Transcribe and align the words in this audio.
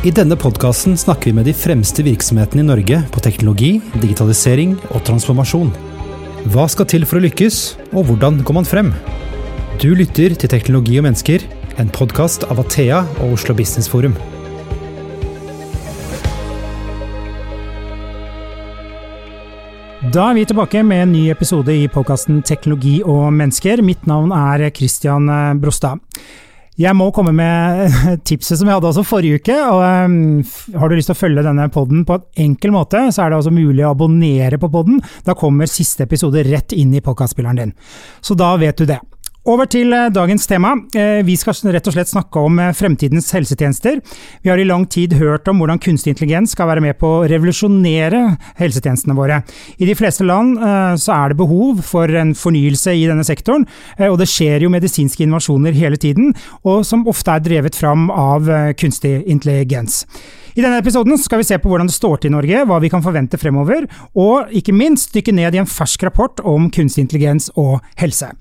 I 0.00 0.08
denne 0.16 0.32
podkasten 0.32 0.94
snakker 0.96 1.28
vi 1.28 1.34
med 1.36 1.44
de 1.44 1.52
fremste 1.52 2.00
virksomhetene 2.00 2.62
i 2.62 2.64
Norge 2.70 3.02
på 3.12 3.20
teknologi, 3.20 3.74
digitalisering 4.00 4.72
og 4.94 5.02
transformasjon. 5.04 5.68
Hva 6.54 6.64
skal 6.72 6.88
til 6.88 7.04
for 7.04 7.20
å 7.20 7.24
lykkes, 7.26 7.58
og 7.92 8.08
hvordan 8.08 8.38
går 8.40 8.56
man 8.56 8.64
frem? 8.64 8.88
Du 9.76 9.90
lytter 9.92 10.32
til 10.32 10.48
Teknologi 10.48 10.96
og 10.96 11.04
mennesker, 11.04 11.44
en 11.76 11.92
podkast 11.92 12.48
av 12.48 12.64
Athea 12.64 13.02
og 13.20 13.36
Oslo 13.36 13.52
Business 13.60 13.92
Forum. 13.92 14.16
Da 20.08 20.30
er 20.30 20.40
vi 20.40 20.48
tilbake 20.48 20.80
med 20.80 21.10
en 21.10 21.18
ny 21.18 21.26
episode 21.28 21.76
i 21.76 21.90
podkasten 21.92 22.40
Teknologi 22.40 23.02
og 23.04 23.34
mennesker. 23.36 23.84
Mitt 23.84 24.08
navn 24.08 24.32
er 24.32 24.70
Christian 24.72 25.28
Brostad. 25.60 26.00
Jeg 26.80 26.96
må 26.96 27.10
komme 27.12 27.32
med 27.36 27.92
tipset 28.28 28.56
som 28.56 28.68
jeg 28.68 28.78
hadde 28.78 28.88
også 28.88 29.04
forrige 29.04 29.40
uke. 29.40 29.56
og 29.68 29.82
um, 30.08 30.14
Har 30.80 30.88
du 30.88 30.96
lyst 30.96 31.10
til 31.12 31.16
å 31.16 31.20
følge 31.20 31.44
denne 31.44 31.68
poden 31.72 32.06
på 32.08 32.16
en 32.16 32.46
enkel 32.48 32.72
måte, 32.72 33.02
så 33.12 33.24
er 33.24 33.32
det 33.32 33.40
altså 33.40 33.52
mulig 33.52 33.84
å 33.84 33.92
abonnere 33.92 34.60
på 34.60 34.70
poden. 34.72 35.00
Da 35.26 35.36
kommer 35.38 35.68
siste 35.68 36.06
episode 36.08 36.44
rett 36.48 36.72
inn 36.76 36.94
i 36.96 37.04
podkastspilleren 37.04 37.60
din. 37.60 37.74
Så 38.24 38.36
da 38.38 38.54
vet 38.60 38.80
du 38.80 38.88
det. 38.88 39.00
Over 39.48 39.64
til 39.72 39.88
eh, 39.96 40.10
dagens 40.12 40.44
tema. 40.44 40.74
Eh, 40.92 41.22
vi 41.24 41.32
skal 41.40 41.72
rett 41.72 41.86
og 41.88 41.94
slett 41.94 42.10
snakke 42.10 42.42
om 42.44 42.58
eh, 42.60 42.74
fremtidens 42.76 43.30
helsetjenester. 43.32 44.02
Vi 44.44 44.50
har 44.52 44.60
i 44.60 44.66
lang 44.68 44.84
tid 44.84 45.14
hørt 45.16 45.48
om 45.48 45.62
hvordan 45.62 45.80
kunstig 45.80 46.12
intelligens 46.12 46.52
skal 46.52 46.68
være 46.68 46.82
med 46.84 46.98
på 47.00 47.08
å 47.08 47.22
revolusjonere 47.30 48.20
helsetjenestene 48.60 49.16
våre. 49.16 49.38
I 49.80 49.88
de 49.88 49.94
fleste 49.96 50.26
land 50.28 50.58
så 51.00 51.14
er 51.14 51.32
det 51.32 51.38
behov 51.38 51.80
for 51.86 52.10
en 52.20 52.34
fornyelse 52.36 52.92
i 52.98 53.06
denne 53.08 53.24
sektoren, 53.24 53.64
og 54.10 54.18
det 54.20 54.28
skjer 54.28 54.64
jo 54.64 54.72
medisinske 54.72 55.24
innovasjoner 55.24 55.76
hele 55.76 55.98
tiden, 56.00 56.34
og 56.66 56.84
som 56.88 57.06
ofte 57.08 57.32
er 57.32 57.44
drevet 57.44 57.78
fram 57.78 58.08
av 58.12 58.48
kunstig 58.80 59.22
intelligens. 59.30 60.02
I 60.56 60.64
denne 60.64 60.80
episoden 60.82 61.16
skal 61.20 61.40
vi 61.40 61.48
se 61.48 61.60
på 61.62 61.70
hvordan 61.70 61.88
det 61.88 61.96
står 61.96 62.20
til 62.20 62.32
i 62.32 62.36
Norge, 62.36 62.66
hva 62.68 62.80
vi 62.82 62.92
kan 62.92 63.04
forvente 63.04 63.40
fremover, 63.40 63.88
og 64.18 64.52
ikke 64.56 64.76
minst 64.76 65.14
dykke 65.16 65.36
ned 65.36 65.56
i 65.56 65.62
en 65.62 65.70
fersk 65.70 66.04
rapport 66.08 66.44
om 66.44 66.68
kunstig 66.74 67.06
intelligens 67.06 67.52
og 67.56 67.78
helse. 68.00 68.32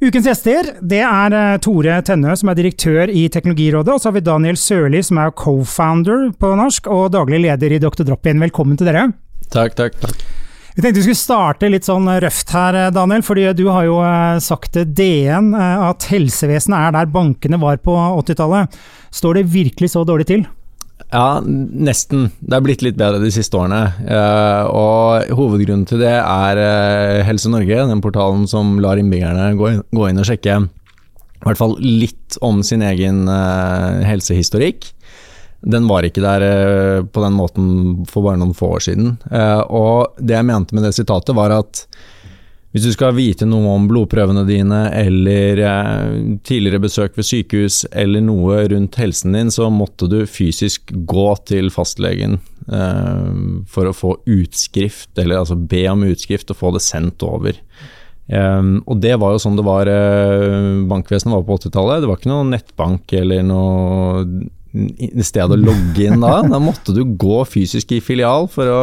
Ukens 0.00 0.24
gjester 0.24 0.68
det 0.80 1.02
er 1.04 1.34
eh, 1.36 1.58
Tore 1.60 1.98
Tennø, 2.00 2.32
som 2.32 2.48
er 2.48 2.56
direktør 2.56 3.10
i 3.12 3.26
Teknologirådet. 3.28 3.92
Og 3.92 4.00
så 4.00 4.08
har 4.08 4.14
vi 4.16 4.22
Daniel 4.24 4.56
Sørli, 4.56 5.02
som 5.04 5.18
er 5.20 5.34
co-founder 5.36 6.30
på 6.40 6.52
norsk, 6.56 6.88
og 6.88 7.10
daglig 7.12 7.42
leder 7.44 7.74
i 7.76 7.80
Dr. 7.82 8.06
Drop-In. 8.08 8.40
Velkommen 8.40 8.80
til 8.80 8.88
dere. 8.88 9.10
Takk, 9.52 9.76
takk, 9.76 9.98
takk. 10.00 10.22
Vi 10.72 10.80
tenkte 10.80 11.02
vi 11.02 11.04
skulle 11.04 11.20
starte 11.20 11.68
litt 11.68 11.84
sånn 11.84 12.08
røft 12.24 12.54
her, 12.56 12.78
eh, 12.80 12.88
Daniel. 12.96 13.20
fordi 13.26 13.44
Du 13.52 13.66
har 13.68 13.84
jo 13.84 13.98
eh, 14.00 14.40
sagt 14.40 14.72
til 14.72 14.88
DN 14.88 15.52
at 15.52 16.08
helsevesenet 16.08 16.78
er 16.80 16.96
der 16.96 17.12
bankene 17.12 17.60
var 17.60 17.76
på 17.84 17.92
80-tallet. 18.24 18.80
Står 19.12 19.36
det 19.36 19.52
virkelig 19.52 19.92
så 19.92 20.06
dårlig 20.08 20.30
til? 20.32 20.48
Ja, 21.10 21.40
nesten. 21.42 22.28
Det 22.38 22.54
er 22.54 22.62
blitt 22.62 22.84
litt 22.86 22.98
bedre 22.98 23.18
de 23.22 23.32
siste 23.34 23.58
årene. 23.58 23.82
Uh, 24.06 24.62
og 24.70 25.32
hovedgrunnen 25.40 25.86
til 25.88 26.02
det 26.04 26.14
er 26.14 26.60
uh, 26.60 27.22
Helse 27.26 27.50
Norge, 27.50 27.82
den 27.90 28.02
portalen 28.04 28.46
som 28.50 28.76
lar 28.82 29.00
innbyggerne 29.00 29.50
gå 29.58 29.72
inn, 29.72 30.22
og 30.22 30.28
sjekke 30.28 30.60
i 30.60 31.48
hvert 31.48 31.58
fall 31.58 31.74
litt 31.82 32.36
om 32.44 32.60
sin 32.66 32.84
egen 32.86 33.24
uh, 33.26 34.04
helsehistorikk. 34.06 34.92
Den 35.60 35.88
var 35.90 36.06
ikke 36.06 36.22
der 36.24 37.02
på 37.12 37.20
den 37.20 37.34
måten 37.36 37.66
for 38.08 38.24
bare 38.24 38.38
noen 38.40 38.54
få 38.56 38.70
år 38.78 38.84
siden. 38.86 39.10
og 39.68 40.14
det 40.16 40.32
jeg 40.32 40.46
mente 40.48 40.72
med 40.72 40.86
det 40.86 40.94
sitatet, 40.96 41.34
var 41.36 41.52
at 41.52 41.82
hvis 42.70 42.84
du 42.86 42.92
skal 42.94 43.16
vite 43.16 43.48
noe 43.50 43.72
om 43.74 43.88
blodprøvene 43.90 44.44
dine, 44.46 44.84
eller 44.94 45.62
eh, 45.66 46.18
tidligere 46.46 46.82
besøk 46.84 47.16
ved 47.18 47.26
sykehus, 47.26 47.82
eller 47.90 48.22
noe 48.22 48.60
rundt 48.70 48.98
helsen 49.00 49.34
din, 49.34 49.50
så 49.50 49.66
måtte 49.74 50.06
du 50.10 50.20
fysisk 50.30 50.92
gå 51.10 51.26
til 51.50 51.72
fastlegen 51.74 52.38
eh, 52.70 53.32
for 53.66 53.90
å 53.90 53.96
få 53.96 54.12
utskrift, 54.30 55.10
eller 55.18 55.40
altså 55.40 55.58
be 55.58 55.82
om 55.90 56.06
utskrift 56.06 56.54
og 56.54 56.60
få 56.60 56.70
det 56.76 56.84
sendt 56.86 57.26
over. 57.26 57.58
Eh, 58.30 58.70
og 58.86 59.02
det 59.02 59.16
var 59.18 59.34
jo 59.34 59.42
sånn 59.42 59.58
det 59.58 59.66
var 59.66 59.90
eh, 59.90 60.86
bankvesenet 60.94 61.34
var 61.40 61.44
på 61.48 61.58
80-tallet. 61.64 62.04
Det 62.04 62.12
var 62.12 62.22
ikke 62.22 62.34
noe 62.36 62.48
nettbank 62.52 63.18
eller 63.18 63.44
noe 63.50 65.24
sted 65.26 65.50
å 65.50 65.58
logge 65.58 66.06
inn 66.06 66.22
da. 66.22 66.38
Da 66.46 66.62
måtte 66.62 66.94
du 66.94 67.02
gå 67.18 67.42
fysisk 67.50 67.98
i 67.98 68.02
filial 68.04 68.46
for 68.52 68.70
å 68.70 68.82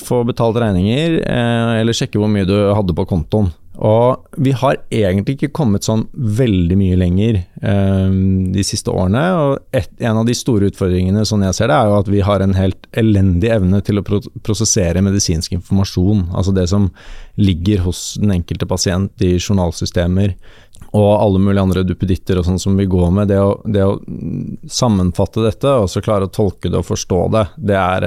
få 0.00 0.22
betalt 0.28 0.60
regninger, 0.62 1.20
eh, 1.26 1.80
eller 1.80 1.96
sjekke 1.96 2.20
hvor 2.20 2.30
mye 2.30 2.46
du 2.48 2.54
hadde 2.74 2.94
på 2.94 3.08
kontoen. 3.10 3.50
Og 3.80 4.26
vi 4.36 4.50
har 4.52 4.76
egentlig 4.92 5.38
ikke 5.38 5.54
kommet 5.56 5.86
sånn 5.86 6.02
veldig 6.12 6.76
mye 6.76 6.96
lenger 7.00 7.38
eh, 7.38 8.10
de 8.52 8.64
siste 8.66 8.92
årene. 8.92 9.22
Og 9.40 9.76
et, 9.76 9.88
en 10.04 10.20
av 10.20 10.26
de 10.28 10.36
store 10.36 10.68
utfordringene 10.68 11.24
sånn 11.24 11.46
jeg 11.46 11.56
ser 11.56 11.70
det, 11.70 11.78
er 11.78 11.88
jo 11.88 12.00
at 12.02 12.10
vi 12.12 12.20
har 12.26 12.44
en 12.44 12.56
helt 12.58 12.90
elendig 13.00 13.48
evne 13.54 13.80
til 13.86 14.02
å 14.02 14.04
pro 14.04 14.20
prosessere 14.44 15.00
medisinsk 15.06 15.54
informasjon. 15.56 16.26
Altså 16.34 16.52
det 16.56 16.66
som 16.72 16.90
ligger 17.40 17.86
hos 17.86 18.18
den 18.20 18.34
enkelte 18.36 18.68
pasient 18.68 19.24
i 19.24 19.38
journalsystemer 19.38 20.36
og 20.90 21.10
alle 21.14 21.40
mulige 21.40 21.62
andre 21.62 21.86
duppeditter 21.86 22.40
og 22.40 22.46
sånn 22.50 22.60
som 22.60 22.76
vi 22.76 22.88
går 22.90 23.12
med. 23.16 23.30
Det 23.32 23.40
å, 23.40 23.54
det 23.64 23.86
å, 23.86 23.96
sammenfatte 24.68 25.46
dette 25.46 25.72
og 25.84 25.88
så 25.88 26.02
klare 26.04 26.28
å 26.28 26.34
tolke 26.34 26.68
det 26.68 26.82
og 26.82 26.88
forstå 26.90 27.20
det, 27.32 27.46
det 27.70 27.80
er, 27.80 28.06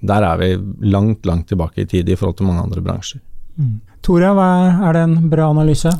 der 0.00 0.24
er 0.24 0.40
vi 0.40 0.50
langt, 0.88 1.26
langt 1.28 1.48
tilbake 1.50 1.84
i 1.84 1.88
tid 1.88 2.08
i 2.08 2.16
forhold 2.16 2.38
til 2.38 2.48
mange 2.48 2.64
andre 2.64 2.82
bransjer. 2.84 3.20
Mm. 3.60 3.80
Tore, 4.04 4.30
er 4.32 4.96
det 4.96 5.02
en 5.04 5.18
bra 5.32 5.50
analyse? 5.52 5.92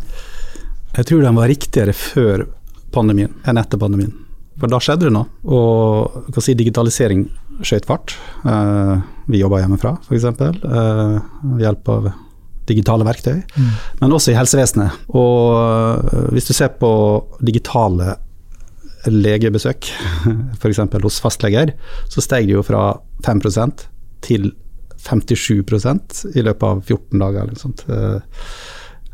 Jeg 0.97 1.07
tror 1.07 1.23
den 1.23 1.37
var 1.37 1.51
riktigere 1.51 1.95
før 1.95 2.47
pandemien 2.95 3.35
enn 3.47 3.61
etter 3.61 3.81
pandemien. 3.81 4.13
For 4.61 4.69
da 4.69 4.81
skjedde 4.83 5.09
det 5.09 5.15
noe. 5.15 5.29
Og 5.49 6.41
si, 6.43 6.57
digitalisering 6.59 7.25
skjøt 7.65 7.87
fart. 7.89 8.17
Uh, 8.45 8.99
vi 9.31 9.41
jobba 9.41 9.63
hjemmefra, 9.63 9.95
f.eks. 10.05 10.27
Uh, 10.65 11.21
ved 11.55 11.65
hjelp 11.65 11.93
av 11.93 12.11
digitale 12.69 13.07
verktøy. 13.07 13.39
Mm. 13.41 13.71
Men 14.03 14.17
også 14.17 14.35
i 14.35 14.39
helsevesenet. 14.39 15.07
Og 15.13 15.55
uh, 15.57 16.27
hvis 16.35 16.51
du 16.51 16.55
ser 16.57 16.75
på 16.81 16.91
digitale 17.45 18.19
legebesøk, 19.09 19.89
f.eks. 20.61 20.83
hos 21.07 21.23
fastleger, 21.25 21.73
så 22.13 22.25
steg 22.25 22.51
det 22.51 22.59
jo 22.59 22.67
fra 22.67 22.93
5% 23.25 23.87
til 24.25 24.51
57% 25.09 26.27
i 26.37 26.45
løpet 26.45 26.67
av 26.67 26.83
14 26.85 27.19
dager. 27.19 27.43
Eller 27.43 27.61
sånt. 27.61 27.85
Eh, 27.89 28.21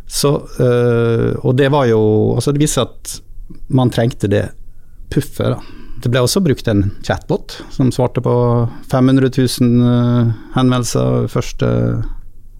så, 0.06 0.34
eh, 0.62 1.32
og 1.42 1.56
det 1.58 1.66
var 1.74 1.88
jo 1.90 2.00
altså 2.36 2.52
Det 2.54 2.62
viste 2.62 2.84
at 2.86 3.16
man 3.68 3.90
trengte 3.90 4.30
det 4.30 4.48
puffet. 5.10 5.54
da. 5.54 5.60
Det 6.02 6.10
ble 6.10 6.20
også 6.22 6.42
brukt 6.44 6.68
en 6.68 6.90
chatbot 7.02 7.62
som 7.70 7.90
svarte 7.94 8.20
på 8.22 8.34
500 8.90 9.30
000 9.30 9.86
eh, 9.86 10.32
henvendelser 10.54 11.28
første 11.30 11.68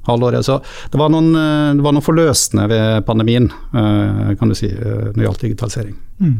halvåret. 0.06 0.46
Så 0.46 0.60
det 0.92 0.98
var 0.98 1.10
noen, 1.10 1.32
det 1.34 1.82
var 1.82 1.94
noen 1.94 2.04
forløsende 2.04 2.68
ved 2.70 3.06
pandemien, 3.08 3.48
kan 3.74 4.46
du 4.46 4.54
si, 4.54 4.68
når 4.70 5.16
det 5.16 5.24
gjaldt 5.24 5.42
digitalisering. 5.42 5.96
Mm. 6.22 6.36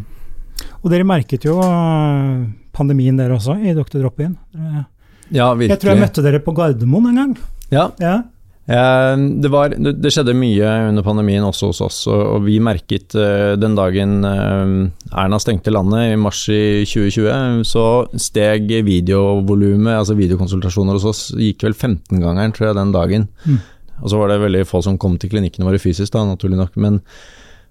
Og 0.85 0.93
dere 0.93 1.09
merket 1.09 1.49
jo 1.49 1.57
pandemien 2.71 3.19
dere 3.19 3.35
også, 3.35 3.57
i 3.59 3.75
Dr. 3.75 3.99
Drop-In. 4.05 4.37
Ja, 5.35 5.51
virkelig. 5.55 5.75
Jeg 5.75 5.83
tror 5.83 5.95
jeg 5.95 6.03
møtte 6.05 6.25
dere 6.25 6.41
på 6.45 6.55
Gardermoen 6.57 7.11
en 7.11 7.21
gang. 7.23 7.37
Ja. 7.73 7.91
ja. 8.03 8.17
Det, 8.67 9.51
var, 9.51 9.75
det, 9.79 10.11
skjedde 10.11 10.35
mye 10.35 10.71
under 10.89 11.05
pandemien 11.07 11.45
også 11.47 11.71
hos 11.71 11.81
oss, 11.87 12.01
og 12.11 12.43
vi 12.47 12.57
merket 12.63 13.15
eh, 13.15 13.55
den 13.59 13.77
dagen 13.79 14.17
eh, 14.27 14.73
Erna 15.15 15.39
stengte 15.43 15.71
landet 15.71 16.13
i 16.13 16.19
mars 16.19 16.41
i 16.51 16.83
2020, 16.83 17.63
så 17.69 17.87
steg 18.19 18.75
videovolumet, 18.87 19.95
altså 19.95 20.19
videokonsultasjoner 20.19 20.99
hos 20.99 21.07
oss, 21.07 21.23
gikk 21.39 21.63
vel 21.69 21.79
15-gangeren, 21.79 22.55
tror 22.57 22.73
jeg, 22.73 22.79
den 22.81 22.95
dagen. 22.97 23.31
Mm. 23.47 23.63
Og 24.03 24.13
så 24.13 24.19
var 24.21 24.35
det 24.35 24.43
veldig 24.43 24.67
få 24.69 24.83
som 24.85 24.99
kom 25.01 25.15
til 25.19 25.31
klinikkene 25.33 25.69
våre 25.69 25.81
fysisk, 25.81 26.13
da, 26.15 26.27
naturlig 26.27 26.59
nok. 26.59 26.75
men 26.83 27.01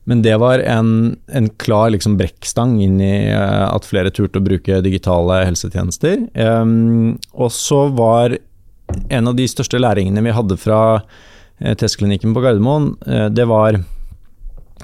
men 0.06 0.22
det 0.22 0.36
var 0.38 0.60
en, 0.60 1.18
en 1.28 1.50
klar 1.50 1.90
liksom 1.90 2.18
brekkstang 2.20 2.78
inn 2.82 3.00
i 3.02 3.14
uh, 3.34 3.72
at 3.72 3.88
flere 3.90 4.12
turte 4.14 4.38
å 4.38 4.46
bruke 4.46 4.84
digitale 4.86 5.42
helsetjenester. 5.48 6.28
Um, 6.38 7.16
og 7.34 7.50
så 7.54 7.88
var 7.98 8.38
en 9.10 9.32
av 9.32 9.38
de 9.38 9.48
største 9.50 9.82
læringene 9.82 10.22
vi 10.28 10.36
hadde 10.38 10.60
fra 10.62 10.82
uh, 11.02 11.74
testklinikken 11.82 12.38
på 12.38 12.46
Gardermoen, 12.46 12.92
uh, 13.10 13.28
det 13.34 13.48
var 13.50 13.80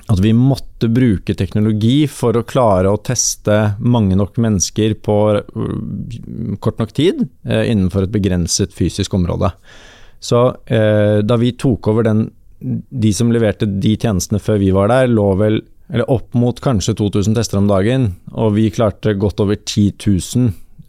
at 0.10 0.24
vi 0.24 0.34
måtte 0.34 0.90
bruke 0.90 1.36
teknologi 1.38 2.07
for 2.10 2.36
å 2.36 2.45
klare 2.48 2.90
å 2.90 3.00
teste 3.06 3.75
mange 3.78 4.18
nok 4.18 4.40
mennesker 4.42 4.95
på 5.06 5.18
kort 6.63 6.81
nok 6.81 6.92
tid 6.98 7.22
innenfor 7.45 8.07
et 8.07 8.13
begrenset 8.16 8.74
fysisk 8.75 9.13
område. 9.16 9.51
Så 10.24 10.42
da 10.68 11.38
vi 11.40 11.54
tok 11.60 11.92
over 11.92 12.07
den 12.07 12.25
de 12.62 13.12
som 13.16 13.31
leverte 13.34 13.68
de 13.68 13.96
tjenestene 13.98 14.42
før 14.42 14.60
vi 14.62 14.72
var 14.75 14.92
der, 14.92 15.12
lå 15.12 15.28
vel 15.40 15.62
eller 15.92 16.08
opp 16.08 16.38
mot 16.40 16.56
kanskje 16.63 16.96
2000 16.96 17.36
tester 17.36 17.60
om 17.60 17.66
dagen, 17.68 18.13
og 18.31 18.54
vi 18.56 18.69
klarte 18.72 19.12
godt 19.19 19.42
over 19.44 19.58
10 19.60 19.90
000 20.00 20.46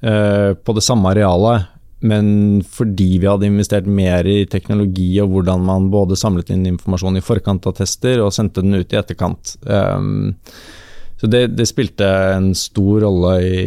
eh, 0.07 0.53
på 0.55 0.75
det 0.77 0.85
samme 0.87 1.11
arealet. 1.11 1.67
Men 2.07 2.63
fordi 2.67 3.17
vi 3.23 3.27
hadde 3.27 3.49
investert 3.49 3.87
mer 3.87 4.27
i 4.27 4.45
teknologi 4.51 5.09
og 5.23 5.35
hvordan 5.35 5.67
man 5.67 5.91
både 5.91 6.19
samlet 6.19 6.51
inn 6.55 6.65
informasjon 6.71 7.19
i 7.19 7.23
forkant 7.23 7.67
av 7.67 7.77
tester 7.79 8.23
og 8.23 8.35
sendte 8.35 8.63
den 8.63 8.79
ut 8.79 8.95
i 8.95 8.99
etterkant. 8.99 9.57
Um, 9.67 10.35
Så 11.23 11.29
det, 11.31 11.53
det, 11.55 11.69
spilte 11.71 12.07
en 12.35 12.49
stor 12.59 13.05
rolle 13.05 13.37
i, 13.47 13.59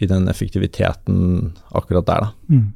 i 0.00 0.06
den 0.08 0.24
effektiviteten 0.32 1.50
akkurat 1.76 2.06
der, 2.08 2.24
da. 2.24 2.30
Mm. 2.48 2.70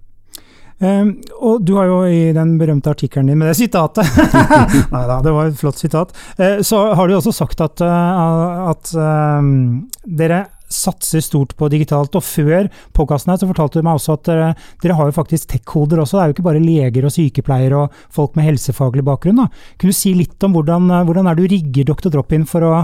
Um, 0.79 1.17
og 1.43 1.65
du 1.67 1.73
har 1.75 1.89
jo 1.91 2.03
i 2.07 2.29
den 2.35 2.53
berømte 2.61 2.93
artikkelen 2.93 3.27
din 3.27 3.41
med 3.41 3.49
det 3.51 3.57
sitatet 3.59 4.07
Nei 4.95 5.01
da, 5.11 5.17
det 5.25 5.33
var 5.35 5.49
et 5.49 5.59
flott 5.59 5.81
sitat. 5.81 6.13
Uh, 6.39 6.61
så 6.63 6.93
har 6.95 7.09
du 7.09 7.17
også 7.17 7.35
sagt 7.35 7.59
at, 7.65 7.83
uh, 7.83 8.69
at 8.71 8.93
um, 8.95 9.89
dere 10.07 10.45
satser 10.69 11.25
stort 11.25 11.57
på 11.59 11.71
digitalt. 11.73 12.15
Og 12.15 12.23
før 12.23 12.69
podkasten 12.95 13.33
her 13.33 13.41
så 13.41 13.49
fortalte 13.51 13.81
du 13.81 13.89
meg 13.89 13.99
også 13.99 14.19
at 14.19 14.29
dere, 14.29 14.51
dere 14.85 14.99
har 14.99 15.11
jo 15.11 15.17
faktisk 15.17 15.51
tech-koder 15.51 16.03
også. 16.03 16.19
Det 16.19 16.23
er 16.23 16.31
jo 16.31 16.37
ikke 16.37 16.49
bare 16.51 16.63
leger 16.63 17.09
og 17.09 17.15
sykepleiere 17.15 17.83
og 17.83 18.05
folk 18.15 18.37
med 18.39 18.47
helsefaglig 18.51 19.07
bakgrunn. 19.09 19.43
Da. 19.43 19.49
Kunne 19.81 19.97
du 19.97 19.99
si 19.99 20.15
litt 20.15 20.47
om 20.47 20.55
hvordan, 20.55 20.93
hvordan 21.09 21.31
er 21.31 21.41
du 21.41 21.49
rigger 21.49 21.89
Dr. 21.89 22.13
Drop-in 22.15 22.47
for 22.47 22.69
å 22.69 22.75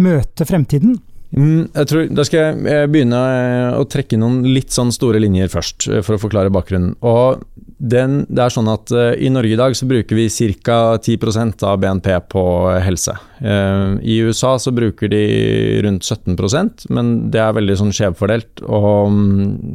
møte 0.00 0.46
fremtiden? 0.48 0.96
Mm, 1.34 1.66
jeg 1.74 1.88
tror, 1.90 2.04
da 2.14 2.24
skal 2.24 2.38
jeg 2.38 2.58
eh, 2.70 2.84
begynne 2.90 3.18
eh, 3.18 3.76
å 3.80 3.86
trekke 3.90 4.18
noen 4.20 4.44
litt 4.46 4.70
sånn 4.74 4.92
store 4.94 5.18
linjer 5.20 5.50
først, 5.50 5.88
eh, 5.90 6.02
for 6.06 6.16
å 6.16 6.22
forklare 6.22 6.52
bakgrunnen. 6.54 6.94
Og 7.04 7.42
den, 7.76 8.20
det 8.30 8.44
er 8.44 8.54
sånn 8.54 8.70
at 8.72 8.88
uh, 8.94 9.10
I 9.20 9.28
Norge 9.28 9.52
i 9.52 9.58
dag 9.58 9.74
så 9.76 9.84
bruker 9.84 10.16
vi 10.16 10.30
ca. 10.64 10.96
10% 10.96 11.64
av 11.68 11.76
BNP 11.82 12.08
på 12.32 12.44
helse. 12.80 13.12
I 13.36 14.14
USA 14.24 14.54
så 14.56 14.72
bruker 14.72 15.10
de 15.12 15.20
rundt 15.84 16.06
17% 16.08 16.86
men 16.88 17.10
det 17.34 17.42
er 17.42 17.52
veldig 17.52 17.76
sånn 17.76 17.92
skjevfordelt 17.92 18.62
og 18.64 19.10
um, 19.12 19.18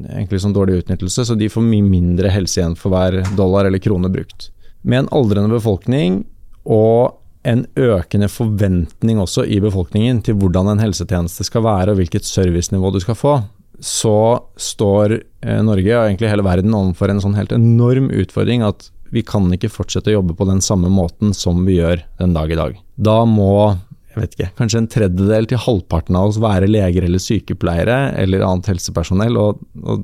egentlig 0.09 0.42
sånn 0.42 0.56
dårlig 0.57 0.80
utnyttelse, 0.81 1.27
så 1.30 1.38
de 1.38 1.51
får 1.51 1.62
mye 1.62 1.86
mindre 1.86 2.33
helse 2.33 2.57
igjen 2.57 2.74
for 2.80 2.89
hver 2.89 3.19
dollar 3.38 3.69
eller 3.69 3.83
krone 3.83 4.09
brukt. 4.09 4.50
Med 4.81 5.04
en 5.04 5.12
aldrende 5.13 5.54
befolkning 5.54 6.24
og 6.65 7.20
en 7.48 7.66
økende 7.80 8.30
forventning 8.30 9.20
også 9.22 9.48
i 9.50 9.58
befolkningen 9.64 10.22
til 10.26 10.38
hvordan 10.40 10.74
en 10.74 10.84
helsetjeneste 10.84 11.46
skal 11.48 11.66
være 11.66 11.94
og 11.94 12.02
hvilket 12.02 12.28
servicenivå 12.28 12.94
du 12.94 13.00
skal 13.02 13.18
få, 13.18 13.36
så 13.82 14.16
står 14.62 15.18
eh, 15.18 15.62
Norge 15.66 15.94
og 15.96 16.06
egentlig 16.06 16.30
hele 16.30 16.46
verden 16.46 16.76
overfor 16.78 17.12
en 17.12 17.22
sånn 17.24 17.38
helt 17.38 17.54
enorm 17.56 18.12
utfordring 18.14 18.66
at 18.66 18.92
vi 19.12 19.24
kan 19.28 19.50
ikke 19.52 19.72
fortsette 19.72 20.12
å 20.12 20.20
jobbe 20.20 20.38
på 20.38 20.48
den 20.48 20.62
samme 20.64 20.92
måten 20.94 21.34
som 21.36 21.66
vi 21.66 21.80
gjør 21.80 22.06
den 22.22 22.36
dag 22.38 22.52
i 22.54 22.60
dag. 22.60 22.78
Da 22.96 23.24
må 23.28 23.74
jeg 24.12 24.20
vet 24.20 24.34
ikke, 24.36 24.50
kanskje 24.60 24.80
en 24.82 24.90
tredjedel 24.92 25.46
til 25.48 25.60
halvparten 25.64 26.18
av 26.20 26.30
oss 26.30 26.40
være 26.44 26.68
leger 26.68 27.06
eller 27.08 27.22
sykepleiere 27.24 28.00
eller 28.20 28.44
annet 28.44 28.68
helsepersonell, 28.74 29.38
og, 29.40 29.62
og 29.88 30.04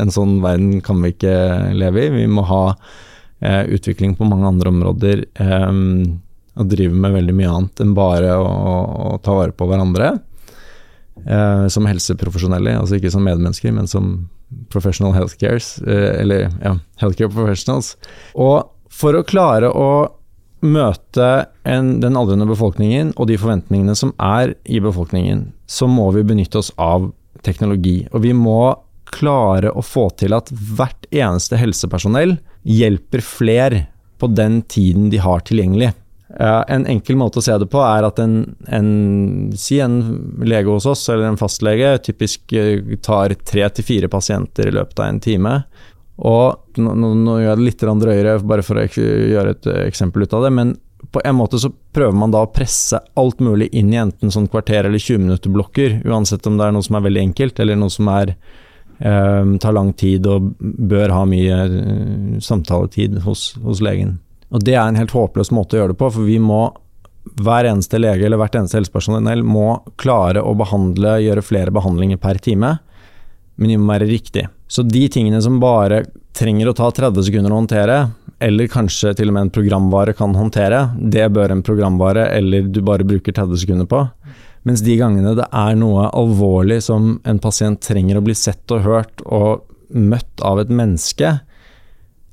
en 0.00 0.12
sånn 0.12 0.38
verden 0.44 0.80
kan 0.84 1.02
vi 1.04 1.12
ikke 1.12 1.34
leve 1.76 2.06
i. 2.06 2.14
Vi 2.14 2.30
må 2.32 2.46
ha 2.48 2.62
eh, 2.72 3.68
utvikling 3.76 4.16
på 4.16 4.28
mange 4.28 4.48
andre 4.48 4.72
områder. 4.72 5.26
Eh, 5.36 5.68
og 6.56 6.70
driver 6.70 6.96
med 7.04 7.14
veldig 7.18 7.34
mye 7.36 7.52
annet 7.52 7.82
enn 7.84 7.94
bare 7.96 8.32
å, 8.40 8.46
å 9.12 9.18
ta 9.24 9.34
vare 9.36 9.54
på 9.56 9.68
hverandre. 9.68 10.14
Eh, 11.24 11.66
som 11.72 11.88
helseprofesjonelle, 11.88 12.76
altså 12.76 12.98
ikke 12.98 13.12
som 13.12 13.24
medmennesker, 13.24 13.72
men 13.74 13.88
som 13.90 14.28
professional 14.72 15.14
healthcares, 15.16 15.78
eh, 15.82 16.20
eller 16.22 16.48
ja, 16.62 16.76
healthcare 17.00 17.32
professionals. 17.32 17.94
Og 18.34 18.68
for 18.92 19.16
å 19.16 19.24
klare 19.26 19.70
å 19.72 19.90
møte 20.66 21.46
en, 21.68 21.96
den 22.00 22.16
aldrende 22.16 22.46
befolkningen 22.48 23.12
og 23.16 23.28
de 23.30 23.36
forventningene 23.40 23.96
som 23.98 24.12
er 24.22 24.54
i 24.64 24.80
befolkningen, 24.82 25.50
så 25.66 25.88
må 25.90 26.08
vi 26.16 26.24
benytte 26.26 26.60
oss 26.62 26.72
av 26.80 27.10
teknologi. 27.46 28.06
Og 28.12 28.24
vi 28.24 28.32
må 28.36 28.76
klare 29.16 29.70
å 29.70 29.84
få 29.84 30.08
til 30.18 30.34
at 30.36 30.50
hvert 30.50 31.06
eneste 31.14 31.58
helsepersonell 31.60 32.36
hjelper 32.66 33.22
fler 33.22 33.78
på 34.18 34.30
den 34.32 34.62
tiden 34.70 35.10
de 35.12 35.20
har 35.22 35.44
tilgjengelig. 35.46 35.92
En 36.36 36.84
enkel 36.84 37.16
måte 37.16 37.40
å 37.40 37.44
se 37.44 37.54
det 37.56 37.68
på 37.72 37.80
er 37.80 38.04
at 38.04 38.18
en, 38.20 38.40
en, 38.68 38.88
si 39.56 39.78
en 39.80 40.00
lege 40.44 40.68
hos 40.68 40.84
oss, 40.90 41.06
eller 41.08 41.30
en 41.30 41.38
fastlege, 41.40 41.94
typisk 42.04 42.52
eh, 42.52 42.96
tar 43.00 43.32
tre 43.40 43.68
til 43.72 43.86
fire 43.88 44.10
pasienter 44.12 44.68
i 44.68 44.74
løpet 44.76 45.00
av 45.00 45.08
en 45.08 45.20
time. 45.24 45.54
Og 46.16 46.80
nå, 46.80 46.92
nå 46.96 47.38
gjør 47.40 47.48
jeg 47.48 47.60
det 47.60 47.68
litt 47.70 47.86
drøyere, 48.02 48.34
bare 48.44 48.66
for 48.66 48.80
å 48.80 48.84
gjøre 48.88 49.56
et 49.56 49.70
eksempel 49.86 50.26
ut 50.26 50.36
av 50.36 50.44
det, 50.44 50.52
men 50.58 50.74
på 51.12 51.22
en 51.24 51.36
måte 51.38 51.58
så 51.60 51.70
prøver 51.92 52.16
man 52.16 52.32
da 52.34 52.42
å 52.44 52.52
presse 52.52 52.98
alt 53.16 53.40
mulig 53.40 53.70
inn 53.76 53.92
i 53.94 54.00
enten 54.00 54.32
sånn 54.32 54.48
kvarter- 54.52 54.88
eller 54.88 55.00
20-minutter-blokker, 55.00 56.02
uansett 56.08 56.46
om 56.48 56.58
det 56.58 56.66
er 56.66 56.76
noe 56.76 56.84
som 56.84 56.98
er 56.98 57.06
veldig 57.06 57.24
enkelt, 57.30 57.60
eller 57.62 57.80
noe 57.80 57.92
som 57.92 58.08
er 58.12 58.34
eh, 58.34 59.56
tar 59.62 59.76
lang 59.76 59.92
tid 59.96 60.28
og 60.28 60.52
bør 60.60 61.14
ha 61.16 61.24
mye 61.28 61.60
eh, 61.64 62.38
samtaletid 62.44 63.20
hos, 63.24 63.54
hos 63.64 63.80
legen. 63.84 64.18
Og 64.54 64.62
det 64.62 64.76
er 64.76 64.84
en 64.86 64.98
helt 64.98 65.14
håpløs 65.14 65.52
måte 65.54 65.76
å 65.76 65.80
gjøre 65.80 65.94
det 65.94 66.00
på, 66.00 66.10
for 66.14 66.26
vi 66.28 66.38
må 66.42 66.68
hver 67.42 67.66
eneste 67.66 67.98
lege 67.98 68.26
eller 68.26 68.38
hvert 68.38 68.54
eneste 68.58 68.78
helsepersonell 68.78 69.42
må 69.42 69.80
klare 69.98 70.42
å 70.44 70.54
behandle, 70.58 71.18
gjøre 71.24 71.42
flere 71.44 71.74
behandlinger 71.74 72.20
per 72.22 72.38
time, 72.42 72.76
men 73.56 73.72
de 73.72 73.80
må 73.80 73.90
være 73.90 74.08
riktig. 74.10 74.46
Så 74.68 74.84
de 74.86 75.06
tingene 75.10 75.40
som 75.42 75.58
bare 75.62 76.04
trenger 76.36 76.70
å 76.70 76.76
ta 76.76 76.90
30 76.92 77.26
sekunder 77.26 77.52
å 77.52 77.60
håndtere, 77.60 77.98
eller 78.38 78.68
kanskje 78.68 79.14
til 79.16 79.30
og 79.30 79.36
med 79.36 79.46
en 79.46 79.54
programvare 79.54 80.12
kan 80.16 80.34
håndtere, 80.36 80.82
det 81.00 81.24
bør 81.32 81.54
en 81.54 81.64
programvare 81.64 82.28
eller 82.36 82.68
du 82.68 82.82
bare 82.84 83.06
bruker 83.08 83.32
30 83.32 83.62
sekunder 83.62 83.88
på. 83.90 84.02
Mens 84.66 84.82
de 84.84 84.96
gangene 84.98 85.36
det 85.38 85.46
er 85.54 85.78
noe 85.78 86.08
alvorlig 86.10 86.80
som 86.84 87.16
en 87.24 87.40
pasient 87.42 87.80
trenger 87.82 88.18
å 88.18 88.24
bli 88.26 88.34
sett 88.36 88.74
og 88.74 88.84
hørt 88.84 89.22
og 89.24 89.64
møtt 89.94 90.42
av 90.44 90.60
et 90.60 90.72
menneske, 90.74 91.38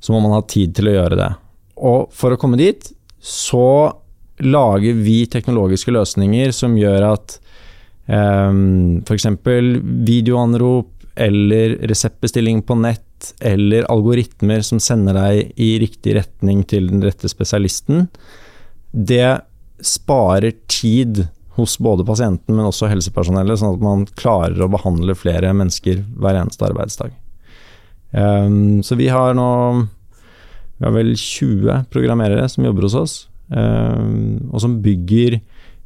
så 0.02 0.12
må 0.12 0.20
man 0.20 0.34
ha 0.36 0.42
tid 0.50 0.74
til 0.76 0.90
å 0.90 0.96
gjøre 0.98 1.18
det. 1.20 1.30
Og 1.76 2.10
for 2.14 2.34
å 2.34 2.40
komme 2.40 2.60
dit, 2.60 2.90
så 3.18 3.92
lager 4.44 4.98
vi 4.98 5.24
teknologiske 5.30 5.94
løsninger 5.94 6.52
som 6.54 6.74
gjør 6.78 7.06
at 7.12 7.36
um, 8.10 9.00
f.eks. 9.06 9.28
videoanrop 10.08 10.90
eller 11.14 11.76
reseptbestilling 11.86 12.64
på 12.66 12.76
nett 12.82 13.34
eller 13.40 13.86
algoritmer 13.92 14.64
som 14.66 14.80
sender 14.82 15.16
deg 15.16 15.60
i 15.62 15.70
riktig 15.80 16.16
retning 16.18 16.64
til 16.68 16.90
den 16.90 17.04
rette 17.06 17.30
spesialisten, 17.30 18.08
det 18.90 19.40
sparer 19.84 20.52
tid 20.70 21.26
hos 21.54 21.76
både 21.78 22.04
pasienten, 22.06 22.56
men 22.56 22.66
også 22.66 22.88
helsepersonellet, 22.90 23.60
sånn 23.60 23.76
at 23.76 23.84
man 23.84 24.06
klarer 24.18 24.58
å 24.64 24.70
behandle 24.70 25.14
flere 25.14 25.52
mennesker 25.54 26.02
hver 26.18 26.40
eneste 26.40 26.66
arbeidsdag. 26.66 27.14
Um, 28.10 28.82
så 28.86 28.98
vi 28.98 29.06
har 29.10 29.34
nå 29.38 29.50
vi 30.84 30.90
har 30.90 30.98
vel 30.98 31.14
20 31.16 31.84
programmerere 31.92 32.48
som 32.48 32.66
jobber 32.66 32.84
hos 32.84 32.94
oss, 32.98 33.14
eh, 33.56 34.04
og 34.52 34.60
som 34.60 34.80
bygger 34.84 35.38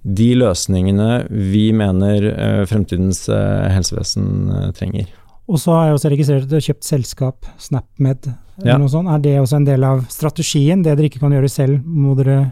de 0.02 0.28
løsningene 0.38 1.28
vi 1.30 1.68
mener 1.76 2.26
eh, 2.32 2.62
fremtidens 2.66 3.28
eh, 3.30 3.68
helsevesen 3.74 4.72
trenger. 4.74 5.06
Og 5.48 5.60
så 5.62 5.72
har 5.72 5.86
jeg 5.86 5.98
også 5.98 6.10
registrert 6.12 6.44
at 6.44 6.50
du 6.50 6.56
har 6.58 6.66
kjøpt 6.66 6.84
selskap, 6.84 7.46
SnapMed. 7.62 8.26
eller 8.58 8.74
ja. 8.74 8.78
noe 8.80 8.90
sånt. 8.92 9.08
Er 9.08 9.22
det 9.22 9.38
også 9.40 9.60
en 9.62 9.68
del 9.68 9.86
av 9.86 10.02
strategien? 10.12 10.82
Det 10.82 10.96
dere 10.98 11.08
ikke 11.08 11.22
kan 11.22 11.32
gjøre 11.32 11.48
selv, 11.48 11.78
må 11.86 12.16
dere 12.18 12.50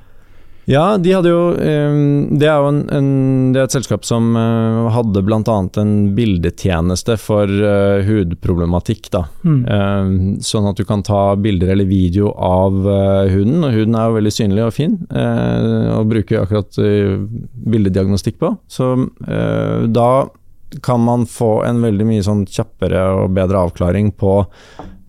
ja, 0.66 0.98
de 0.98 1.12
hadde 1.14 1.30
jo 1.30 1.42
Det 1.54 2.46
er 2.46 2.56
jo 2.58 2.70
en, 2.72 2.80
en, 2.92 3.10
det 3.54 3.60
er 3.60 3.68
et 3.68 3.76
selskap 3.76 4.06
som 4.06 4.32
uh, 4.34 4.88
hadde 4.94 5.22
bl.a. 5.26 5.42
en 5.80 5.92
bildetjeneste 6.16 7.16
for 7.22 7.46
uh, 7.46 8.02
hudproblematikk. 8.06 9.10
da. 9.14 9.22
Mm. 9.46 9.60
Uh, 9.66 10.40
sånn 10.44 10.66
at 10.70 10.80
du 10.80 10.84
kan 10.88 11.04
ta 11.06 11.36
bilder 11.38 11.70
eller 11.76 11.86
video 11.88 12.32
av 12.34 12.74
huden, 13.30 13.62
og 13.62 13.76
huden 13.76 13.94
er 13.94 14.08
jo 14.08 14.18
veldig 14.18 14.34
synlig 14.34 14.64
og 14.66 14.74
fin 14.74 14.98
å 15.06 16.02
bruke 16.08 16.40
akkurat 16.40 16.78
bildediagnostikk 16.78 18.38
på. 18.42 18.52
Så 18.70 18.90
da 19.92 20.10
kan 20.82 21.00
man 21.00 21.26
få 21.30 21.64
en 21.64 21.80
veldig 21.84 22.06
mye 22.08 22.24
sånn 22.26 22.44
kjappere 22.50 23.02
og 23.20 23.34
bedre 23.36 23.62
avklaring 23.68 24.12
på 24.18 24.40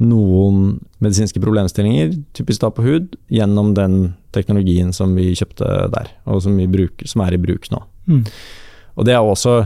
noen 0.03 0.77
medisinske 1.01 1.41
problemstillinger, 1.41 2.13
typisk 2.37 2.61
da 2.63 2.71
på 2.73 2.85
hud, 2.85 3.17
gjennom 3.33 3.73
den 3.77 4.13
teknologien 4.35 4.93
som 4.93 5.15
vi 5.17 5.31
kjøpte 5.37 5.89
der, 5.93 6.11
og 6.29 6.43
som, 6.45 6.57
bruker, 6.71 7.09
som 7.09 7.23
er 7.25 7.37
i 7.37 7.41
bruk 7.41 7.69
nå. 7.73 7.81
Mm. 8.07 8.25
Og 8.97 9.07
det 9.07 9.15
er 9.15 9.25
også 9.25 9.61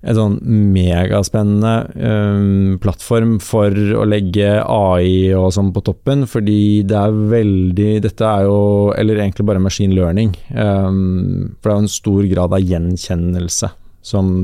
en 0.00 0.16
sånn 0.16 0.36
megaspennende 0.72 1.72
um, 1.92 2.78
plattform 2.80 3.34
for 3.44 3.74
å 4.00 4.06
legge 4.08 4.54
AI 4.62 5.34
og 5.36 5.50
sånn 5.52 5.74
på 5.76 5.82
toppen, 5.84 6.24
fordi 6.30 6.86
det 6.88 6.96
er 6.96 7.18
veldig 7.34 7.90
Dette 8.06 8.24
er 8.24 8.46
jo 8.48 8.94
Eller 8.96 9.20
egentlig 9.20 9.44
bare 9.50 9.60
machine 9.60 9.92
learning. 9.96 10.32
Um, 10.56 11.52
for 11.60 11.68
det 11.68 11.74
er 11.74 11.76
jo 11.76 11.84
en 11.84 11.94
stor 11.98 12.30
grad 12.32 12.56
av 12.56 12.64
gjenkjennelse 12.72 13.72
som 14.00 14.34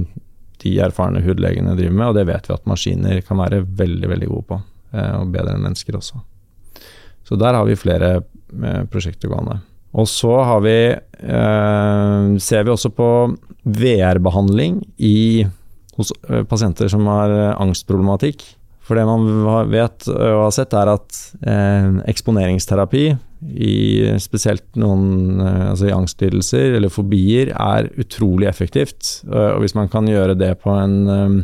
de 0.61 0.77
erfarne 0.85 1.23
hudlegene 1.25 1.77
driver 1.77 1.97
med, 1.97 2.09
og 2.11 2.19
det 2.19 2.29
vet 2.29 2.49
vi 2.49 2.57
at 2.57 2.69
maskiner 2.69 3.21
kan 3.25 3.41
være 3.41 3.65
veldig, 3.81 4.11
veldig 4.13 4.29
gode 4.29 4.49
på. 4.51 4.61
Eh, 4.95 5.15
og 5.19 5.33
bedre 5.35 5.57
enn 5.57 5.65
mennesker 5.67 5.99
også. 5.99 6.21
Så 7.27 7.39
der 7.41 7.57
har 7.59 7.67
vi 7.67 7.79
flere 7.79 8.13
eh, 8.21 8.83
prosjekter 8.91 9.31
gående. 9.33 9.59
Og 9.97 10.09
så 10.11 10.33
har 10.45 10.61
vi, 10.65 10.79
eh, 10.93 12.37
ser 12.43 12.67
vi 12.67 12.75
også 12.75 12.93
på 12.95 13.09
VR-behandling 13.65 14.83
hos 15.97 16.13
pasienter 16.51 16.91
som 16.93 17.07
har 17.09 17.33
angstproblematikk. 17.57 18.45
For 18.87 18.95
det 18.95 19.07
man 19.09 19.25
vet 19.73 20.07
og 20.13 20.45
har 20.45 20.53
sett, 20.55 20.77
er 20.77 20.93
at 20.93 21.17
eh, 21.43 21.97
eksponeringsterapi 22.13 23.07
i 23.57 23.73
spesielt 24.23 24.79
noen 24.79 25.41
altså 25.43 25.89
i 25.89 25.97
angstlidelser 25.97 26.77
eller 26.79 26.93
fobier, 26.93 27.51
er 27.51 27.91
utrolig 27.99 28.47
effektivt. 28.49 29.25
Og 29.27 29.65
hvis 29.65 29.75
man 29.75 29.91
kan 29.93 30.07
gjøre 30.09 30.39
det 30.39 30.55
på 30.63 30.77
en, 30.77 31.43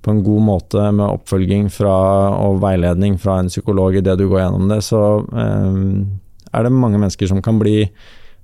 på 0.00 0.14
en 0.14 0.22
god 0.24 0.42
måte 0.42 0.86
med 0.96 1.06
oppfølging 1.06 1.68
fra, 1.72 1.94
og 2.40 2.60
veiledning 2.62 3.18
fra 3.20 3.38
en 3.40 3.50
psykolog 3.52 3.98
i 3.98 4.04
det 4.04 4.16
du 4.20 4.26
går 4.30 4.40
gjennom 4.44 4.70
det, 4.70 4.80
så 4.86 5.02
er 5.30 6.64
det 6.64 6.72
mange 6.72 6.98
mennesker 6.98 7.28
som 7.30 7.42
kan 7.44 7.60
bli 7.60 7.84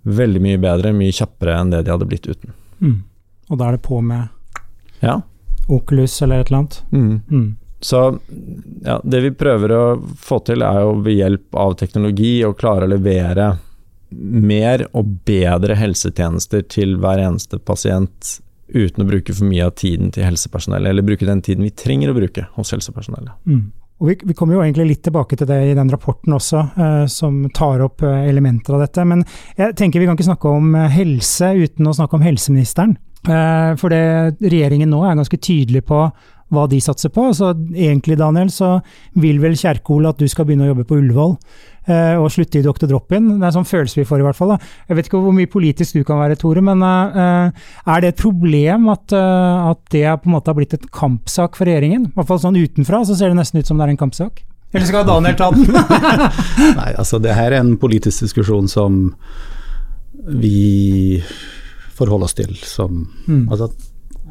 veldig 0.07 0.43
mye 0.43 0.59
bedre, 0.63 0.93
mye 0.95 1.15
kjappere 1.15 1.57
enn 1.59 1.73
det 1.73 1.83
de 1.87 1.95
hadde 1.95 2.09
blitt 2.09 2.29
uten. 2.29 2.53
Mm. 2.79 2.99
Og 3.51 3.59
da 3.59 3.69
er 3.69 3.79
det 3.79 3.87
på 3.87 4.01
med 4.05 4.29
ja. 5.01 5.21
Oculus 5.73 6.21
eller 6.23 6.43
et 6.43 6.51
eller 6.51 6.59
annet? 6.59 6.83
Mm. 6.93 7.21
Mm. 7.31 7.49
Så 7.81 8.19
ja, 8.85 9.01
det 9.05 9.21
vi 9.21 9.33
prøver 9.37 9.73
å 9.75 9.85
få 10.19 10.41
til, 10.47 10.63
er 10.63 10.81
jo 10.83 10.97
ved 11.05 11.19
hjelp 11.19 11.59
av 11.59 11.77
teknologi 11.81 12.39
å 12.47 12.55
klare 12.57 12.87
å 12.87 12.93
levere 12.95 13.51
mer 14.11 14.87
og 14.97 15.19
bedre 15.27 15.77
helsetjenester 15.77 16.63
til 16.71 16.97
hver 17.03 17.21
eneste 17.21 17.59
pasient 17.59 18.37
uten 18.69 19.05
å 19.05 19.09
bruke 19.09 19.35
for 19.35 19.49
mye 19.49 19.67
av 19.67 19.75
tiden 19.79 20.13
til 20.15 20.27
helsepersonellet, 20.27 20.91
eller 20.91 21.07
bruke 21.07 21.29
den 21.29 21.43
tiden 21.45 21.67
vi 21.67 21.75
trenger 21.75 22.13
å 22.13 22.17
bruke 22.17 22.47
hos 22.57 22.73
helsepersonellet. 22.75 23.35
Mm. 23.47 23.67
Og 23.97 24.11
vi, 24.11 24.17
vi, 24.29 24.35
kommer 24.37 24.59
jo 24.59 24.63
egentlig 24.65 24.91
litt 24.91 25.03
tilbake 25.07 25.39
til 25.41 25.49
det 25.49 25.57
i 25.71 25.77
den 25.77 25.89
rapporten 25.93 26.35
også, 26.37 26.63
eh, 26.77 27.05
som 27.09 27.39
tar 27.57 27.81
opp 27.87 28.05
eh, 28.05 28.27
elementer 28.29 28.77
av 28.77 28.85
dette. 28.85 29.07
Men 29.09 29.25
jeg 29.57 29.77
tenker 29.79 30.03
vi 30.03 30.09
kan 30.09 30.19
ikke 30.19 30.29
snakke 30.29 30.53
om 30.53 30.75
eh, 30.77 30.91
helse 30.93 31.55
uten 31.57 31.89
å 31.89 31.95
snakke 31.97 32.19
om 32.19 32.27
helseministeren. 32.27 32.97
Eh, 33.27 33.73
for 33.81 33.95
det, 33.95 34.37
regjeringen 34.45 34.93
nå 34.93 35.01
er 35.07 35.17
ganske 35.19 35.41
tydelig 35.41 35.87
på 35.89 36.03
hva 36.53 36.67
de 36.71 36.79
satser 36.83 37.11
på. 37.15 37.29
Så 37.35 37.51
egentlig, 37.75 38.19
Daniel, 38.21 38.51
så 38.55 38.77
vil 39.19 39.41
vel 39.43 39.57
Kjerkol 39.59 40.07
at 40.11 40.21
du 40.21 40.27
skal 40.31 40.47
begynne 40.47 40.67
å 40.67 40.71
jobbe 40.71 40.87
på 40.87 40.99
Ullevål 41.01 41.35
eh, 41.91 42.15
og 42.21 42.31
slutte 42.35 42.61
i 42.61 42.65
Dr. 42.65 42.87
Drop-In. 42.91 43.29
Det 43.35 43.41
er 43.41 43.49
en 43.51 43.57
sånn 43.59 43.69
følelse 43.69 44.01
vi 44.01 44.07
får, 44.09 44.23
i 44.23 44.27
hvert 44.29 44.39
fall. 44.39 44.55
Da. 44.55 44.75
Jeg 44.91 44.99
vet 44.99 45.11
ikke 45.11 45.23
hvor 45.25 45.37
mye 45.37 45.51
politisk 45.51 45.99
du 45.99 46.05
kan 46.07 46.21
være, 46.23 46.39
Tore, 46.41 46.63
men 46.65 46.85
eh, 46.87 47.65
er 47.95 48.05
det 48.05 48.13
et 48.13 48.23
problem 48.23 48.91
at, 48.95 49.17
eh, 49.17 49.71
at, 49.73 49.83
det 49.95 50.05
på 50.23 50.31
en 50.31 50.37
måte 50.37 50.53
har 50.53 50.59
blitt 50.59 50.77
et 50.77 50.91
kampsak 50.95 51.59
for 51.59 51.69
regjeringen? 51.69 52.11
I 52.11 52.19
hvert 52.19 52.31
fall 52.31 52.43
sånn 52.43 52.61
utenfra 52.61 53.03
så 53.09 53.19
ser 53.19 53.33
det 53.33 53.41
nesten 53.41 53.63
ut 53.63 53.71
som 53.71 53.81
det 53.81 53.89
er 53.89 53.97
en 53.97 54.05
kampsak. 54.07 54.45
Eller 54.75 54.89
skal 54.89 55.07
Daniel 55.09 55.37
ta 55.39 55.51
den? 55.55 55.67
Nei, 56.81 56.91
altså 56.99 57.21
det 57.23 57.37
her 57.37 57.55
er 57.55 57.63
en 57.63 57.77
politisk 57.81 58.27
diskusjon 58.27 58.67
som 58.69 59.07
vi 60.27 61.23
forholder 61.97 62.29
oss 62.29 62.37
til. 62.37 62.57
Som, 62.67 63.07
mm. 63.27 63.47
altså, 63.51 63.71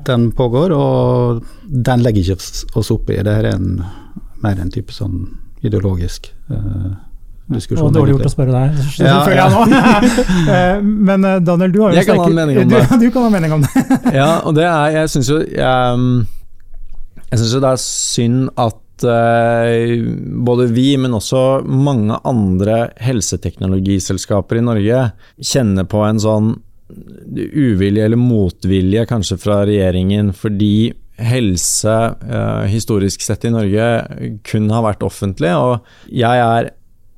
den 0.09 0.29
pågår, 0.35 0.73
og 0.75 1.43
den 1.65 2.03
legger 2.05 2.35
ikke 2.35 2.77
oss 2.79 2.91
opp 2.93 3.09
i. 3.09 3.21
Det 3.25 3.33
er 3.41 3.49
en, 3.55 3.81
mer 4.43 4.61
en 4.61 4.71
type 4.73 4.93
sånn 4.93 5.25
ideologisk 5.65 6.29
uh, 6.51 6.93
diskusjon. 7.51 7.87
Og 7.87 7.93
dårlig 7.95 8.15
gjort 8.15 8.29
å 8.29 8.33
spørre 8.33 8.53
deg, 8.55 8.79
det 8.99 9.09
ja, 9.09 9.17
føler 9.25 9.41
jeg 9.41 9.51
nå. 9.53 9.65
Eh, 10.55 10.79
men 10.81 11.25
eh, 11.25 11.37
Daniel, 11.43 11.71
du 11.73 11.79
har 11.81 11.93
jo 11.93 11.99
jeg 11.99 12.07
kan 12.07 12.21
ha 12.21 12.29
en 12.29 12.39
mening 12.41 12.61
om 12.61 12.71
det. 12.71 12.81
Du, 12.85 13.05
du 13.05 13.11
kan 13.13 13.25
ha 13.25 13.33
mening 13.33 13.53
om 13.55 13.65
det. 13.65 13.85
ja, 14.13 14.31
og 14.45 14.55
det 14.57 14.65
er 14.69 14.97
Jeg 14.99 15.11
syns 15.15 15.29
jo 15.31 15.37
Jeg, 15.41 16.01
jeg 17.31 17.39
synes 17.39 17.53
jo 17.55 17.61
det 17.63 17.71
er 17.71 17.81
synd 17.81 18.51
at 18.61 19.07
uh, 19.09 20.11
både 20.47 20.69
vi, 20.75 20.87
men 21.01 21.17
også 21.17 21.41
mange 21.65 22.19
andre 22.27 22.77
helseteknologiselskaper 23.03 24.61
i 24.61 24.65
Norge 24.65 25.01
kjenner 25.41 25.89
på 25.89 26.05
en 26.05 26.21
sånn 26.21 26.53
uvilje 26.89 28.05
eller 28.05 28.19
motvilje 28.19 29.05
kanskje 29.09 29.39
fra 29.41 29.63
regjeringen 29.65 30.29
fordi 30.37 30.93
helse 31.17 31.93
eh, 32.27 32.65
historisk 32.69 33.23
sett 33.23 33.45
i 33.47 33.53
Norge 33.53 33.85
kun 34.47 34.69
har 34.73 34.83
vært 34.85 35.05
offentlig. 35.07 35.53
Og 35.55 36.11
jeg 36.11 36.43
er 36.43 36.71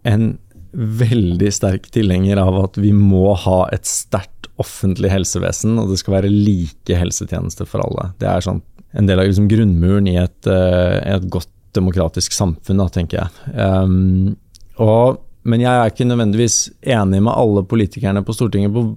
en 0.08 0.36
veldig 0.78 1.52
sterk 1.54 1.88
tilhenger 1.94 2.40
av 2.42 2.60
at 2.62 2.80
vi 2.80 2.94
må 2.94 3.32
ha 3.48 3.64
et 3.74 3.88
sterkt 3.90 4.50
offentlig 4.62 5.12
helsevesen, 5.14 5.78
og 5.82 5.92
det 5.92 6.00
skal 6.02 6.20
være 6.20 6.34
like 6.34 6.98
helsetjenester 6.98 7.70
for 7.70 7.84
alle. 7.86 8.12
Det 8.22 8.30
er 8.30 8.46
sånn 8.46 8.62
en 8.98 9.10
del 9.10 9.20
av 9.22 9.28
liksom 9.28 9.50
grunnmuren 9.52 10.08
i 10.10 10.16
et, 10.22 10.50
uh, 10.50 10.98
et, 11.04 11.26
godt 11.30 11.52
demokratisk 11.78 12.34
samfunn, 12.34 12.80
da, 12.82 12.88
tenker 12.90 13.20
jeg. 13.20 13.52
Um, 13.54 14.38
og, 14.82 15.20
men 15.46 15.62
jeg 15.62 15.70
er 15.70 15.92
ikke 15.92 16.08
nødvendigvis 16.08 16.56
enig 16.96 17.20
med 17.22 17.34
alle 17.36 17.62
politikerne 17.70 18.24
på 18.26 18.34
Stortinget 18.34 18.74
på 18.74 18.88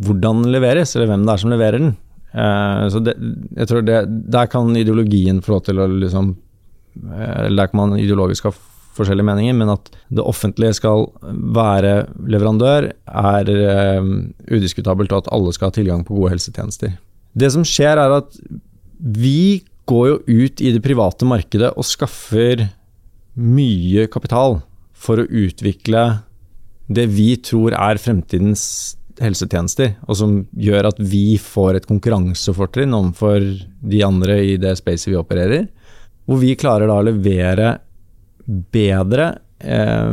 hvordan 0.00 0.44
den 0.44 0.54
leveres, 0.54 0.94
eller 0.96 1.10
hvem 1.10 1.26
det 1.26 1.34
er 1.34 1.42
som 1.42 1.52
leverer 1.52 1.82
den. 1.82 1.94
Uh, 2.32 2.88
så 2.88 3.02
det, 3.04 3.12
jeg 3.58 3.68
tror 3.68 3.82
det, 3.84 3.96
Der 4.32 4.46
kan 4.48 4.70
ideologien 4.72 5.42
få 5.44 5.52
lov 5.52 5.66
til 5.66 5.82
å 5.82 5.84
liksom 5.84 6.30
uh, 6.32 7.48
Der 7.52 7.68
kan 7.68 7.76
man 7.76 7.98
ideologisk 8.00 8.46
ha 8.48 8.54
forskjellige 8.96 9.26
meninger, 9.28 9.56
men 9.56 9.72
at 9.72 9.90
det 10.12 10.24
offentlige 10.24 10.76
skal 10.76 11.06
være 11.56 12.06
leverandør, 12.28 12.90
er 13.08 13.50
uh, 13.52 14.08
udiskutabelt, 14.52 15.12
og 15.12 15.24
at 15.24 15.30
alle 15.32 15.52
skal 15.56 15.70
ha 15.70 15.76
tilgang 15.76 16.04
på 16.04 16.16
gode 16.16 16.34
helsetjenester. 16.34 16.96
Det 17.32 17.48
som 17.54 17.64
skjer, 17.64 18.00
er 18.00 18.16
at 18.18 18.36
vi 19.00 19.64
går 19.88 20.08
jo 20.10 20.18
ut 20.28 20.60
i 20.60 20.74
det 20.74 20.82
private 20.84 21.26
markedet 21.28 21.72
og 21.72 21.88
skaffer 21.88 22.66
mye 23.32 24.04
kapital 24.12 24.60
for 24.92 25.22
å 25.22 25.26
utvikle 25.26 26.04
det 26.92 27.06
vi 27.16 27.32
tror 27.40 27.74
er 27.76 28.00
fremtidens 28.02 28.64
helsetjenester, 29.20 29.96
og 30.08 30.16
som 30.18 30.34
gjør 30.56 30.88
at 30.92 30.98
vi 30.98 31.36
får 31.40 31.78
et 31.78 31.88
konkurransefortrinn 31.88 32.94
overfor 32.96 33.44
de 33.92 34.02
andre 34.06 34.38
i 34.52 34.56
det 34.60 34.74
spacet 34.80 35.10
vi 35.10 35.18
opererer. 35.20 35.66
Hvor 36.26 36.40
vi 36.40 36.54
klarer 36.58 36.88
da 36.88 37.00
å 37.00 37.06
levere 37.06 37.74
bedre 38.46 39.28
eh, 39.58 40.12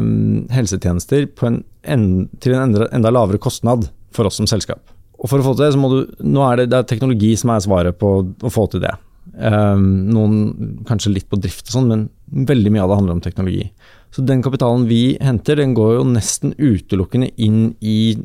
helsetjenester 0.53 1.27
en, 1.48 1.62
en, 1.84 2.08
til 2.41 2.56
en 2.56 2.65
enda, 2.68 2.89
enda, 2.96 3.13
lavere 3.13 3.41
kostnad 3.41 3.88
for 4.15 4.29
oss 4.29 4.39
som 4.41 4.50
selskap. 4.50 4.82
Og 5.20 5.27
for 5.27 5.41
å 5.41 5.46
få 5.46 5.56
til 5.56 5.65
det, 5.65 5.74
så 5.75 5.82
må 5.82 5.91
du 5.91 6.00
Nå 6.24 6.44
er 6.48 6.62
det, 6.62 6.72
det 6.72 6.79
er 6.79 6.89
teknologi 6.89 7.34
som 7.39 7.53
er 7.53 7.63
svaret 7.65 8.00
på 8.00 8.12
å 8.24 8.51
få 8.53 8.70
til 8.72 8.84
det. 8.86 8.96
Um, 9.39 10.10
noen 10.10 10.84
kanskje 10.88 11.13
litt 11.13 11.27
på 11.29 11.38
drift 11.39 11.68
og 11.70 11.75
sånn, 11.75 11.89
men 11.91 12.46
veldig 12.50 12.72
mye 12.74 12.86
av 12.86 12.91
det 12.91 13.00
handler 13.01 13.18
om 13.18 13.24
teknologi. 13.24 13.68
Så 14.16 14.25
den 14.25 14.42
kapitalen 14.42 14.88
vi 14.89 15.18
henter, 15.22 15.60
den 15.60 15.75
går 15.78 16.00
jo 16.00 16.10
nesten 16.10 16.56
utelukkende 16.58 17.30
inn 17.38 17.74
i 17.80 18.18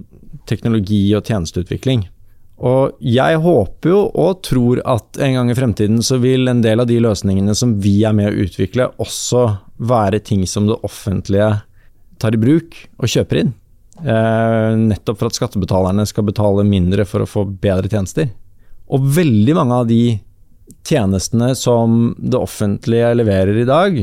teknologi 0.48 1.06
og 1.16 1.28
tjenesteutvikling. 1.28 2.06
Og 2.64 2.94
jeg 3.02 3.40
håper 3.42 3.90
jo 3.90 4.00
og 4.08 4.42
tror 4.46 4.80
at 4.86 5.18
en 5.24 5.34
gang 5.36 5.50
i 5.50 5.56
fremtiden 5.58 5.98
så 6.06 6.20
vil 6.22 6.48
en 6.48 6.62
del 6.64 6.80
av 6.80 6.88
de 6.88 7.00
løsningene 7.02 7.56
som 7.58 7.74
vi 7.82 7.98
er 8.06 8.14
med 8.16 8.30
å 8.30 8.46
utvikle, 8.46 8.92
også 9.02 9.44
være 9.82 10.22
ting 10.24 10.46
som 10.46 10.68
det 10.70 10.78
offentlige 10.86 11.50
tar 12.22 12.36
i 12.36 12.40
bruk 12.40 12.78
og 13.00 13.10
kjøper 13.10 13.42
inn. 13.42 13.52
Eh, 14.00 14.70
nettopp 14.78 15.18
for 15.18 15.30
at 15.30 15.38
skattebetalerne 15.38 16.06
skal 16.06 16.26
betale 16.26 16.64
mindre 16.66 17.06
for 17.08 17.24
å 17.24 17.28
få 17.28 17.44
bedre 17.46 17.90
tjenester. 17.90 18.30
Og 18.94 19.02
veldig 19.16 19.58
mange 19.58 19.80
av 19.82 19.90
de 19.90 20.04
tjenestene 20.86 21.52
som 21.58 22.14
det 22.18 22.38
offentlige 22.38 23.12
leverer 23.18 23.58
i 23.60 23.68
dag, 23.68 23.98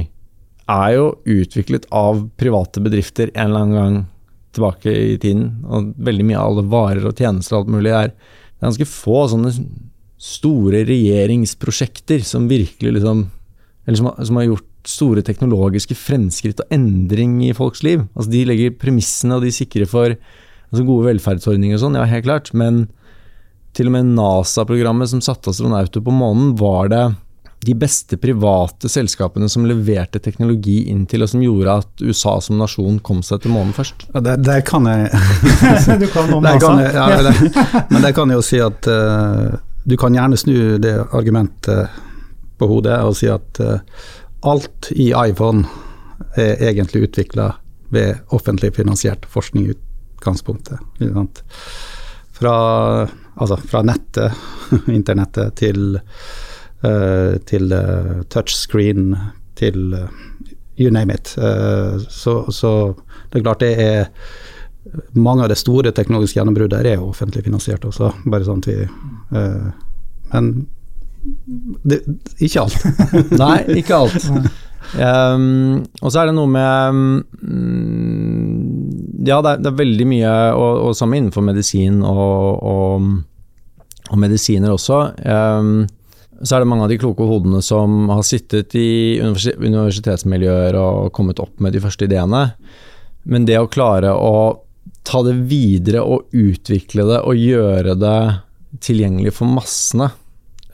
er 0.71 0.95
jo 0.95 1.05
utviklet 1.29 1.87
av 1.93 2.23
private 2.39 2.83
bedrifter 2.83 3.31
en 3.33 3.49
eller 3.49 3.65
annen 3.65 3.77
gang 3.77 4.01
tilbake 4.55 4.91
i 4.91 5.17
tiden. 5.21 5.61
Og 5.67 5.93
veldig 6.01 6.25
mye 6.27 6.39
av 6.39 6.51
alle 6.51 6.67
varer 6.71 7.07
og 7.07 7.15
tjenester 7.17 7.57
og 7.57 7.63
alt 7.63 7.75
mulig 7.77 7.95
er 7.95 8.11
Det 8.11 8.67
er 8.67 8.69
ganske 8.69 8.91
få 8.91 9.21
sånne 9.31 9.51
store 10.21 10.83
regjeringsprosjekter 10.85 12.21
som 12.21 12.49
virkelig 12.49 12.99
liksom 12.99 13.23
Eller 13.87 13.97
som, 13.97 14.11
som 14.21 14.37
har 14.37 14.45
gjort 14.45 14.67
store 14.85 15.23
teknologiske 15.25 15.95
fremskritt 15.97 16.61
og 16.61 16.73
endring 16.73 17.39
i 17.45 17.53
folks 17.57 17.81
liv. 17.85 18.03
Altså 18.15 18.29
De 18.31 18.45
legger 18.45 18.77
premissene, 18.77 19.37
og 19.37 19.45
de 19.45 19.53
sikrer 19.53 19.89
for 19.89 20.13
altså 20.13 20.85
gode 20.87 21.09
velferdsordninger 21.09 21.77
og 21.77 21.81
sånn, 21.83 21.97
ja, 21.97 22.05
helt 22.09 22.25
klart. 22.25 22.51
Men 22.53 22.85
til 23.77 23.89
og 23.89 23.95
med 23.95 24.13
NASA-programmet 24.15 25.11
som 25.11 25.21
satte 25.23 25.51
astronauter 25.51 26.03
på 26.03 26.13
månen, 26.13 26.53
var 26.59 26.91
det 26.91 27.03
de 27.61 27.75
beste 27.77 28.17
private 28.17 28.89
selskapene 28.89 29.49
som 29.49 29.65
leverte 29.69 30.19
teknologi 30.23 30.79
inn 30.89 31.03
til, 31.09 31.21
og 31.21 31.29
som 31.29 31.43
gjorde 31.43 31.75
at 31.83 32.01
USA 32.01 32.39
som 32.41 32.57
nasjon 32.57 32.97
kom 33.05 33.21
seg 33.25 33.43
til 33.43 33.53
månen 33.53 33.75
først? 33.75 34.07
Ja, 34.15 34.23
der, 34.25 34.41
der, 34.41 34.63
kan 34.65 34.87
jeg 34.89 35.11
Du 36.01 36.07
kan 36.09 36.33
om 36.33 36.45
NASA? 36.45 36.71
Jeg, 36.81 36.95
ja, 36.97 37.21
der, 37.27 37.85
men 37.91 38.01
der 38.01 38.15
kan 38.17 38.33
jeg 38.33 38.41
jo 38.41 38.47
si 38.47 38.61
at 38.65 38.89
uh, 38.89 39.53
du 39.85 39.97
kan 39.97 40.17
gjerne 40.17 40.39
snu 40.41 40.57
det 40.81 40.95
argumentet 41.13 42.01
på 42.57 42.69
hodet 42.69 42.97
og 43.05 43.15
si 43.17 43.29
at 43.29 43.61
uh, 43.61 43.77
alt 44.49 44.89
i 44.97 45.11
iPhone 45.13 45.67
er 46.37 46.57
egentlig 46.71 47.05
utvikla 47.09 47.51
ved 47.93 48.23
offentlig 48.33 48.73
finansiert 48.73 49.25
forskning 49.29 49.67
i 49.67 49.73
utgangspunktet. 49.75 50.79
Fra, 52.31 52.53
altså 53.35 53.57
fra 53.57 53.81
nettet, 53.85 54.37
internettet, 54.99 55.53
til 55.59 55.99
til 57.45 57.71
eh, 57.75 58.21
touchscreen, 58.33 59.15
til 59.59 59.93
eh, 59.93 60.07
you 60.79 60.91
name 60.91 61.13
it. 61.13 61.35
Så, 62.09 62.51
så, 62.51 62.71
det 63.29 63.39
er 63.39 63.43
klart 63.43 63.61
det 63.61 63.73
er 63.77 64.07
mange 65.13 65.43
av 65.45 65.51
de 65.51 65.55
store 65.59 65.91
teknologiske 65.93 66.39
gjennombruddene 66.39 66.89
er 66.89 66.97
jo 66.97 67.11
offentlig 67.11 67.43
finansiert 67.45 67.85
også, 67.85 68.09
bare 68.25 68.47
sånn 68.47 68.63
at 68.63 68.69
vi 68.71 68.79
Men 70.31 70.47
det, 71.85 72.01
ikke 72.39 72.63
alt. 72.63 72.85
Nei, 73.43 73.55
ikke 73.83 74.01
alt. 74.01 74.27
Um, 74.91 75.85
og 76.01 76.11
så 76.11 76.19
er 76.19 76.27
det 76.27 76.35
noe 76.35 76.49
med 76.51 76.97
um, 76.97 77.21
ja, 79.23 79.37
det 79.39 79.51
er, 79.53 79.61
det 79.61 79.69
er, 79.69 79.77
veldig 79.77 80.07
mye, 80.09 80.31
og, 80.57 80.79
og 80.87 80.95
sammen 80.97 81.21
innenfor 81.21 81.45
medisin 81.45 82.01
og, 82.03 82.63
og, 82.65 83.05
og 84.09 84.19
medisiner 84.19 84.73
også. 84.73 84.99
Um, 85.21 85.85
så 86.43 86.55
er 86.55 86.63
det 86.63 86.69
mange 86.71 86.85
av 86.87 86.91
de 86.91 86.99
kloke 87.01 87.25
hodene 87.27 87.61
som 87.65 88.09
har 88.11 88.23
sittet 88.25 88.73
i 88.77 89.19
universitetsmiljøer 89.21 90.77
og 90.79 91.11
kommet 91.15 91.41
opp 91.43 91.61
med 91.61 91.75
de 91.75 91.81
første 91.83 92.07
ideene. 92.07 92.47
Men 93.29 93.45
det 93.45 93.59
å 93.61 93.69
klare 93.69 94.13
å 94.15 94.61
ta 95.05 95.21
det 95.25 95.35
videre 95.49 96.01
og 96.05 96.33
utvikle 96.33 97.05
det 97.09 97.19
og 97.25 97.37
gjøre 97.37 97.95
det 97.99 98.21
tilgjengelig 98.81 99.35
for 99.37 99.51
massene, 99.51 100.09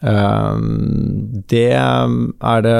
ehm, 0.06 1.44
det 1.50 1.74
er 1.76 2.64
det 2.64 2.80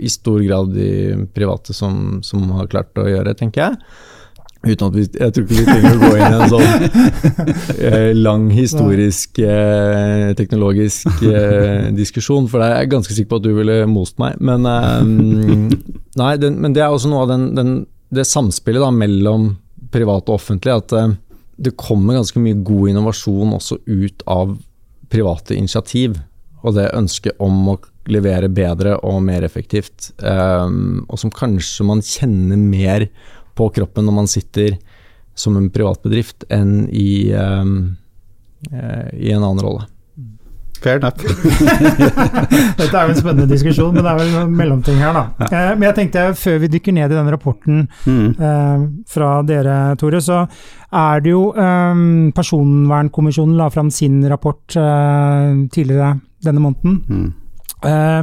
i 0.00 0.12
stor 0.12 0.40
grad 0.44 0.72
de 0.76 1.26
private 1.34 1.76
som, 1.76 2.20
som 2.24 2.48
har 2.56 2.70
klart 2.72 2.96
å 3.00 3.08
gjøre, 3.08 3.36
tenker 3.38 3.66
jeg. 3.66 3.80
Uten 4.62 4.86
at 4.86 4.94
vi, 4.94 5.04
Jeg 5.18 5.34
tror 5.34 5.46
ikke 5.46 5.56
vi 5.58 5.64
trenger 5.66 5.96
å 5.96 6.02
gå 6.02 6.10
inn 6.16 6.22
i 6.22 6.36
en 6.38 6.52
sånn 6.52 7.32
eh, 7.88 8.10
lang 8.14 8.44
historisk, 8.54 9.40
eh, 9.42 10.28
teknologisk 10.38 11.24
eh, 11.26 11.88
diskusjon, 11.96 12.46
for 12.50 12.62
jeg 12.62 12.76
er 12.76 12.92
ganske 12.92 13.16
sikker 13.16 13.32
på 13.32 13.40
at 13.40 13.48
du 13.48 13.50
ville 13.56 13.80
most 13.90 14.20
meg. 14.22 14.38
Men, 14.38 14.68
eh, 14.70 15.74
nei, 16.20 16.32
den, 16.38 16.60
men 16.62 16.76
det 16.76 16.84
er 16.84 16.94
også 16.94 17.10
noe 17.10 17.26
av 17.26 17.32
den, 17.34 17.48
den, 17.58 17.74
det 18.14 18.28
samspillet 18.30 18.84
da, 18.84 18.92
mellom 18.94 19.50
privat 19.92 20.30
og 20.30 20.38
offentlig, 20.38 20.78
at 20.78 20.94
eh, 20.94 21.16
det 21.62 21.74
kommer 21.78 22.20
ganske 22.20 22.42
mye 22.42 22.62
god 22.62 22.94
innovasjon 22.94 23.56
også 23.58 23.82
ut 23.90 24.22
av 24.30 24.54
private 25.12 25.58
initiativ. 25.58 26.20
Og 26.62 26.76
det 26.78 26.92
ønsket 26.94 27.42
om 27.42 27.66
å 27.72 27.80
levere 28.10 28.50
bedre 28.50 28.96
og 29.06 29.20
mer 29.26 29.42
effektivt, 29.46 30.12
eh, 30.22 30.70
og 30.70 31.18
som 31.18 31.34
kanskje 31.34 31.86
man 31.90 32.02
kjenner 32.06 32.58
mer 32.62 33.10
på 33.58 33.68
kroppen 33.74 34.08
når 34.08 34.16
man 34.22 34.30
sitter 34.30 34.76
som 35.34 35.56
en 35.56 35.70
privatbedrift, 35.72 36.44
enn 36.52 36.84
i, 36.92 37.32
um, 37.32 37.96
i 38.68 39.32
en 39.32 39.40
annen 39.42 39.64
rolle. 39.64 39.86
Fair 40.82 40.96
enough. 40.98 41.14
Dette 42.78 42.90
er 42.90 43.06
jo 43.06 43.12
en 43.12 43.18
spennende 43.18 43.46
diskusjon, 43.50 43.92
men 43.94 44.02
det 44.02 44.10
er 44.10 44.18
vel 44.18 44.32
en 44.40 44.54
mellomting 44.58 44.98
her, 44.98 45.14
da. 45.14 45.24
Ja. 45.44 45.48
Eh, 45.48 45.68
men 45.76 45.86
jeg 45.88 45.96
tenkte, 45.98 46.24
før 46.38 46.58
vi 46.64 46.70
dykker 46.72 46.96
ned 46.96 47.12
i 47.12 47.18
den 47.18 47.30
rapporten 47.30 47.84
mm. 48.02 48.26
eh, 48.34 48.86
fra 49.12 49.30
dere, 49.46 49.76
Tore, 50.00 50.22
så 50.24 50.42
er 50.42 51.22
det 51.22 51.32
jo 51.32 51.44
eh, 51.54 52.02
Personvernkommisjonen 52.34 53.60
la 53.60 53.70
fram 53.72 53.92
sin 53.94 54.18
rapport 54.30 54.76
eh, 54.78 55.54
tidligere 55.72 56.16
denne 56.42 56.64
måneden. 56.64 56.98
Mm. 57.06 57.30
Uh, 57.82 58.22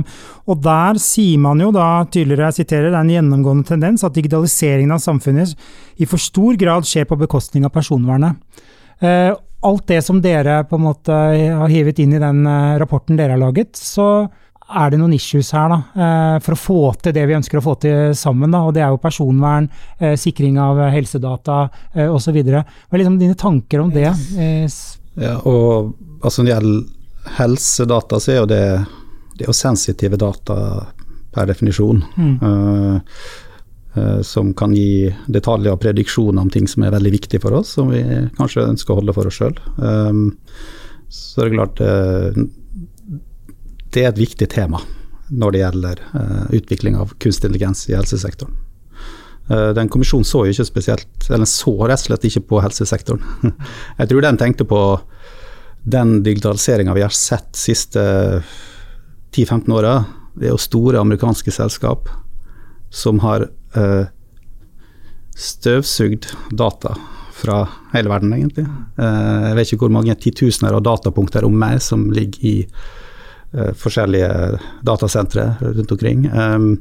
og 0.49 0.61
der 0.63 0.99
sier 1.01 1.39
man 1.41 1.59
jo 1.61 1.69
da 1.75 2.05
tydeligere, 2.07 2.49
jeg 2.49 2.63
siterer, 2.63 2.89
det 2.89 2.95
er 2.95 3.03
en 3.03 3.13
gjennomgående 3.13 3.67
tendens 3.67 4.05
at 4.07 4.15
digitaliseringen 4.15 4.95
av 4.95 5.03
samfunnet 5.03 5.53
i 5.99 6.07
for 6.09 6.21
stor 6.21 6.57
grad 6.59 6.87
skjer 6.87 7.07
på 7.09 7.19
bekostning 7.19 7.67
av 7.67 7.73
personvernet. 7.75 8.39
Uh, 9.03 9.35
alt 9.67 9.87
det 9.91 9.99
som 10.05 10.21
dere 10.23 10.61
på 10.67 10.77
en 10.79 10.85
måte 10.85 11.15
har 11.59 11.71
hivet 11.71 11.99
inn 11.99 12.15
i 12.15 12.21
den 12.21 12.45
uh, 12.47 12.77
rapporten 12.79 13.19
dere 13.19 13.35
har 13.35 13.41
laget, 13.41 13.75
så 13.75 14.29
er 14.69 14.93
det 14.93 14.99
noen 15.01 15.15
issues 15.17 15.49
her 15.57 15.71
da, 15.71 15.77
for 16.45 16.53
å 16.53 16.59
få 16.61 16.81
til 17.01 17.15
det 17.15 17.23
vi 17.25 17.33
ønsker 17.33 17.57
å 17.57 17.63
få 17.65 17.71
til 17.81 18.11
sammen. 18.13 18.51
Da, 18.53 18.59
og 18.67 18.75
Det 18.77 18.83
er 18.85 18.91
jo 18.93 18.99
personvern, 19.01 19.65
sikring 19.97 20.59
av 20.61 20.77
helsedata 20.93 21.55
osv. 22.05 22.37
Hva 22.45 22.61
er 22.61 23.01
liksom 23.01 23.17
dine 23.17 23.33
tanker 23.33 23.81
om 23.81 23.89
det? 23.89 24.11
Ja, 25.17 25.33
og 25.41 25.95
altså 26.21 26.43
Når 26.43 26.45
det 26.45 26.53
gjelder 26.53 27.33
helsedata, 27.39 28.19
så 28.21 28.31
er 28.31 28.39
jo 28.43 28.49
det 28.49 28.63
det 29.39 29.45
er 29.45 29.53
jo 29.53 29.55
sensitive 29.55 30.17
data 30.19 30.55
per 31.31 31.47
definisjon. 31.47 32.03
Mm. 32.17 32.35
Uh, 32.43 32.99
uh, 33.95 34.21
som 34.21 34.51
kan 34.53 34.73
gi 34.75 35.07
detaljer 35.31 35.71
og 35.71 35.79
prediksjoner 35.79 36.43
om 36.43 36.51
ting 36.51 36.67
som 36.67 36.83
er 36.83 36.91
veldig 36.91 37.13
viktige 37.15 37.43
for 37.43 37.55
oss, 37.61 37.71
som 37.77 37.93
vi 37.93 38.03
kanskje 38.37 38.67
ønsker 38.67 38.93
å 38.93 38.99
holde 38.99 39.15
for 39.15 39.29
oss 39.29 39.39
sjøl. 39.39 39.55
Um, 39.77 40.33
så 41.07 41.45
det 41.45 41.49
er 41.49 41.55
klart 41.55 41.79
uh, 41.79 42.41
det 43.95 44.03
er 44.03 44.11
et 44.11 44.19
viktig 44.21 44.49
tema 44.51 44.83
når 45.29 45.53
det 45.53 45.59
gjelder 45.61 45.99
utvikling 46.57 46.95
av 46.97 47.11
kunstig 47.21 47.45
intelligens 47.45 47.83
i 47.85 47.93
helsesektoren. 47.93 48.55
Den 49.77 49.89
kommisjonen 49.93 50.25
så 50.25 50.41
jo 50.45 50.53
ikke 50.55 50.65
spesielt, 50.65 51.27
eller 51.29 51.45
så 51.49 51.73
rett 51.83 52.01
og 52.01 52.07
slett 52.07 52.25
ikke 52.25 52.41
på 52.49 52.61
helsesektoren. 52.65 53.21
Jeg 53.99 54.09
tror 54.09 54.25
den 54.25 54.39
tenkte 54.41 54.65
på 54.69 54.79
den 55.85 56.15
digitaliseringa 56.25 56.95
vi 56.97 57.05
har 57.05 57.13
sett 57.13 57.53
siste 57.57 58.01
10-15 59.35 59.73
åra, 59.73 59.93
det 60.39 60.47
er 60.47 60.53
jo 60.53 60.61
store 60.61 61.01
amerikanske 61.01 61.51
selskap 61.53 62.09
som 62.89 63.19
har 63.23 63.45
eh, 63.77 64.05
støvsugd 65.37 66.29
data 66.51 66.95
fra 67.39 67.61
hele 67.93 68.11
verden, 68.11 68.33
egentlig. 68.35 68.65
Eh, 68.99 69.49
jeg 69.49 69.57
vet 69.57 69.73
ikke 69.73 69.85
hvor 69.85 69.95
mange 69.99 70.17
titusener 70.19 70.75
av 70.75 70.85
datapunkter 70.87 71.47
om 71.47 71.55
meg 71.59 71.79
som 71.83 72.07
ligger 72.13 72.47
i 72.49 72.55
eh, 72.63 73.71
forskjellige 73.77 74.31
datasentre 74.87 75.51
rundt 75.61 75.93
omkring. 75.95 76.25
Um, 76.33 76.71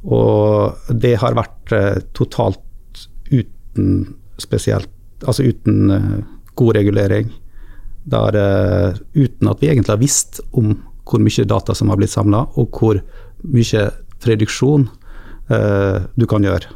og 0.00 0.90
det 0.96 1.18
har 1.20 1.36
vært 1.36 1.74
totalt 2.16 2.64
uten 3.28 4.16
spesielt 4.40 4.88
Altså 5.20 5.44
uten 5.44 5.90
god 6.56 6.78
regulering. 6.78 7.26
Der, 8.08 8.36
uten 9.12 9.50
at 9.50 9.60
vi 9.60 9.68
egentlig 9.68 9.92
har 9.92 10.00
visst 10.00 10.38
om 10.56 10.70
hvor 11.10 11.22
mye 11.22 11.48
data 11.48 11.74
som 11.74 11.90
har 11.90 11.98
blitt 11.98 12.12
samla, 12.12 12.44
og 12.60 12.76
hvor 12.76 13.00
mye 13.42 13.86
prediksjon 14.20 14.86
eh, 15.50 16.06
du 16.14 16.26
kan 16.30 16.44
gjøre 16.44 16.70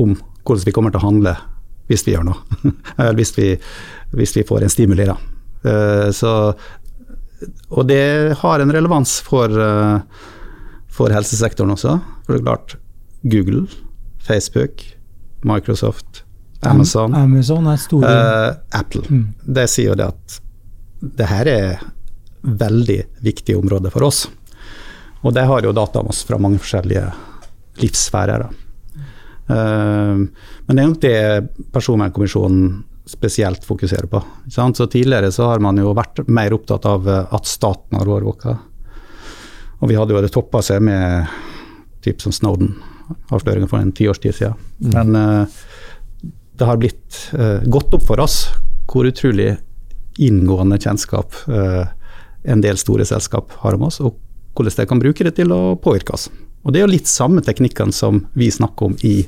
om 0.00 0.14
hvordan 0.42 0.66
vi 0.66 0.74
kommer 0.74 0.92
til 0.92 1.02
å 1.02 1.06
handle 1.06 1.34
hvis 1.90 2.06
vi 2.06 2.14
gjør 2.14 2.26
noe. 2.30 2.70
Eller 2.96 3.18
hvis 3.18 3.34
vi, 3.36 3.52
hvis 4.16 4.34
vi 4.36 4.46
får 4.48 4.64
en 4.64 4.72
stimuli. 4.72 5.06
Da. 5.08 5.16
Eh, 5.68 6.08
så, 6.16 6.32
og 7.70 7.88
det 7.90 8.38
har 8.42 8.62
en 8.62 8.74
relevans 8.74 9.18
for, 9.26 9.52
eh, 9.52 10.26
for 10.92 11.14
helsesektoren 11.14 11.74
også. 11.76 11.98
For 12.24 12.34
det 12.34 12.42
er 12.42 12.48
klart, 12.48 12.76
Google, 13.22 13.66
Facebook, 14.22 14.84
Microsoft, 15.46 16.24
Amazon, 16.62 17.14
Amazon 17.14 17.66
store... 17.78 18.10
Apple. 18.70 19.02
Mm. 19.10 19.24
Det 19.42 19.66
sier 19.70 19.90
jo 19.90 19.98
det 19.98 20.12
at 20.12 20.38
det 21.02 21.26
her 21.26 21.48
er 21.50 21.80
veldig 22.42 22.98
viktig 23.22 23.56
område 23.58 23.92
for 23.94 24.06
oss. 24.08 24.24
Og 25.22 25.34
det 25.34 25.46
har 25.46 25.62
jo 25.62 25.74
data 25.74 26.02
om 26.02 26.10
oss 26.10 26.24
fra 26.26 26.38
mange 26.42 26.58
forskjellige 26.62 27.04
livssfærer. 27.82 28.48
Uh, 29.46 30.24
men 30.66 30.76
det 30.76 30.82
er 30.82 30.88
nok 30.88 31.00
det 31.02 31.68
Personvernkommisjonen 31.74 32.82
spesielt 33.06 33.64
fokuserer 33.66 34.06
på. 34.10 34.20
Så 34.50 34.86
Tidligere 34.86 35.32
så 35.32 35.50
har 35.50 35.62
man 35.62 35.78
jo 35.78 35.94
vært 35.94 36.22
mer 36.30 36.54
opptatt 36.54 36.86
av 36.86 37.08
at 37.08 37.48
staten 37.50 37.98
har 37.98 38.08
overvåka. 38.08 38.54
Og 39.82 39.90
vi 39.90 39.98
hadde 39.98 40.14
jo 40.14 40.22
det 40.22 40.30
toppa 40.32 40.62
seg 40.62 40.82
med 40.86 41.26
typ 42.02 42.22
som 42.22 42.34
Snowden-avsløringa 42.34 43.68
for 43.70 43.82
en 43.82 43.92
tiårs 43.94 44.22
tid 44.22 44.36
siden. 44.38 44.54
Mm. 44.78 44.92
Men 44.94 45.16
uh, 45.16 45.46
det 46.58 46.68
har 46.68 46.78
blitt 46.78 47.18
uh, 47.34 47.62
gått 47.66 47.94
opp 47.94 48.06
for 48.06 48.22
oss 48.22 48.44
hvor 48.90 49.08
utrolig 49.08 49.56
inngående 50.22 50.78
kjennskap 50.82 51.34
uh, 51.48 51.86
en 52.44 52.62
del 52.64 52.78
store 52.80 53.06
selskap 53.08 53.52
har 53.62 53.78
om 53.78 53.88
oss, 53.88 54.00
og 54.00 54.16
hvordan 54.56 54.76
de 54.76 54.88
kan 54.88 55.00
bruke 55.00 55.24
det 55.24 55.34
til 55.38 55.52
å 55.54 55.76
påvirke 55.80 56.14
oss. 56.16 56.28
Og 56.62 56.72
Det 56.72 56.80
er 56.80 56.86
jo 56.86 56.94
litt 56.94 57.10
samme 57.10 57.42
teknikkene 57.42 57.92
som 57.92 58.26
vi 58.38 58.50
snakker 58.50 58.90
om 58.90 58.96
i 59.02 59.26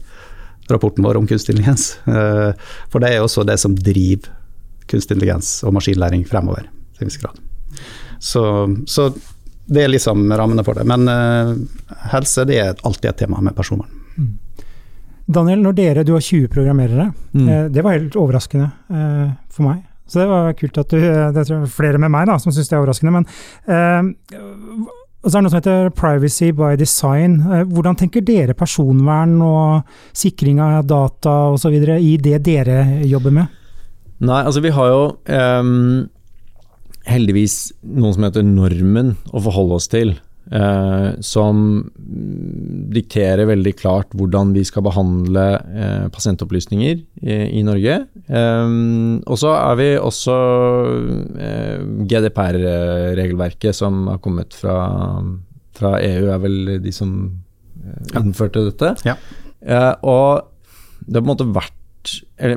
rapporten 0.70 1.04
vår 1.04 1.18
om 1.18 1.26
kunstig 1.26 1.54
intelligens. 1.54 1.96
Eh, 2.06 2.52
for 2.88 3.02
det 3.02 3.10
er 3.10 3.24
også 3.24 3.44
det 3.44 3.58
som 3.60 3.74
driver 3.74 4.30
kunstig 4.86 5.16
intelligens 5.16 5.62
og 5.64 5.74
maskinlæring 5.76 6.24
fremover. 6.28 6.68
til 6.94 7.04
en 7.04 7.10
viss 7.10 7.18
grad. 7.18 7.38
Så, 8.20 8.42
så, 8.86 9.10
det 9.66 9.82
er 9.82 9.88
liksom 9.88 10.32
rammene 10.32 10.64
for 10.64 10.78
det. 10.78 10.84
Men 10.86 11.08
uh, 11.08 11.56
helse 12.12 12.44
det 12.46 12.58
er 12.60 12.82
alltid 12.84 13.10
et 13.10 13.18
tema 13.24 13.40
med 13.40 13.56
personvern. 13.56 13.90
Mm. 14.16 14.38
Daniel, 15.26 15.62
når 15.64 15.72
dere, 15.72 16.04
du 16.04 16.12
har 16.12 16.20
20 16.20 16.48
programmerere, 16.52 17.08
mm. 17.32 17.48
eh, 17.48 17.66
det 17.72 17.82
var 17.82 17.96
helt 17.96 18.16
overraskende 18.20 18.66
eh, 18.92 19.30
for 19.48 19.64
meg. 19.64 19.78
Så 20.06 20.20
det 20.20 20.28
var 20.28 20.52
kult 20.58 20.78
at 20.82 20.92
du 20.92 21.00
Det 21.00 21.46
tror 21.46 21.62
jeg 21.62 21.72
flere 21.72 22.00
med 22.02 22.12
meg 22.12 22.28
da, 22.28 22.36
som 22.40 22.52
syns 22.52 22.68
det 22.68 22.76
er 22.76 22.82
overraskende. 22.82 23.14
Men 23.14 23.26
eh, 23.64 24.36
så 25.24 25.38
er 25.38 25.40
det 25.40 25.44
noe 25.46 25.52
som 25.54 25.60
heter 25.62 25.92
privacy 25.96 26.50
by 26.52 26.74
design. 26.76 27.38
Eh, 27.48 27.64
hvordan 27.64 27.96
tenker 27.96 28.24
dere 28.24 28.56
personvern 28.58 29.38
og 29.44 29.94
sikring 30.12 30.60
av 30.60 30.84
data 30.88 31.36
osv. 31.54 31.78
i 31.96 32.16
det 32.20 32.42
dere 32.44 33.06
jobber 33.08 33.32
med? 33.32 33.60
Nei, 34.24 34.42
altså 34.44 34.60
vi 34.64 34.72
har 34.72 34.92
jo 34.92 35.00
eh, 35.24 35.72
heldigvis 37.08 37.56
noe 37.96 38.12
som 38.14 38.28
heter 38.28 38.44
normen 38.46 39.16
å 39.32 39.42
forholde 39.44 39.80
oss 39.80 39.88
til. 39.92 40.14
Eh, 40.52 41.20
som 41.24 41.60
dikterer 42.92 43.46
veldig 43.48 43.72
klart 43.80 44.10
hvordan 44.12 44.50
vi 44.52 44.60
skal 44.68 44.84
behandle 44.84 45.44
eh, 45.72 46.02
pasientopplysninger 46.12 46.98
i, 47.00 47.38
i 47.60 47.62
Norge. 47.64 48.02
Eh, 48.28 48.74
og 49.24 49.40
så 49.40 49.54
er 49.56 49.78
vi 49.80 49.86
også 49.96 50.34
eh, 51.40 51.78
GDPR-regelverket 52.10 53.76
som 53.76 54.04
har 54.12 54.20
kommet 54.24 54.56
fra, 54.56 54.76
fra, 55.78 55.96
EU, 56.04 56.28
er 56.34 56.42
vel 56.44 56.74
de 56.84 56.92
som 56.92 57.14
eh, 57.80 58.20
innførte 58.20 58.66
dette. 58.68 58.92
Ja. 59.08 59.16
Eh, 59.64 59.94
og 60.04 60.44
det 61.06 61.18
har 61.18 61.24
på 61.24 61.30
en 61.30 61.32
måte 61.32 61.48
vært 61.56 61.80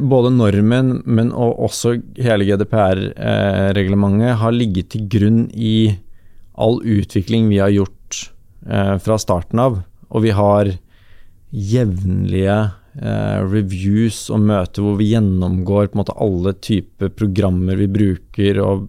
både 0.03 0.33
normen, 0.35 0.97
men 1.07 1.31
også 1.31 1.93
hele 2.19 2.43
GDPR-reglementet 2.49 4.41
har 4.41 4.51
ligget 4.51 4.91
til 4.91 5.07
grunn 5.07 5.45
i 5.55 5.95
all 6.57 6.81
utvikling 6.83 7.49
vi 7.49 7.61
har 7.61 7.69
gjort 7.69 8.31
eh, 8.69 8.97
fra 8.97 9.17
starten 9.21 9.61
av. 9.61 9.79
Og 10.09 10.23
vi 10.25 10.33
har 10.35 10.71
jevnlige 11.53 12.57
eh, 13.01 13.37
reviews 13.45 14.25
og 14.33 14.41
møter 14.49 14.83
hvor 14.83 14.97
vi 14.99 15.11
gjennomgår 15.13 15.89
på 15.91 15.97
en 15.97 16.01
måte 16.01 16.15
alle 16.23 16.53
typer 16.63 17.11
programmer 17.13 17.79
vi 17.79 17.87
bruker, 17.91 18.59
og 18.63 18.87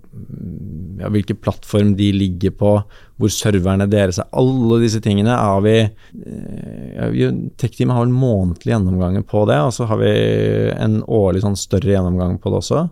ja, 0.98 1.10
hvilken 1.12 1.38
plattform 1.42 1.92
de 1.98 2.08
ligger 2.16 2.54
på, 2.58 2.72
hvor 3.18 3.34
serverne 3.34 3.88
deres 3.90 4.20
er. 4.22 4.30
Alle 4.38 4.80
disse 4.82 5.02
tingene 5.04 5.36
har 5.36 5.62
vi 5.66 5.76
eh, 5.84 7.18
ja, 7.20 7.30
Tech-teamet 7.60 7.98
har 7.98 8.08
en 8.08 8.16
månedlig 8.16 8.74
gjennomgang 8.74 9.20
på 9.28 9.44
det, 9.50 9.60
og 9.60 9.74
så 9.76 9.90
har 9.90 10.00
vi 10.02 10.14
en 10.72 11.02
årlig 11.04 11.44
sånn 11.44 11.58
større 11.58 11.94
gjennomgang 11.94 12.40
på 12.40 12.54
det 12.54 12.62
også. 12.62 12.88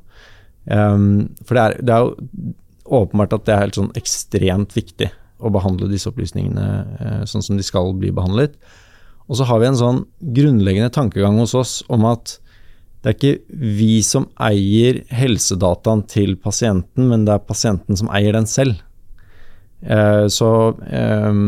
Um, 0.67 1.29
for 1.47 1.55
det 1.55 1.63
er, 1.63 1.75
det 1.87 1.95
er, 1.95 2.07
jo 2.09 2.55
åpenbart 2.87 3.35
at 3.37 3.47
det 3.47 3.55
er 3.55 3.63
helt 3.65 3.79
sånn 3.79 3.95
ekstremt 3.99 4.75
viktig 4.77 5.11
å 5.43 5.53
behandle 5.53 5.91
disse 5.91 6.09
opplysningene 6.09 6.67
uh, 6.97 7.23
sånn 7.29 7.45
som 7.45 7.59
de 7.59 7.65
skal 7.67 7.93
bli 7.99 8.13
behandlet. 8.15 8.57
Og 9.27 9.39
så 9.39 9.47
har 9.49 9.61
vi 9.61 9.69
en 9.69 9.79
sånn 9.79 10.03
grunnleggende 10.37 10.93
tankegang 10.95 11.39
hos 11.43 11.55
oss 11.59 11.79
om 11.93 12.07
at 12.09 12.39
det 13.03 13.13
er 13.13 13.17
ikke 13.19 13.61
vi 13.79 14.01
som 14.03 14.25
eier 14.43 15.03
helsedataen 15.15 16.03
til 16.11 16.35
pasienten, 16.43 17.07
men 17.11 17.27
det 17.27 17.37
er 17.37 17.45
pasienten 17.47 17.99
som 17.99 18.09
eier 18.15 18.35
den 18.35 18.49
selv. 18.51 18.81
Eh, 19.83 20.27
så 20.33 20.51
eh, 20.91 21.39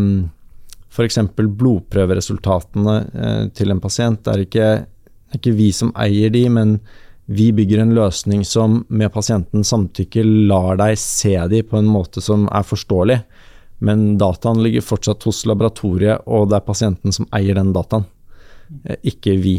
f.eks. 0.98 1.18
blodprøveresultatene 1.38 2.96
eh, 3.11 3.42
til 3.59 3.74
en 3.74 3.83
pasient 3.83 4.31
er 4.31 4.44
ikke, 4.44 4.68
er 4.87 5.40
ikke 5.40 5.57
vi 5.59 5.72
som 5.74 5.90
eier 5.98 6.31
de, 6.35 6.44
men 6.53 6.79
vi 7.30 7.50
bygger 7.52 7.82
en 7.82 7.92
løsning 7.92 8.44
som 8.44 8.78
med 8.88 9.12
pasientens 9.12 9.68
samtykke 9.68 10.22
lar 10.48 10.78
deg 10.80 10.94
se 10.96 11.34
de 11.52 11.60
på 11.60 11.76
en 11.76 11.88
måte 11.92 12.22
som 12.24 12.46
er 12.48 12.64
forståelig. 12.64 13.18
Men 13.84 14.14
dataen 14.18 14.62
ligger 14.64 14.86
fortsatt 14.86 15.26
hos 15.28 15.42
laboratoriet, 15.46 16.24
og 16.24 16.48
det 16.48 16.56
er 16.56 16.64
pasienten 16.64 17.12
som 17.12 17.28
eier 17.36 17.58
den 17.58 17.74
dataen, 17.76 18.06
eh, 18.84 18.96
ikke 19.12 19.36
vi. 19.42 19.58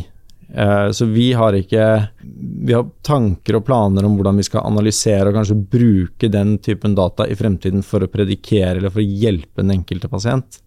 Eh, 0.49 0.89
så 0.97 1.05
vi 1.05 1.27
har 1.34 1.53
ikke 1.53 2.10
Vi 2.41 2.73
har 2.73 2.88
tanker 3.05 3.60
og 3.60 3.65
planer 3.65 4.05
om 4.05 4.15
hvordan 4.17 4.38
vi 4.38 4.43
skal 4.43 4.65
analysere 4.65 5.29
og 5.29 5.36
kanskje 5.38 5.60
bruke 5.69 6.29
den 6.29 6.58
typen 6.58 6.95
data 6.95 7.27
i 7.29 7.36
fremtiden 7.38 7.84
for 7.86 8.01
å 8.01 8.10
predikere 8.10 8.79
eller 8.79 8.89
for 8.89 9.01
å 9.01 9.05
hjelpe 9.05 9.62
den 9.62 9.75
enkelte 9.77 10.10
pasient. 10.10 10.60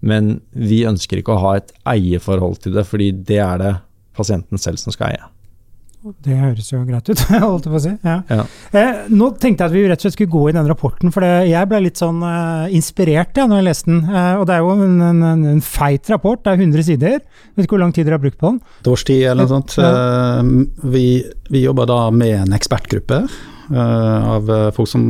Men 0.00 0.42
vi 0.52 0.84
ønsker 0.84 1.18
ikke 1.18 1.32
å 1.32 1.40
ha 1.40 1.56
et 1.56 1.72
eierforhold 1.88 2.60
til 2.60 2.76
det, 2.76 2.84
fordi 2.84 3.10
det 3.12 3.40
er 3.40 3.58
det 3.58 3.74
pasienten 4.16 4.60
selv 4.60 4.76
som 4.78 4.92
skal 4.92 5.14
eie. 5.14 5.35
Det 6.22 6.36
høres 6.38 6.68
jo 6.70 6.80
greit 6.86 7.08
ut, 7.10 7.20
holdt 7.42 7.66
jeg 7.66 7.72
på 7.72 7.78
å 7.78 7.82
si. 7.82 7.92
Ja. 8.06 8.16
Ja. 8.30 8.44
Eh, 8.78 8.98
nå 9.10 9.30
tenkte 9.42 9.64
jeg 9.64 9.72
at 9.72 9.74
vi 9.74 9.82
rett 9.90 9.98
og 9.98 10.06
slett 10.06 10.14
skulle 10.14 10.32
gå 10.32 10.42
i 10.50 10.54
den 10.54 10.68
rapporten, 10.70 11.10
for 11.14 11.24
det, 11.24 11.48
jeg 11.50 11.70
ble 11.70 11.80
litt 11.86 11.98
sånn 11.98 12.20
eh, 12.26 12.74
inspirert 12.78 13.38
ja, 13.40 13.46
når 13.50 13.60
jeg 13.60 13.66
leste 13.68 13.90
den. 13.90 14.02
Eh, 14.06 14.34
og 14.38 14.44
det 14.48 14.56
er 14.56 14.62
jo 14.62 14.74
en, 14.76 15.00
en, 15.08 15.46
en, 15.54 15.64
feit 15.64 16.12
rapport, 16.12 16.42
det 16.44 16.52
er 16.52 16.62
100 16.62 16.86
sider. 16.86 17.18
Vet 17.56 17.66
ikke 17.66 17.76
hvor 17.76 17.82
lang 17.82 17.94
tid 17.96 18.06
dere 18.06 18.18
har 18.20 18.22
brukt 18.22 18.38
på 18.38 18.52
den? 18.52 18.60
Et 18.84 18.92
års 18.92 19.06
tid 19.08 19.24
eller 19.24 19.42
noe 19.42 19.54
sånt. 19.56 19.74
Ja. 19.80 19.90
Eh, 19.90 20.52
vi, 20.94 21.06
vi 21.50 21.64
jobba 21.64 21.88
da 21.90 21.98
med 22.14 22.36
en 22.44 22.54
ekspertgruppe 22.56 23.22
eh, 23.24 24.30
av 24.36 24.52
folk 24.76 24.92
som 24.92 25.08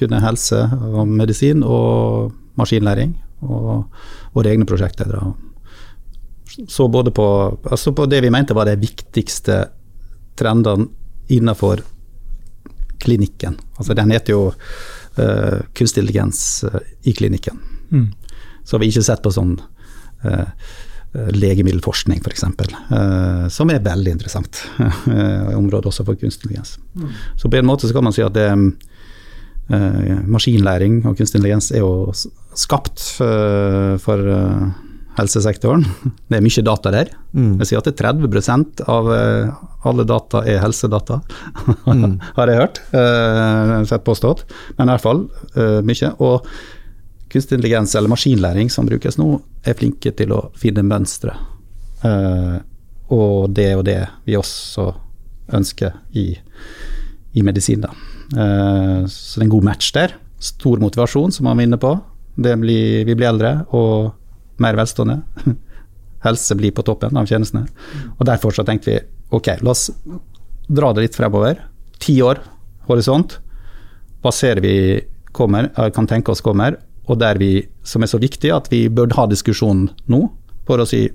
kunne 0.00 0.22
helse 0.24 0.62
og 0.88 1.04
medisin 1.12 1.60
og 1.66 2.30
maskinlæring, 2.56 3.12
og 3.44 3.84
våre 4.36 4.54
egne 4.54 4.68
prosjektledere. 4.68 5.34
Så 6.68 6.88
både 6.88 7.12
på, 7.14 7.26
altså 7.70 7.92
på 7.96 8.06
det 8.10 8.22
vi 8.24 8.32
mente 8.32 8.56
var 8.56 8.66
det 8.68 8.80
viktigste 8.80 9.60
trendene 10.38 10.88
innenfor 11.30 11.82
klinikken. 13.00 13.56
Altså 13.76 13.94
Den 13.94 14.12
heter 14.12 14.34
jo 14.34 14.42
uh, 14.50 15.58
kunstig 15.74 16.02
intelligens 16.02 16.64
uh, 16.68 16.80
i 17.02 17.14
klinikken. 17.16 17.58
Mm. 17.90 18.10
Så 18.64 18.76
har 18.76 18.82
vi 18.82 18.90
ikke 18.92 19.06
sett 19.06 19.22
på 19.24 19.32
sånn 19.34 19.56
uh, 20.26 20.50
legemiddelforskning 21.34 22.20
f.eks., 22.20 22.44
uh, 22.44 23.48
som 23.50 23.72
er 23.72 23.82
veldig 23.86 24.14
interessant. 24.18 24.62
område 25.60 25.90
også 25.90 26.06
for 26.06 26.18
kunstig 26.20 26.50
intelligens. 26.50 26.76
Mm. 26.94 27.16
Så 27.40 27.50
på 27.50 27.60
en 27.60 27.70
måte 27.70 27.88
så 27.88 27.96
kan 27.96 28.06
man 28.06 28.16
si 28.16 28.26
at 28.26 28.36
det, 28.36 28.50
maskinlæring 30.26 31.04
og 31.06 31.14
kunstig 31.14 31.38
intelligens 31.38 31.68
er 31.70 31.84
jo 31.84 32.10
skapt 32.58 33.04
for 34.02 34.30
helsesektoren. 35.18 35.84
Det 36.30 36.38
er 36.38 36.44
mye 36.44 36.64
data 36.64 36.92
der. 36.94 37.10
Mm. 37.34 37.58
Jeg 37.60 37.70
sier 37.70 37.80
at 37.80 37.88
det 37.88 37.94
er 37.96 38.12
30 38.12 38.84
av 38.90 39.10
eh, 39.14 39.62
alle 39.88 40.06
data 40.08 40.44
er 40.46 40.60
helsedata, 40.62 41.20
Mm. 41.86 42.18
har 42.36 42.50
jeg 42.50 42.60
hørt. 42.60 42.80
Uh, 42.92 43.80
sett 43.88 44.04
påstått. 44.04 44.44
Men 44.76 44.88
i 44.88 44.94
hvert 44.94 45.04
fall 45.04 45.22
uh, 45.56 45.80
mye. 45.86 46.12
Og 46.20 46.46
kunstig 47.30 47.56
intelligens 47.56 47.94
eller 47.96 48.12
maskinlæring 48.12 48.70
som 48.70 48.88
brukes 48.88 49.18
nå, 49.18 49.40
er 49.64 49.78
flinke 49.78 50.12
til 50.16 50.34
å 50.36 50.42
finne 50.58 50.84
mønstre. 50.86 51.34
Uh, 52.04 52.60
og 53.10 53.50
det 53.56 53.72
og 53.76 53.84
det 53.88 53.98
vi 54.28 54.36
også 54.38 54.86
ønsker 55.56 55.96
i, 56.14 56.30
i 57.34 57.42
medisin. 57.42 57.82
Da. 57.82 57.90
Så 58.30 59.40
det 59.40 59.42
er 59.42 59.46
en 59.48 59.50
god 59.56 59.66
match 59.66 59.88
der. 59.96 60.14
Stor 60.38 60.78
motivasjon, 60.78 61.34
som 61.34 61.48
man 61.48 61.58
var 61.58 61.66
inne 61.66 61.80
på. 61.82 61.90
Blir, 62.38 63.02
vi 63.08 63.16
blir 63.16 63.26
eldre 63.32 63.50
og 63.74 64.12
mer 64.62 64.78
velstående. 64.78 65.20
Helse 66.24 66.56
blir 66.58 66.74
på 66.76 66.84
toppen 66.84 67.16
av 67.16 67.28
tjenestene. 67.28 67.66
Og 68.18 68.26
Derfor 68.28 68.54
så 68.54 68.64
tenkte 68.66 68.90
vi 68.90 68.98
ok, 69.36 69.54
la 69.64 69.72
oss 69.72 69.88
dra 70.70 70.92
det 70.94 71.06
litt 71.06 71.16
fremover. 71.16 71.62
Ti 72.00 72.18
år 72.24 72.42
horisont. 72.88 73.38
Hva 74.20 74.32
ser 74.34 74.60
vi 74.60 74.74
kommer, 75.32 75.70
kan 75.94 76.08
tenke 76.10 76.32
oss 76.32 76.42
kommer, 76.44 76.76
og 77.08 77.18
der 77.22 77.38
vi, 77.40 77.62
som 77.86 78.02
er 78.02 78.10
så 78.10 78.20
viktig 78.20 78.50
at 78.52 78.68
vi 78.70 78.84
bør 78.92 79.14
ha 79.16 79.26
diskusjonen 79.30 79.88
nå 80.10 80.24
for 80.68 80.82
å 80.82 80.86
si 80.88 81.06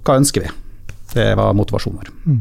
hva 0.00 0.16
ønsker 0.18 0.46
vi. 0.46 0.52
Det 1.12 1.26
var 1.38 1.54
motivasjonen 1.58 2.00
vår. 2.00 2.10
Mm. 2.24 2.40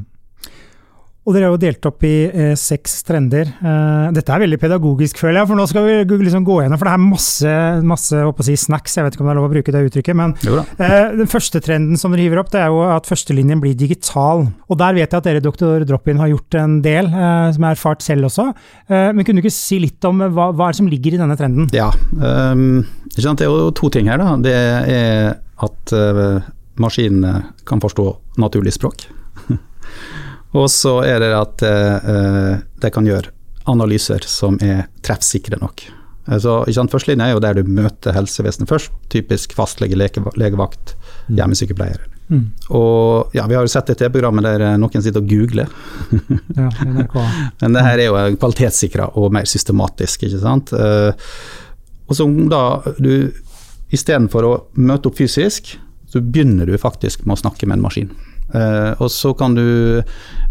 Og 1.28 1.36
dere 1.36 1.50
har 1.50 1.54
jo 1.54 1.60
delt 1.62 1.86
opp 1.86 2.04
i 2.08 2.14
eh, 2.26 2.54
seks 2.58 3.02
trender. 3.06 3.50
Eh, 3.60 4.06
dette 4.16 4.32
er 4.32 4.42
veldig 4.46 4.60
pedagogisk, 4.62 5.20
føler 5.20 5.42
jeg, 5.42 5.50
for 5.50 5.60
nå 5.60 5.66
skal 5.70 5.86
vi 5.86 6.20
liksom 6.24 6.46
gå 6.48 6.62
gjennom, 6.64 6.80
for 6.80 6.88
det 6.88 6.94
er 6.96 7.04
masse, 7.04 7.56
masse 7.92 8.22
si, 8.48 8.56
snacks, 8.58 8.96
jeg 8.96 9.06
vet 9.06 9.18
ikke 9.18 9.26
om 9.26 9.30
det 9.30 9.34
er 9.36 9.40
lov 9.42 9.50
å 9.50 9.52
bruke 9.52 9.74
det 9.76 9.84
uttrykket. 9.90 10.18
Men 10.18 10.34
eh, 10.40 11.12
den 11.20 11.30
første 11.30 11.62
trenden 11.64 12.00
som 12.00 12.16
dere 12.16 12.24
hiver 12.24 12.42
opp, 12.42 12.54
det 12.56 12.64
er 12.64 12.72
jo 12.72 12.80
at 12.88 13.10
førstelinjen 13.10 13.60
blir 13.62 13.76
digital. 13.78 14.48
Og 14.72 14.80
der 14.80 14.96
vet 14.96 15.12
jeg 15.12 15.20
at 15.20 15.28
dere, 15.28 15.44
doktor 15.44 15.84
Drop-In, 15.92 16.24
har 16.24 16.32
gjort 16.32 16.60
en 16.62 16.80
del, 16.88 17.12
eh, 17.12 17.52
som 17.52 17.68
jeg 17.68 17.68
har 17.68 17.78
erfart 17.78 18.08
selv 18.08 18.32
også. 18.32 18.48
Eh, 18.88 19.12
men 19.12 19.28
kunne 19.28 19.44
du 19.44 19.46
ikke 19.46 19.58
si 19.60 19.82
litt 19.84 20.10
om 20.10 20.24
hva, 20.24 20.50
hva 20.56 20.72
det 20.72 20.80
som 20.80 20.90
ligger 20.90 21.20
i 21.20 21.22
denne 21.22 21.38
trenden? 21.40 21.70
Ja, 21.76 21.92
um, 22.16 22.82
det 23.12 23.28
er 23.28 23.46
jo 23.46 23.70
to 23.76 23.92
ting 23.94 24.10
her. 24.10 24.24
da. 24.24 24.34
Det 24.40 24.56
er 24.56 25.38
at 25.60 25.96
maskinene 26.80 27.50
kan 27.68 27.84
forstå 27.84 28.10
naturlig 28.40 28.78
språk. 28.80 29.10
Og 30.58 30.70
så 30.74 30.96
er 31.06 31.22
det 31.22 31.30
at 31.38 31.64
eh, 31.66 32.60
de 32.82 32.92
kan 32.94 33.06
gjøre 33.06 33.34
analyser 33.70 34.24
som 34.26 34.58
er 34.66 34.88
treffsikre 35.06 35.60
nok. 35.62 35.84
Altså, 36.30 36.62
Førstelinja 36.90 37.30
er 37.30 37.36
jo 37.36 37.42
der 37.42 37.58
du 37.58 37.70
møter 37.70 38.14
helsevesenet 38.14 38.70
først. 38.70 38.94
Typisk 39.10 39.54
fastlege, 39.58 39.98
legevakt, 39.98 40.96
hjemmesykepleier. 41.30 42.02
Mm. 42.30 42.44
Og 42.78 43.34
ja, 43.34 43.48
Vi 43.50 43.56
har 43.58 43.66
jo 43.66 43.72
sett 43.72 43.90
et 43.90 43.98
TV-programmet 43.98 44.46
der 44.46 44.78
noen 44.78 45.02
sitter 45.02 45.22
og 45.22 45.30
googler. 45.30 45.70
ja, 46.58 46.70
Men 47.62 47.78
det 47.78 47.86
her 47.86 47.98
er 47.98 48.10
jo 48.10 48.38
kvalitetssikra 48.38 49.12
og 49.18 49.34
mer 49.34 49.50
systematisk. 49.50 50.28
ikke 50.28 50.42
sant? 50.42 50.74
Og 52.10 52.18
så 52.18 52.26
da 52.50 52.64
du 52.98 53.30
istedenfor 53.94 54.46
å 54.46 54.56
møte 54.78 55.10
opp 55.10 55.18
fysisk, 55.18 55.76
så 56.10 56.22
begynner 56.22 56.70
du 56.70 56.78
faktisk 56.78 57.26
med 57.26 57.38
å 57.38 57.42
snakke 57.42 57.70
med 57.70 57.80
en 57.80 57.86
maskin. 57.86 58.14
Uh, 58.54 58.96
og 58.98 59.12
så 59.14 59.34
kan 59.38 59.54
du 59.58 60.02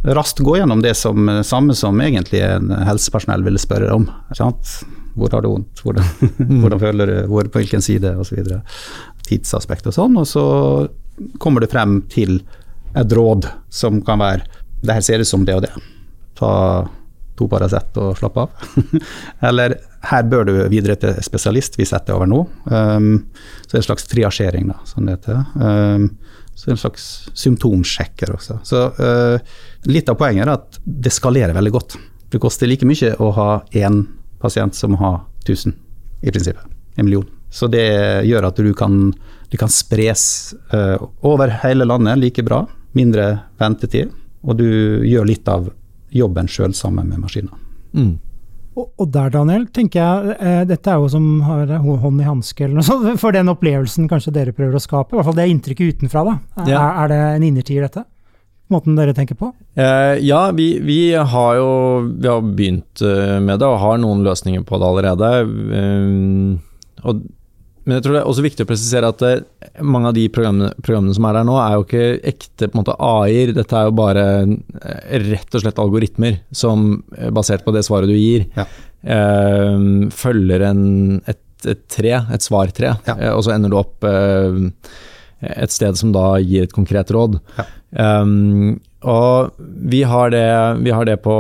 raskt 0.06 0.42
gå 0.46 0.58
gjennom 0.60 0.82
det 0.84 0.94
som, 0.98 1.30
samme 1.42 1.74
som 1.74 1.98
egentlig 2.04 2.44
en 2.46 2.70
helsepersonell 2.86 3.42
ville 3.46 3.60
spørre 3.62 3.90
om. 3.94 4.06
Hvor 5.18 5.34
har 5.34 5.42
du 5.42 5.50
vondt, 5.50 5.82
hvordan, 5.82 6.30
hvordan 6.62 6.82
føler 6.82 7.10
du, 7.10 7.16
hvor, 7.32 7.50
på 7.50 7.62
hvilken 7.62 7.82
side 7.84 8.14
osv. 8.20 8.54
Tidsaspekt 9.26 9.90
og 9.90 9.96
sånn. 9.96 10.20
Og 10.20 10.28
så 10.30 10.46
kommer 11.42 11.64
du 11.64 11.70
frem 11.70 12.00
til 12.12 12.40
et 12.96 13.12
råd 13.12 13.50
som 13.74 14.00
kan 14.06 14.22
være 14.22 14.46
det 14.82 14.94
her 14.94 15.02
ser 15.02 15.22
ut 15.22 15.28
som 15.28 15.44
det 15.44 15.56
og 15.58 15.64
det. 15.66 15.72
Ta 16.38 16.52
to 17.38 17.46
Paracet 17.50 17.98
og 18.02 18.16
slapp 18.18 18.38
av. 18.42 18.66
Eller 19.48 19.76
her 20.08 20.26
bør 20.30 20.46
du 20.46 20.54
videre 20.70 20.98
til 21.00 21.18
spesialist, 21.24 21.78
vi 21.78 21.86
setter 21.88 22.16
over 22.16 22.30
nå. 22.30 22.44
Um, 22.70 23.10
så 23.64 23.72
det 23.72 23.78
er 23.78 23.82
en 23.82 23.88
slags 23.88 24.08
triasjering, 24.10 24.70
da, 24.70 24.78
som 24.88 25.06
det 25.06 25.18
heter. 25.18 25.42
Um, 25.58 26.08
så 26.58 26.70
en 26.70 26.76
slags 26.80 27.30
symptomsjekker 27.38 28.32
også. 28.34 28.56
Så 28.66 28.80
uh, 28.98 29.38
litt 29.86 30.08
av 30.10 30.16
poenget 30.18 30.42
er 30.42 30.50
at 30.56 30.78
det 30.82 31.12
skalerer 31.14 31.54
veldig 31.54 31.70
godt. 31.70 31.94
Det 32.32 32.40
koster 32.42 32.66
like 32.66 32.86
mye 32.88 33.12
å 33.22 33.28
ha 33.36 33.50
én 33.78 34.00
pasient 34.42 34.74
som 34.74 34.96
å 34.96 34.98
ha 34.98 35.10
1000, 35.44 35.76
i 36.26 36.32
prinsippet. 36.34 36.66
En 36.98 37.06
million. 37.06 37.28
Så 37.54 37.70
det 37.70 37.86
gjør 38.26 38.48
at 38.50 38.58
du 38.58 38.72
kan, 38.74 38.98
du 39.48 39.56
kan 39.60 39.70
spres 39.70 40.24
uh, 40.74 40.98
over 41.22 41.54
hele 41.62 41.86
landet 41.86 42.18
like 42.18 42.42
bra. 42.42 42.64
Mindre 42.98 43.28
ventetid. 43.60 44.10
og 44.42 44.58
du 44.58 44.66
gjør 45.06 45.30
litt 45.30 45.48
av 45.50 45.70
jobben 46.10 46.50
sjøl 46.50 46.74
sammen 46.74 47.06
med 47.06 47.22
maskiner. 47.22 47.54
Mm. 47.94 48.16
Og, 48.78 48.92
og 49.02 49.08
der, 49.10 49.30
Daniel, 49.34 49.64
tenker 49.74 49.98
jeg 49.98 50.36
eh, 50.38 50.60
dette 50.70 50.92
er 50.92 51.00
jo 51.02 51.08
som 51.10 51.24
har 51.42 51.72
hånd 51.82 52.20
i 52.22 52.26
hanske 52.28 52.62
eller 52.66 52.78
noe 52.78 52.86
sånt, 52.86 53.08
for 53.22 53.34
den 53.34 53.50
opplevelsen 53.50 54.06
kanskje 54.10 54.34
dere 54.36 54.54
prøver 54.54 54.78
å 54.78 54.82
skape. 54.84 55.16
I 55.16 55.18
hvert 55.18 55.28
fall 55.30 55.38
det 55.40 55.48
inntrykket 55.50 55.98
utenfra. 55.98 56.22
da. 56.28 56.36
Er, 56.62 56.70
Ja. 56.76 56.84
er 57.02 57.10
det 57.12 57.18
en 57.38 57.46
innertier, 57.50 57.82
dette? 57.88 58.04
Måten 58.68 58.98
dere 58.98 59.14
tenker 59.16 59.34
på? 59.40 59.48
Eh, 59.80 60.18
ja, 60.28 60.42
vi, 60.52 60.74
vi 60.84 60.98
har 61.16 61.54
jo 61.56 61.68
vi 62.20 62.28
har 62.28 62.42
begynt 62.44 63.00
eh, 63.00 63.38
med 63.40 63.58
det 63.62 63.66
og 63.66 63.78
har 63.80 63.96
noen 64.02 64.20
løsninger 64.26 64.62
på 64.68 64.76
det 64.78 64.90
allerede. 64.92 65.30
Um, 65.72 66.58
og, 67.02 67.22
men 67.88 67.96
jeg 67.96 68.04
tror 68.04 68.14
det 68.14 68.20
er 68.20 68.28
også 68.28 68.42
viktig 68.44 68.64
å 68.66 68.68
presisere 68.68 69.08
at 69.08 69.22
eh, 69.24 69.38
mange 69.80 70.10
av 70.10 70.16
de 70.18 70.26
programmene, 70.34 70.68
programmene 70.84 71.16
som 71.16 71.24
er 71.24 71.38
der 71.38 71.46
nå, 71.48 71.54
er 71.62 71.74
jo 71.78 71.86
ikke 71.86 72.02
ekte 72.34 72.68
på 72.68 72.76
en 72.76 72.82
måte 72.82 72.96
AI-er. 73.08 73.54
Dette 73.56 73.78
er 73.80 73.88
jo 73.88 73.94
bare 73.96 74.24
eh, 74.44 75.16
rett 75.30 75.56
og 75.56 75.64
slett 75.64 75.80
algoritmer 75.82 76.36
som, 76.52 76.84
eh, 77.16 77.30
basert 77.34 77.64
på 77.64 77.72
det 77.74 77.86
svaret 77.88 78.12
du 78.12 78.16
gir, 78.18 78.44
Ja. 78.58 78.66
eh, 79.08 79.78
følger 80.14 80.66
en, 80.68 80.82
et, 81.26 81.40
et 81.64 81.82
tre, 81.90 82.12
et 82.36 82.44
svartre, 82.44 82.92
Ja. 83.08 83.16
og 83.34 83.42
så 83.46 83.54
ender 83.56 83.72
du 83.72 83.78
opp 83.80 84.04
eh, 84.04 84.60
et 85.64 85.70
sted 85.74 85.96
som 85.96 86.12
da 86.12 86.34
gir 86.42 86.66
et 86.68 86.74
konkret 86.76 87.10
råd. 87.14 87.40
Ja. 87.58 87.64
Um, 88.20 88.80
og 89.06 89.54
vi 89.58 90.00
har 90.02 90.32
det, 90.34 90.48
vi 90.82 90.90
har 90.90 91.06
det 91.06 91.20
på 91.22 91.34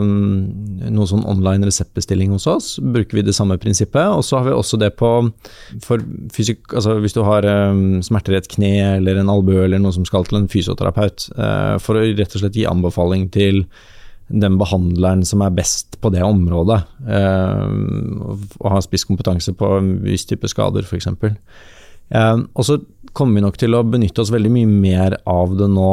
mm, 0.00 0.88
noe 0.94 1.08
sånn 1.08 1.26
online 1.28 1.66
reseptbestilling 1.68 2.30
hos 2.32 2.46
oss, 2.48 2.68
bruker 2.80 3.18
vi 3.18 3.24
det 3.26 3.34
samme 3.36 3.58
prinsippet. 3.60 4.08
Og 4.08 4.24
så 4.24 4.38
har 4.38 4.48
vi 4.48 4.54
også 4.56 4.80
det 4.80 4.94
på 4.96 5.10
for 5.84 6.04
fysikk, 6.32 6.72
altså 6.72 6.96
hvis 7.04 7.16
du 7.16 7.20
har 7.26 7.44
um, 7.44 8.00
smerter 8.04 8.32
i 8.32 8.38
et 8.40 8.48
kne 8.48 8.72
eller 8.94 9.20
en 9.20 9.34
albue 9.34 9.66
eller 9.66 9.82
noe 9.84 9.92
som 9.92 10.08
skal 10.08 10.24
til 10.28 10.40
en 10.40 10.48
fysioterapeut, 10.48 11.28
uh, 11.36 11.76
for 11.82 12.00
å 12.00 12.06
rett 12.08 12.38
og 12.38 12.44
slett 12.46 12.56
gi 12.56 12.64
anbefaling 12.70 13.28
til 13.36 13.66
den 14.32 14.56
behandleren 14.56 15.26
som 15.28 15.44
er 15.44 15.52
best 15.52 16.00
på 16.00 16.08
det 16.14 16.24
området, 16.24 16.80
uh, 17.04 17.68
og 18.64 18.68
har 18.78 18.84
spisskompetanse 18.88 19.52
på 19.60 19.74
en 19.76 19.96
viss 20.08 20.24
type 20.30 20.48
skader 20.48 20.88
f.eks. 20.88 21.12
Um, 22.08 22.48
og 22.56 22.64
så 22.64 22.80
kommer 23.12 23.36
vi 23.36 23.44
nok 23.44 23.60
til 23.60 23.76
å 23.76 23.84
benytte 23.84 24.24
oss 24.24 24.32
veldig 24.32 24.56
mye 24.56 24.72
mer 24.72 25.20
av 25.28 25.52
det 25.60 25.68
nå 25.68 25.90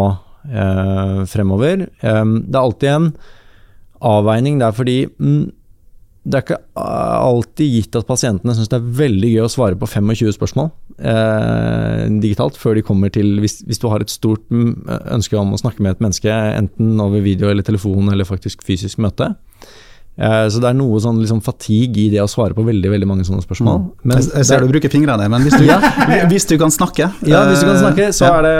eh, 0.49 1.23
fremover. 1.29 1.87
Eh, 2.01 2.23
det 2.25 2.55
er 2.55 2.61
alltid 2.61 2.93
en 2.95 3.09
avveining 4.01 4.61
der 4.61 4.73
fordi 4.73 5.03
mm, 5.07 5.49
det 6.21 6.37
er 6.37 6.43
ikke 6.45 6.59
alltid 6.77 7.71
gitt 7.79 7.95
at 7.97 8.05
pasientene 8.05 8.53
syns 8.53 8.69
det 8.69 8.77
er 8.77 8.89
veldig 8.99 9.29
gøy 9.31 9.41
å 9.41 9.49
svare 9.49 9.77
på 9.79 9.87
25 9.89 10.35
spørsmål 10.35 10.67
eh, 11.01 12.03
digitalt 12.21 12.59
før 12.61 12.77
de 12.77 12.83
kommer 12.85 13.09
til 13.13 13.39
hvis, 13.41 13.63
hvis 13.65 13.81
du 13.81 13.87
har 13.89 14.03
et 14.03 14.13
stort 14.13 14.43
mm, 14.53 14.85
ønske 15.17 15.39
om 15.39 15.55
å 15.55 15.61
snakke 15.61 15.81
med 15.81 15.95
et 15.95 16.03
menneske, 16.05 16.29
enten 16.29 17.01
over 17.01 17.25
video 17.25 17.49
eller 17.49 17.65
telefon 17.65 18.13
eller 18.13 18.29
faktisk 18.29 18.61
fysisk 18.67 19.01
møte. 19.01 19.31
Eh, 20.21 20.47
så 20.53 20.61
det 20.61 20.69
er 20.69 20.77
noe 20.77 20.99
sånn 21.01 21.17
liksom 21.17 21.39
fatigue 21.41 22.03
i 22.03 22.11
det 22.13 22.21
å 22.21 22.29
svare 22.29 22.53
på 22.53 22.65
veldig 22.65 22.91
veldig 22.93 23.09
mange 23.09 23.25
sånne 23.25 23.41
spørsmål. 23.41 23.81
Men 24.05 24.21
jeg, 24.21 24.45
ser 24.45 24.61
du 24.61 24.69
bruker 24.69 24.93
fingrene, 24.93 25.25
men 25.33 25.47
hvis 25.47 25.57
du, 25.57 25.65
hvis 26.31 26.45
du 26.51 26.57
kan 26.61 26.73
snakke 26.73 27.07
ja, 27.25 27.43
hvis 27.49 27.63
du 27.63 27.67
kan 27.67 27.77
eh, 27.77 27.81
snakke, 27.81 28.09
så 28.13 28.27
ja. 28.27 28.37
er 28.37 28.45
det, 28.45 28.55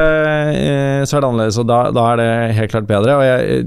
eh, 0.57 0.99
så 1.05 1.17
er 1.17 1.21
det 1.21 1.29
annerledes, 1.29 1.59
og 1.61 1.67
da, 1.69 1.81
da 1.93 2.05
er 2.13 2.21
det 2.21 2.29
helt 2.57 2.73
klart 2.73 2.89
bedre. 2.89 3.17
Og 3.19 3.25
jeg, 3.27 3.65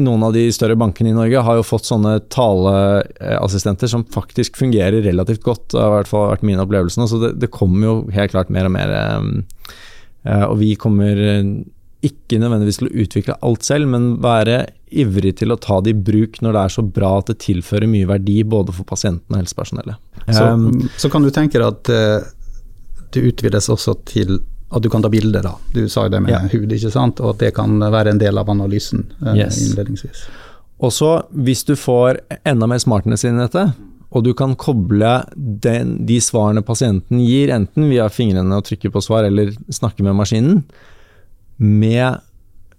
noen 0.00 0.26
av 0.26 0.34
de 0.34 0.44
større 0.54 0.78
bankene 0.80 1.12
i 1.12 1.14
Norge 1.14 1.44
har 1.46 1.60
jo 1.60 1.66
fått 1.66 1.86
sånne 1.86 2.16
taleassistenter 2.34 3.90
som 3.90 4.06
faktisk 4.10 4.58
fungerer 4.58 5.02
relativt 5.06 5.44
godt. 5.46 5.68
Det 5.70 5.82
har 5.82 5.92
i 5.92 5.98
hvert 6.00 6.10
fall 6.10 6.30
vært 6.32 6.46
mine 6.50 6.66
opplevelser. 6.66 7.10
så 7.10 7.22
det, 7.28 7.36
det 7.42 7.52
kommer 7.54 7.86
jo 7.86 7.96
helt 8.14 8.34
klart 8.34 8.50
mer 8.54 8.66
og 8.66 8.74
mer. 8.74 8.94
Og 10.50 10.58
vi 10.60 10.74
kommer 10.78 11.18
ikke 12.06 12.38
nødvendigvis 12.40 12.80
til 12.80 12.88
å 12.88 12.94
utvikle 13.02 13.38
alt 13.44 13.66
selv, 13.66 13.90
men 13.92 14.14
være 14.22 14.62
ivrig 14.92 15.36
til 15.40 15.52
å 15.54 15.56
ta 15.60 15.80
det 15.80 15.94
i 15.94 15.98
bruk 16.10 16.40
når 16.42 16.52
det 16.56 16.62
er 16.64 16.74
så 16.74 16.82
bra 16.86 17.10
at 17.20 17.30
det 17.30 17.38
tilfører 17.44 17.88
mye 17.90 18.08
verdi 18.08 18.40
både 18.44 18.72
for 18.76 18.84
pasienten 18.88 19.34
og 19.34 19.40
helsepersonellet. 19.42 19.96
Så, 20.30 20.44
Um, 20.50 20.88
så 20.98 21.10
kan 21.10 21.22
du 21.22 21.30
tenke 21.30 21.58
deg 21.58 21.66
at 21.66 21.90
uh, 21.90 22.28
det 23.14 23.22
utvides 23.32 23.68
også 23.72 23.96
til 24.06 24.40
at 24.70 24.82
du 24.82 24.88
kan 24.92 25.02
ta 25.02 25.08
bilder, 25.10 25.42
da. 25.42 25.54
Du 25.74 25.88
sa 25.90 26.04
jo 26.06 26.12
det 26.14 26.20
med 26.22 26.30
Ja. 26.30 26.40
hud, 26.46 26.70
ikke 26.70 26.92
sant, 26.94 27.18
og 27.20 27.34
at 27.34 27.38
det 27.42 27.54
kan 27.56 27.78
være 27.80 28.10
en 28.12 28.18
del 28.22 28.38
av 28.38 28.48
analysen 28.52 29.06
uh, 29.22 29.34
Yes. 29.34 29.58
innledningsvis. 29.70 30.28
Og 30.80 30.92
så, 30.94 31.24
hvis 31.34 31.64
du 31.66 31.74
får 31.76 32.20
enda 32.46 32.66
mer 32.70 32.78
smartness 32.78 33.24
inn 33.24 33.36
i 33.40 33.42
dette, 33.48 33.74
og 34.10 34.24
du 34.24 34.32
kan 34.34 34.54
koble 34.56 35.10
den, 35.36 36.06
de 36.06 36.16
svarene 36.22 36.62
pasienten 36.66 37.20
gir, 37.22 37.50
enten 37.54 37.88
via 37.90 38.08
fingrene 38.08 38.56
og 38.56 38.64
trykke 38.66 38.90
på 38.90 39.02
svar, 39.02 39.26
eller 39.28 39.52
snakke 39.70 40.02
med 40.02 40.16
maskinen, 40.18 40.64
med 41.58 42.20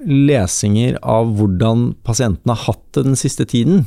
lesinger 0.08 0.98
av 1.02 1.36
hvordan 1.38 1.92
pasienten 2.06 2.54
har 2.54 2.64
hatt 2.68 2.84
det 2.96 3.06
den 3.06 3.20
siste 3.20 3.46
tiden. 3.50 3.86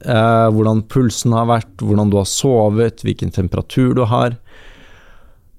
Eh, 0.00 0.48
hvordan 0.54 0.84
pulsen 0.88 1.34
har 1.36 1.48
vært, 1.50 1.74
hvordan 1.84 2.12
du 2.12 2.16
har 2.20 2.28
sovet, 2.28 3.04
hvilken 3.04 3.32
temperatur 3.34 3.92
du 3.98 4.06
har. 4.08 4.38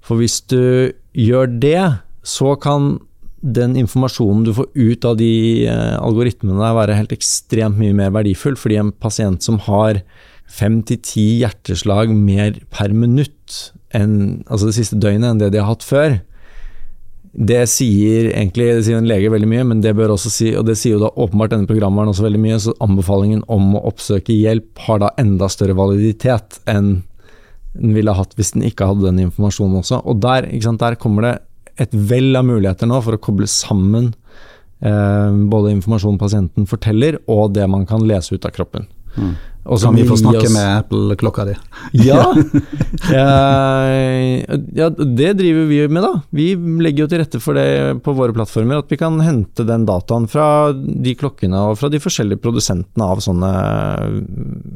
For 0.02 0.18
hvis 0.22 0.40
du 0.50 0.94
gjør 1.14 1.52
det, 1.62 1.84
så 2.26 2.56
kan 2.62 2.96
den 3.42 3.76
informasjonen 3.80 4.46
du 4.46 4.54
får 4.54 4.70
ut 4.78 5.06
av 5.06 5.18
de 5.18 5.66
eh, 5.70 5.98
algoritmene 5.98 6.74
være 6.78 6.98
helt 6.98 7.14
ekstremt 7.16 7.80
mye 7.82 7.96
mer 7.98 8.14
verdifull, 8.14 8.58
fordi 8.58 8.78
en 8.82 8.94
pasient 8.94 9.42
som 9.46 9.58
har 9.66 10.04
fem 10.52 10.82
til 10.86 11.00
ti 11.06 11.28
hjerteslag 11.42 12.12
mer 12.14 12.60
per 12.74 12.94
minutt 12.94 13.72
enn, 13.96 14.44
altså 14.48 14.70
det 14.70 14.78
siste 14.78 15.00
døgnet 15.02 15.32
enn 15.32 15.42
det 15.42 15.52
de 15.54 15.62
har 15.62 15.72
hatt 15.72 15.86
før, 15.86 16.20
det 17.32 17.62
sier 17.72 18.28
egentlig 18.34 18.66
det 18.68 18.84
sier 18.86 19.00
en 19.00 19.08
lege 19.08 19.30
veldig 19.32 19.48
mye, 19.48 19.68
men 19.70 19.84
det 19.84 19.94
bør 19.96 20.18
også 20.18 20.32
si, 20.34 20.50
og 20.58 20.66
det 20.68 20.76
sier 20.80 20.98
jo 20.98 21.06
da 21.06 21.12
åpenbart 21.16 21.54
denne 21.54 21.70
programvaren 21.70 22.12
også 22.12 22.26
veldig 22.26 22.42
mye, 22.44 22.58
så 22.60 22.76
anbefalingen 22.84 23.46
om 23.52 23.78
å 23.80 23.86
oppsøke 23.88 24.36
hjelp 24.36 24.82
har 24.88 25.00
da 25.04 25.14
enda 25.22 25.48
større 25.52 25.78
validitet 25.78 26.60
enn 26.72 26.98
den 27.72 27.94
ville 27.96 28.12
hatt 28.12 28.36
hvis 28.36 28.52
den 28.56 28.66
ikke 28.68 28.90
hadde 28.90 29.08
den 29.08 29.22
informasjonen 29.30 29.80
også. 29.80 30.02
Og 30.04 30.20
der, 30.20 30.50
sant, 30.64 30.82
der 30.84 31.00
kommer 31.00 31.28
det 31.28 31.36
et 31.80 31.94
vell 31.96 32.36
av 32.36 32.44
muligheter 32.50 32.90
nå 32.90 33.00
for 33.06 33.16
å 33.16 33.22
koble 33.24 33.48
sammen 33.48 34.12
eh, 34.84 35.38
både 35.54 35.72
informasjonen 35.78 36.20
pasienten 36.20 36.68
forteller, 36.68 37.22
og 37.32 37.56
det 37.56 37.70
man 37.72 37.88
kan 37.88 38.04
lese 38.08 38.36
ut 38.36 38.48
av 38.48 38.52
kroppen. 38.58 38.90
Mm. 39.18 39.32
Og 39.62 39.78
Så 39.78 39.86
kan 39.92 39.96
vi 40.00 40.04
få 40.10 40.16
snakke 40.18 40.40
oss- 40.48 40.54
med 40.56 40.70
Apple-klokka 40.80 41.44
di. 41.46 41.54
ja. 42.08 42.24
Eh, 43.12 44.42
ja, 44.74 44.88
det 44.90 45.34
driver 45.38 45.66
vi 45.70 45.80
med, 45.88 46.02
da. 46.04 46.12
Vi 46.34 46.48
legger 46.56 47.04
jo 47.06 47.10
til 47.12 47.22
rette 47.22 47.42
for 47.44 47.58
det 47.58 47.68
på 48.06 48.14
våre 48.18 48.34
plattformer, 48.36 48.80
at 48.82 48.90
vi 48.92 48.98
kan 49.00 49.20
hente 49.22 49.66
den 49.68 49.86
dataen 49.86 50.28
fra 50.32 50.46
de 50.74 51.14
klokkene 51.20 51.60
og 51.72 51.78
fra 51.80 51.90
de 51.92 52.00
forskjellige 52.02 52.42
produsentene 52.44 53.04
av 53.06 53.22
sånne 53.24 53.52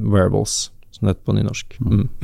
wearables, 0.05 0.69
som 0.95 1.07
det 1.07 1.15
heter 1.15 1.25
på 1.31 1.37
nynorsk. 1.39 1.77
Mm. 1.81 2.05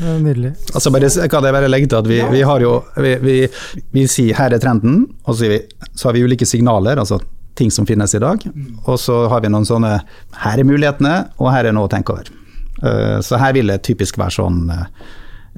Ja, 0.00 0.14
nydelig. 0.20 0.52
Altså 0.74 0.90
bare, 0.94 1.08
kan 1.30 1.44
jeg 1.46 1.54
bare 1.56 1.68
legge 1.70 1.88
til 1.90 1.98
at 2.00 2.08
vi, 2.08 2.20
vi 2.32 2.40
har 2.46 2.62
jo 2.64 2.76
vi, 3.00 3.14
vi, 3.24 3.34
vi 3.94 4.06
sier 4.10 4.36
her 4.38 4.54
er 4.56 4.62
trenden, 4.62 5.02
og 5.28 5.36
så, 5.38 5.50
så 5.94 6.08
har 6.10 6.16
vi 6.16 6.24
ulike 6.26 6.48
signaler, 6.48 7.00
altså 7.02 7.20
ting 7.60 7.70
som 7.74 7.86
finnes 7.88 8.14
i 8.16 8.22
dag. 8.22 8.42
Og 8.88 8.96
så 9.00 9.22
har 9.30 9.44
vi 9.44 9.52
noen 9.52 9.68
sånne 9.68 9.94
her 10.42 10.60
er 10.60 10.66
mulighetene, 10.68 11.14
og 11.38 11.52
her 11.52 11.68
er 11.70 11.76
noe 11.76 11.86
å 11.88 11.92
tenke 11.92 12.14
over. 12.16 12.30
Eh, 12.82 13.18
så 13.24 13.38
her 13.40 13.52
vil 13.56 13.68
det 13.72 13.82
typisk 13.86 14.18
være 14.20 14.38
sånn 14.40 14.62
eh, 14.72 14.86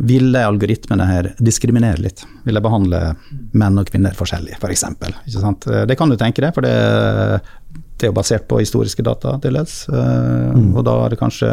Ville 0.08 0.40
algoritmene 0.48 1.04
her 1.04 1.26
diskriminere 1.44 2.00
litt? 2.00 2.22
Vil 2.46 2.56
jeg 2.56 2.64
behandle 2.64 3.00
menn 3.60 3.76
og 3.78 3.90
kvinner 3.90 4.14
forskjellig, 4.16 4.54
f.eks.? 4.56 4.62
For 4.62 4.72
eksempel, 4.72 5.12
ikke 5.28 5.42
sant? 5.42 5.66
Eh, 5.68 5.82
det 5.90 5.98
kan 6.00 6.08
du 6.10 6.16
tenke 6.18 6.40
deg, 6.42 6.54
for 6.56 6.64
det, 6.64 6.72
det 8.00 8.08
er 8.08 8.10
jo 8.10 8.16
basert 8.16 8.46
på 8.48 8.62
historiske 8.62 9.04
data 9.04 9.36
til 9.44 9.58
dels. 9.60 9.82
eh, 9.92 10.56
Og 10.72 10.80
da 10.88 10.96
har 11.02 11.12
det 11.12 11.20
kanskje 11.20 11.52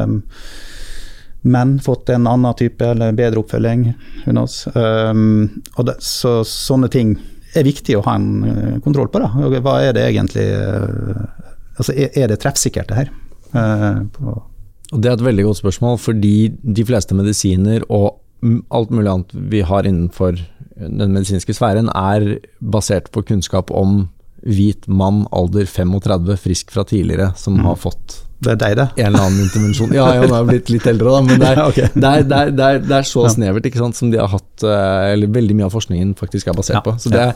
menn 1.52 1.76
fått 1.84 2.10
en 2.16 2.28
annen 2.32 2.56
type 2.60 2.84
eller 2.94 3.12
bedre 3.16 3.44
oppfølging. 3.44 3.86
Who 4.26 4.32
knows? 4.34 4.62
Um, 4.76 5.62
og 5.76 5.86
det, 5.92 6.00
så 6.04 6.40
sånne 6.48 6.90
ting 6.92 7.14
er 7.58 7.66
viktig 7.66 7.98
å 7.98 8.04
ha 8.06 8.16
en 8.20 8.30
eh, 8.46 8.78
kontroll 8.84 9.10
på. 9.12 9.22
Da. 9.24 9.32
Hva 9.64 9.80
er 9.88 9.96
det 9.98 10.06
egentlig 10.10 10.46
eh, 10.54 11.26
altså 11.80 11.96
er, 11.96 12.30
det 12.32 12.40
treffsikkert, 12.44 12.92
det 12.92 13.02
her? 13.04 13.12
Eh, 13.54 14.00
Og 14.90 15.02
Det 15.02 15.10
er 15.10 15.18
et 15.18 15.26
veldig 15.26 15.48
godt 15.50 15.62
spørsmål, 15.62 16.00
fordi 16.02 16.52
de 16.62 16.86
fleste 16.86 17.18
medisiner 17.18 17.86
og 17.90 18.22
mm, 18.42 18.64
alt 18.74 18.94
mulig 18.94 19.12
annet 19.12 19.36
vi 19.52 19.62
har 19.66 19.86
innenfor 19.86 20.40
den 20.80 21.12
medisinske 21.14 21.54
sfæren, 21.54 21.92
er 21.92 22.40
basert 22.62 23.12
på 23.12 23.26
kunnskap 23.28 23.72
om 23.76 24.08
hvit 24.48 24.88
mann, 24.88 25.26
alder 25.36 25.68
35, 25.68 26.38
frisk 26.40 26.72
fra 26.72 26.86
tidligere, 26.88 27.34
som 27.36 27.60
har 27.66 27.76
fått 27.76 28.22
det 28.40 28.52
er 28.54 28.60
deg, 28.62 28.74
det. 28.80 28.84
en 29.02 29.08
eller 29.10 29.24
annen 29.26 29.42
intervensjon. 29.44 29.92
Ja, 29.92 30.06
ja, 30.16 30.22
han 30.24 30.32
er 30.38 30.46
blitt 30.48 30.70
litt 30.72 30.86
eldre, 30.88 31.12
da, 31.12 31.22
men 31.28 31.40
det 31.42 31.48
er, 31.50 31.58
Ja, 31.60 31.66
ok. 31.68 31.80
det 31.96 32.12
er, 32.12 32.22
det 32.24 32.38
er, 32.38 32.52
det 32.56 32.68
er, 32.70 32.80
det 32.86 32.96
er 32.96 33.08
så 33.10 33.24
snevert 33.34 33.66
ikke 33.68 33.82
sant, 33.82 33.98
som 34.00 34.14
de 34.14 34.20
har 34.22 34.30
hatt 34.32 34.64
eh, 34.64 35.10
Eller 35.14 35.34
veldig 35.36 35.58
mye 35.60 35.68
av 35.68 35.74
forskningen 35.76 36.14
faktisk 36.20 36.48
er 36.48 36.56
basert 36.56 36.78
Ja, 36.80 36.84
på. 36.86 36.94
Så 37.04 37.12
det 37.12 37.20
er, 37.26 37.34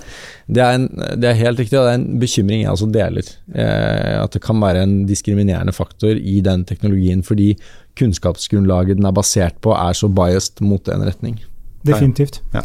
det, 0.48 0.64
er 0.64 0.78
en, 0.80 0.88
det 1.20 1.30
er 1.34 1.40
helt 1.42 1.60
riktig, 1.60 1.76
og 1.82 1.90
det 1.90 1.92
er 1.96 2.00
en 2.00 2.08
bekymring 2.24 2.64
jeg 2.64 2.72
også 2.72 2.88
deler. 2.96 3.34
Eh, 3.52 4.16
at 4.22 4.38
det 4.38 4.44
kan 4.48 4.64
være 4.64 4.86
en 4.88 4.96
diskriminerende 5.10 5.76
faktor 5.76 6.16
i 6.16 6.40
den 6.46 6.64
teknologien 6.70 7.24
fordi 7.28 7.52
kunnskapsgrunnlaget 8.00 8.98
den 9.00 9.06
er 9.10 9.14
basert 9.16 9.60
på 9.62 9.76
er 9.76 9.94
så 9.98 10.08
biased 10.10 10.64
mot 10.66 10.88
en 10.90 11.04
retning. 11.08 11.42
Definitivt. 11.86 12.40
Ja. 12.56 12.64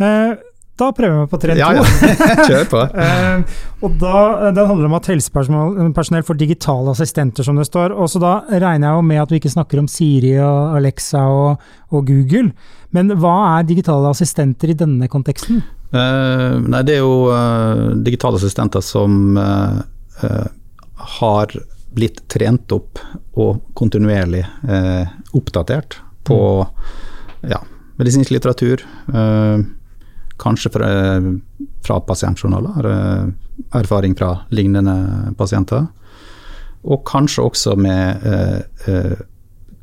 Eh, 0.00 0.32
Da 0.80 0.90
prøver 0.96 1.18
vi 1.22 1.30
på 1.30 1.40
trinn 1.42 1.58
to. 1.58 1.60
Ja, 1.60 1.70
ja. 1.76 2.44
Kjør 2.48 2.70
på. 2.70 2.84
Eh, 3.00 3.58
og 3.84 3.94
da, 4.00 4.50
Den 4.52 4.68
handler 4.68 4.88
om 4.90 4.94
at 4.98 5.08
helsepersonell 5.08 6.24
får 6.26 6.38
digitale 6.40 6.92
assistenter, 6.92 7.44
som 7.46 7.56
det 7.58 7.66
står. 7.68 7.94
Og 7.96 8.10
så 8.12 8.20
Da 8.22 8.34
regner 8.50 8.90
jeg 8.90 8.98
jo 8.98 9.06
med 9.08 9.22
at 9.22 9.32
vi 9.32 9.40
ikke 9.40 9.52
snakker 9.52 9.80
om 9.80 9.88
Siri 9.90 10.34
og 10.42 10.76
Alexa 10.78 11.22
og, 11.32 11.66
og 11.92 12.06
Google. 12.08 12.52
Men 12.96 13.12
hva 13.22 13.34
er 13.56 13.68
digitale 13.68 14.10
assistenter 14.12 14.72
i 14.72 14.78
denne 14.78 15.08
konteksten? 15.10 15.62
Uh, 15.90 16.60
nei, 16.70 16.84
det 16.86 16.98
er 16.98 17.02
jo 17.02 17.30
uh, 17.32 17.96
digitale 18.04 18.38
assistenter 18.38 18.84
som 18.84 19.38
uh, 19.38 19.80
eh, 20.22 20.46
har 21.18 21.54
blitt 21.94 22.22
trent 22.30 22.70
opp 22.74 23.00
og 23.40 23.60
kontinuerlig 23.78 24.44
eh, 24.44 25.10
oppdatert 25.36 25.98
på 26.26 26.38
ja, 27.50 27.60
medisinsk 27.98 28.30
litteratur. 28.34 28.84
eh, 29.10 29.62
kanskje 30.40 30.72
fra, 30.72 30.88
fra 31.86 32.00
pasientjournaler, 32.00 32.90
eh, 32.90 33.24
erfaring 33.80 34.14
fra 34.14 34.38
lignende 34.48 35.34
pasienter. 35.38 35.86
Og 36.82 37.04
kanskje 37.08 37.44
også 37.44 37.76
med 37.76 38.24
eh, 38.24 38.60
eh, 38.88 39.18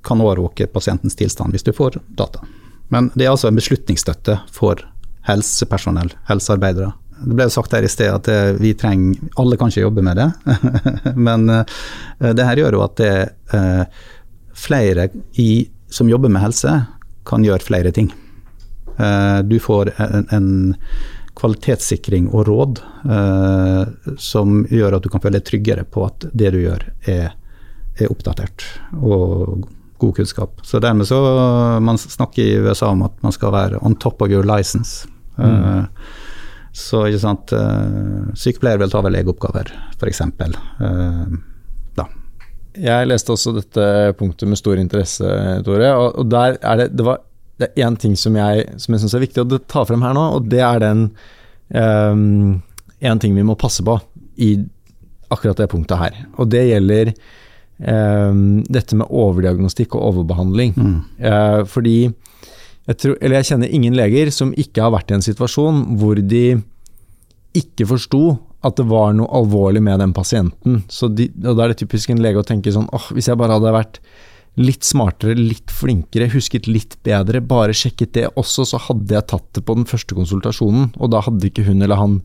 kan 0.08 0.22
overvåke 0.24 0.70
pasientens 0.72 1.18
tilstand 1.20 1.54
hvis 1.54 1.66
du 1.68 1.74
får 1.76 2.00
data. 2.18 2.42
Men 2.90 3.12
det 3.16 3.28
er 3.28 3.34
altså 3.36 3.52
en 3.52 3.60
beslutningsstøtte 3.60 4.40
for 4.54 4.82
helsepersonell, 5.28 6.14
helsearbeidere. 6.30 6.94
Det 7.18 7.36
ble 7.36 7.48
jo 7.50 7.54
sagt 7.54 7.74
her 7.74 7.84
i 7.84 7.90
sted 7.90 8.14
at 8.14 8.28
vi 8.62 8.76
trenger 8.78 9.32
Alle 9.42 9.58
kan 9.58 9.72
ikke 9.72 9.82
jobbe 9.82 10.04
med 10.06 10.20
det, 10.22 10.28
men 11.28 11.50
det 11.50 12.46
her 12.46 12.62
gjør 12.62 12.78
jo 12.78 12.84
at 12.86 13.02
det, 13.02 13.88
flere 14.54 15.10
i, 15.42 15.66
som 15.90 16.10
jobber 16.10 16.30
med 16.30 16.46
helse, 16.46 16.76
kan 17.28 17.44
gjøre 17.44 17.66
flere 17.66 17.92
ting. 17.92 18.12
Eh, 18.98 19.40
du 19.48 19.58
får 19.62 19.94
en, 20.02 20.28
en 20.32 20.50
kvalitetssikring 21.38 22.30
og 22.34 22.48
råd 22.48 22.80
eh, 23.06 24.14
som 24.22 24.64
gjør 24.74 24.98
at 24.98 25.06
du 25.06 25.12
kan 25.14 25.22
føle 25.22 25.38
deg 25.38 25.48
tryggere 25.48 25.86
på 25.86 26.08
at 26.08 26.30
det 26.34 26.54
du 26.56 26.62
gjør 26.64 26.88
er, 27.06 27.36
er 27.98 28.14
oppdatert 28.14 28.66
og 28.98 29.68
god 30.02 30.16
kunnskap. 30.20 30.62
Så 30.66 30.80
dermed 30.82 31.10
så 31.10 31.20
Man 31.82 31.98
snakker 31.98 32.44
i 32.44 32.58
USA 32.62 32.92
om 32.94 33.06
at 33.08 33.16
man 33.26 33.34
skal 33.34 33.54
være 33.54 33.82
on 33.82 33.96
top 33.96 34.22
of 34.22 34.30
your 34.34 34.46
license. 34.46 35.08
Eh, 35.38 35.86
så 36.78 37.08
ikke 37.10 37.22
sant, 37.24 37.54
eh, 37.58 38.34
sykepleiere 38.38 38.84
vil 38.84 38.92
ta 38.94 39.00
over 39.02 39.14
legeoppgaver, 39.14 39.72
f.eks. 39.98 40.22
Uh, 40.22 41.38
da. 41.98 42.06
Jeg 42.78 43.10
leste 43.10 43.34
også 43.34 43.56
dette 43.56 43.88
punktet 44.20 44.52
med 44.52 44.60
stor 44.60 44.78
interesse, 44.78 45.32
Tore. 45.66 45.90
Og 45.98 46.30
der 46.30 46.60
er 46.62 46.84
det, 46.84 46.92
det 47.00 47.08
var 47.08 47.24
det 47.58 47.70
er 47.70 47.88
én 47.88 47.98
ting 48.00 48.16
som 48.20 48.36
jeg, 48.38 48.68
som 48.82 48.94
jeg 48.94 49.04
syns 49.04 49.16
er 49.18 49.26
viktig 49.26 49.44
å 49.44 49.60
ta 49.66 49.84
frem 49.88 50.04
her 50.06 50.16
nå, 50.18 50.26
og 50.38 50.50
det 50.52 50.62
er 50.62 50.82
den 50.84 51.10
um, 51.74 52.62
En 52.98 53.20
ting 53.22 53.36
vi 53.38 53.46
må 53.46 53.54
passe 53.60 53.84
på 53.86 53.94
i 54.42 54.56
akkurat 55.30 55.60
det 55.60 55.68
punktet 55.70 56.00
her. 56.02 56.16
Og 56.42 56.48
det 56.50 56.64
gjelder 56.66 57.12
um, 57.78 58.64
dette 58.66 58.98
med 58.98 59.12
overdiagnostikk 59.14 59.94
og 59.94 60.06
overbehandling. 60.08 60.74
Mm. 60.74 60.96
Uh, 61.22 61.62
fordi 61.70 61.98
jeg, 62.08 62.98
tror, 62.98 63.18
eller 63.20 63.38
jeg 63.38 63.50
kjenner 63.52 63.76
ingen 63.76 63.98
leger 63.98 64.32
som 64.34 64.54
ikke 64.58 64.82
har 64.86 64.96
vært 64.96 65.12
i 65.12 65.18
en 65.18 65.26
situasjon 65.26 65.84
hvor 66.02 66.18
de 66.18 66.46
ikke 67.58 67.86
forsto 67.90 68.24
at 68.66 68.80
det 68.80 68.88
var 68.90 69.14
noe 69.18 69.30
alvorlig 69.38 69.84
med 69.84 70.02
den 70.02 70.14
pasienten. 70.16 70.82
Så 70.90 71.12
de, 71.14 71.30
og 71.44 71.58
Da 71.58 71.66
er 71.66 71.74
det 71.74 71.82
typisk 71.84 72.10
en 72.10 72.24
lege 72.24 72.42
å 72.42 72.48
tenke 72.48 72.74
sånn 72.74 72.90
åh, 72.96 73.12
hvis 73.14 73.30
jeg 73.30 73.38
bare 73.40 73.60
hadde 73.60 73.76
vært 73.76 74.02
litt 74.58 74.84
smartere, 74.88 75.36
litt 75.38 75.70
flinkere, 75.74 76.30
husket 76.34 76.66
litt 76.68 76.96
bedre, 77.06 77.42
bare 77.46 77.76
sjekket 77.78 78.14
det 78.18 78.26
også, 78.42 78.66
så 78.66 78.80
hadde 78.88 79.14
jeg 79.14 79.28
tatt 79.30 79.48
det 79.54 79.62
på 79.68 79.76
den 79.78 79.86
første 79.90 80.18
konsultasjonen, 80.18 80.92
og 80.98 81.12
da 81.14 81.22
hadde 81.22 81.46
ikke 81.52 81.66
hun 81.68 81.82
eller 81.86 82.00
han 82.02 82.20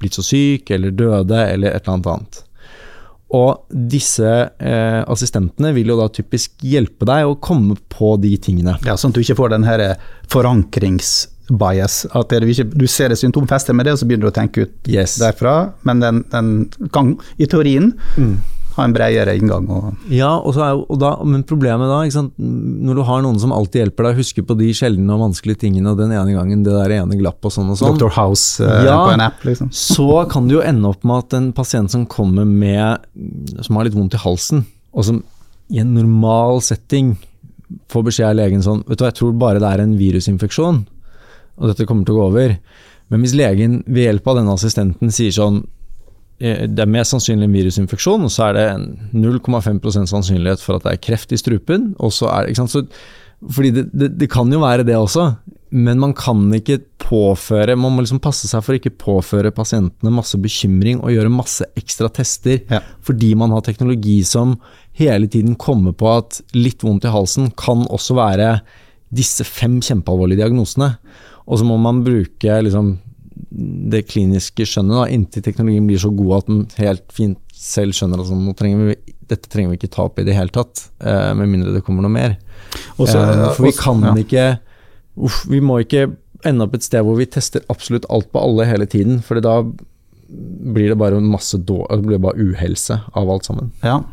blitt 0.00 0.16
så 0.16 0.24
syk 0.24 0.70
eller 0.76 0.92
døde 0.96 1.40
eller 1.40 1.72
et 1.74 1.82
eller 1.86 1.94
annet 1.96 2.10
annet. 2.12 2.42
Og 3.30 3.62
disse 3.70 4.26
eh, 4.26 5.00
assistentene 5.06 5.70
vil 5.76 5.92
jo 5.92 5.96
da 6.00 6.08
typisk 6.10 6.64
hjelpe 6.66 7.06
deg 7.06 7.28
å 7.30 7.36
komme 7.38 7.76
på 7.92 8.16
de 8.18 8.32
tingene. 8.42 8.74
Ja, 8.84 8.96
Sånn 8.98 9.12
at 9.14 9.20
du 9.20 9.22
ikke 9.22 9.36
får 9.38 9.52
den 9.52 9.66
her 9.68 9.84
forankringsbias. 10.32 12.06
At 12.16 12.30
du, 12.32 12.46
ikke, 12.50 12.66
du 12.74 12.86
ser 12.90 13.14
et 13.14 13.20
symptom, 13.20 13.46
fester 13.50 13.76
med 13.76 13.86
det, 13.86 13.94
og 13.94 14.00
så 14.02 14.08
begynner 14.08 14.28
du 14.28 14.32
å 14.32 14.36
tenke 14.40 14.66
ut 14.66 14.90
Yes. 14.90 15.16
derfra. 15.22 15.72
Men 15.86 16.00
den, 16.02 16.24
den 16.32 16.50
kan 16.94 17.14
i 17.38 17.46
teorien 17.46 17.92
ha 18.80 18.88
en 18.88 18.96
bredere 18.96 19.36
inngang. 19.38 19.68
Og, 19.70 20.08
Ja, 20.10 20.32
og 20.38 20.54
så 20.56 20.64
er 20.66 20.80
og 20.80 20.98
da, 21.00 21.12
men 21.28 21.44
problemet 21.46 21.90
da, 21.92 22.00
sant? 22.10 22.32
når 22.40 23.00
du 23.00 23.02
har 23.06 23.22
noen 23.22 23.38
som 23.42 23.52
alltid 23.54 23.84
hjelper 23.84 24.08
deg 24.10 24.16
husker 24.16 24.30
huske 24.30 24.46
på 24.46 24.56
de 24.58 24.70
sjeldne 24.76 25.14
og 25.14 25.22
vanskelige 25.24 25.62
tingene, 25.64 25.90
og 25.92 25.98
den 25.98 26.12
ene 26.14 26.34
gangen 26.36 26.62
det 26.64 26.72
der 26.74 26.92
ene 27.00 27.18
glapp 27.18 27.44
og 27.44 27.52
sånn 27.54 27.70
og 27.72 27.78
sånn, 27.80 27.96
Dr. 27.98 28.12
House 28.16 28.62
eh, 28.62 28.84
Ja. 28.86 29.04
på 29.06 29.14
en 29.14 29.24
app, 29.24 29.42
liksom. 29.44 29.70
så 29.72 30.28
kan 30.30 30.48
det 30.48 30.54
jo 30.58 30.62
ende 30.62 30.88
opp 30.88 31.04
med 31.04 31.24
at 31.24 31.34
en 31.38 31.52
pasient 31.52 31.90
som 31.90 32.06
kommer 32.06 32.44
med 32.46 32.98
som 33.64 33.76
har 33.76 33.84
litt 33.88 33.96
vondt 33.96 34.14
i 34.14 34.22
halsen, 34.22 34.64
og 34.94 35.04
som 35.04 35.22
i 35.70 35.78
en 35.78 35.94
normal 35.94 36.60
setting 36.62 37.16
får 37.90 38.02
beskjed 38.08 38.26
av 38.32 38.38
legen 38.40 38.62
sånn 38.62 38.80
Vet 38.88 38.98
du 38.98 39.04
hva, 39.04 39.10
jeg 39.12 39.18
tror 39.20 39.34
bare 39.38 39.60
det 39.62 39.68
er 39.70 39.82
en 39.84 39.96
virusinfeksjon, 39.98 40.80
og 41.60 41.68
dette 41.70 41.86
kommer 41.86 42.04
til 42.06 42.14
å 42.16 42.20
gå 42.20 42.28
over. 42.32 42.56
Men 43.10 43.20
hvis 43.22 43.34
legen 43.34 43.82
ved 43.86 44.06
hjelp 44.06 44.26
av 44.30 44.36
denne 44.40 44.54
assistenten 44.54 45.10
sier 45.14 45.34
sånn 45.34 45.64
det 46.40 46.80
er 46.80 46.88
mest 46.88 47.12
sannsynlig 47.12 47.44
en 47.48 47.56
virusinfeksjon, 47.56 48.24
og 48.24 48.32
så 48.32 48.48
er 48.48 48.56
det 48.56 48.66
0,5% 49.12 50.08
sannsynlighet 50.08 50.62
for 50.64 50.78
at 50.78 50.86
det 50.86 50.94
er 50.94 51.02
kreft 51.04 51.34
i 51.36 51.40
strupen. 51.40 51.90
Og 52.00 52.14
så 52.16 52.30
er? 52.32 52.48
Så, 52.56 52.86
fordi 53.44 53.72
det, 53.76 53.88
det, 53.92 54.08
det 54.22 54.30
kan 54.32 54.48
jo 54.52 54.62
være 54.62 54.86
det 54.88 54.96
også, 54.96 55.34
men 55.70 56.00
man 56.02 56.12
kan 56.18 56.48
ikke 56.56 56.80
påføre 56.98 57.76
Man 57.78 57.94
må 57.94 58.02
liksom 58.02 58.18
passe 58.22 58.48
seg 58.50 58.62
for 58.64 58.74
å 58.74 58.78
ikke 58.80 58.96
påføre 58.98 59.52
pasientene 59.54 60.10
masse 60.10 60.38
bekymring 60.42 60.98
og 60.98 61.12
gjøre 61.14 61.30
masse 61.30 61.66
ekstra 61.78 62.10
tester 62.10 62.64
Ja. 62.70 62.80
fordi 63.06 63.34
man 63.38 63.54
har 63.54 63.62
teknologi 63.62 64.20
som 64.26 64.56
hele 64.98 65.28
tiden 65.30 65.54
kommer 65.54 65.94
på 65.94 66.10
at 66.10 66.40
litt 66.58 66.82
vondt 66.82 67.06
i 67.06 67.12
halsen 67.14 67.52
kan 67.54 67.86
også 67.86 68.18
være 68.18 68.60
disse 69.14 69.46
fem 69.46 69.78
kjempealvorlige 69.82 70.42
diagnosene. 70.42 70.96
Og 71.46 71.58
så 71.58 71.66
må 71.66 71.78
man 71.82 72.02
bruke 72.06 72.58
liksom 72.66 72.96
det 73.50 74.04
kliniske 74.06 74.64
skjønnet 74.68 74.94
da, 74.94 75.06
inntil 75.10 75.42
teknologien 75.42 75.86
blir 75.88 75.98
så 75.98 76.12
god 76.14 76.36
at 76.36 76.50
den 76.50 76.60
helt 76.78 77.14
fint 77.14 77.38
selv 77.60 77.96
skjønner 77.96 78.22
at 78.22 78.28
sånn, 78.30 78.44
nå 78.46 78.54
trenger 78.56 78.92
vi, 78.92 79.14
dette 79.30 79.50
trenger 79.50 79.72
vi 79.72 79.80
ikke 79.80 79.92
ta 79.96 80.06
opp 80.06 80.20
i 80.22 80.26
det 80.26 80.36
hele 80.36 80.54
tatt, 80.54 80.86
eh, 81.02 81.32
med 81.36 81.50
mindre 81.50 81.74
det 81.74 81.82
kommer 81.86 82.06
noe 82.06 82.14
mer. 82.14 82.36
Også, 82.96 83.18
eh, 83.18 83.52
for 83.56 83.66
vi 83.66 83.72
også- 83.72 84.02
ja. 84.06 84.14
ikke 84.14 84.60
uff, 85.18 85.44
Vi 85.50 85.60
må 85.60 85.80
ikke 85.82 86.16
ende 86.44 86.62
opp 86.62 86.74
et 86.74 86.82
sted 86.82 87.04
hvor 87.04 87.16
vi 87.16 87.26
tester 87.26 87.60
absolutt 87.68 88.06
alt 88.08 88.30
på 88.32 88.40
alle 88.40 88.64
hele 88.64 88.86
tiden, 88.86 89.20
for 89.22 89.40
da 89.40 89.62
blir 90.30 90.88
det 90.88 90.98
bare 90.98 91.20
masse 91.20 91.58
då, 91.58 91.86
det 91.90 92.06
blir 92.06 92.18
bare 92.18 92.38
uhelse 92.38 93.02
av 93.14 93.28
alt 93.28 93.44
sammen. 93.44 93.72
Ja, 93.82 94.04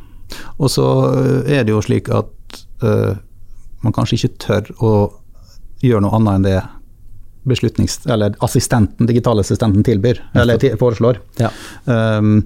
og 0.60 0.70
så 0.70 1.46
er 1.48 1.64
det 1.64 1.70
jo 1.70 1.82
slik 1.82 2.10
at 2.10 2.28
uh, 2.82 3.16
man 3.82 3.94
kanskje 3.94 4.18
ikke 4.18 4.38
tør 4.38 4.72
å 4.82 5.14
gjøre 5.84 6.02
noe 6.02 6.18
annet 6.18 6.34
enn 6.34 6.44
det 6.44 6.64
beslutnings... 7.48 8.00
Eller 8.06 8.36
assistenten, 8.46 9.08
digitale 9.10 9.44
assistenten 9.46 9.84
tilbyr, 9.84 10.22
eller 10.34 10.62
foreslår. 10.80 11.22
Ja. 11.42 11.52
Um, 11.86 12.42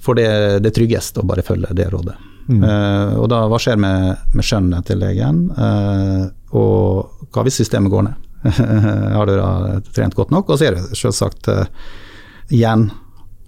for 0.00 0.18
det, 0.18 0.28
det 0.62 0.70
er 0.70 0.76
tryggest 0.76 1.18
å 1.18 1.26
bare 1.26 1.44
følge 1.46 1.74
det 1.74 1.88
rådet. 1.90 2.14
Eh, 2.46 3.14
og 3.18 3.24
da, 3.32 3.40
hva 3.50 3.58
skjer 3.58 3.78
med, 3.82 4.20
med 4.38 4.46
skjønnet 4.46 4.86
til 4.86 5.00
legen? 5.02 5.48
Uh, 5.58 6.28
og 6.54 7.26
hva 7.34 7.42
hvis 7.46 7.58
systemet 7.58 7.90
går 7.90 8.06
ned? 8.06 8.22
har 9.16 9.26
du 9.26 9.32
da 9.34 9.80
trent 9.90 10.14
godt 10.14 10.30
nok? 10.30 10.52
Og 10.52 10.60
så 10.60 10.68
er 10.68 10.76
det 10.76 10.98
selvsagt 10.98 11.50
uh, 11.50 11.64
igjen 12.54 12.86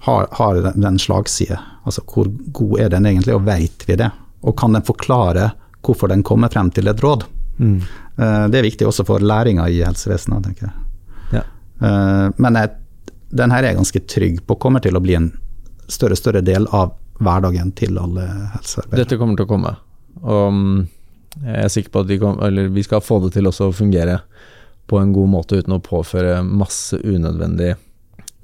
har, 0.09 0.27
har 0.33 0.59
den, 0.65 0.81
den 0.83 0.99
slagside. 0.99 1.61
Altså 1.87 2.03
hvor 2.11 2.27
god 2.59 2.81
er 2.81 2.91
den 2.97 3.07
egentlig, 3.07 3.37
og 3.39 3.47
veit 3.47 3.87
vi 3.87 3.99
det? 3.99 4.11
Og 4.43 4.57
kan 4.59 4.75
den 4.75 4.87
forklare 4.87 5.53
hvorfor 5.85 6.11
den 6.11 6.25
kommer 6.27 6.51
frem 6.53 6.71
til 6.75 6.91
et 6.91 7.03
råd? 7.03 7.25
Mm. 7.59 7.79
Eh, 8.19 8.45
det 8.51 8.61
er 8.61 8.67
viktig 8.67 8.87
også 8.87 9.07
for 9.09 9.23
læringa 9.25 9.69
i 9.71 9.81
helsevesenet, 9.87 10.45
tenker 10.47 10.69
jeg. 10.69 10.88
Eh, 11.81 12.27
men 12.37 12.61
jeg, 12.61 12.75
den 13.39 13.55
her 13.55 13.63
er 13.63 13.73
jeg 13.73 13.81
ganske 13.81 14.05
trygg 14.11 14.41
på 14.47 14.59
kommer 14.61 14.85
til 14.85 14.99
å 14.99 15.03
bli 15.05 15.17
en 15.19 15.33
større 15.89 16.17
og 16.17 16.21
større 16.21 16.45
del 16.45 16.69
av 16.77 16.95
hverdagen 17.19 17.73
til 17.79 17.99
alle 17.99 18.27
helsearbeidere. 18.55 19.03
Dette 19.03 19.19
kommer 19.21 19.39
til 19.39 19.49
å 19.49 19.51
komme. 19.51 19.75
Og 20.23 20.47
mm, 20.55 20.79
jeg 21.43 21.65
er 21.65 21.73
sikker 21.73 21.95
på 21.95 22.05
at 22.05 22.11
vi, 22.11 22.21
kom, 22.23 22.39
vi 22.75 22.87
skal 22.87 23.05
få 23.05 23.21
det 23.25 23.35
til 23.37 23.51
å 23.51 23.73
fungere 23.75 24.21
på 24.89 25.01
en 25.01 25.13
god 25.13 25.31
måte 25.31 25.59
uten 25.61 25.77
å 25.77 25.83
påføre 25.85 26.41
masse 26.47 26.97
unødvendig 27.05 27.75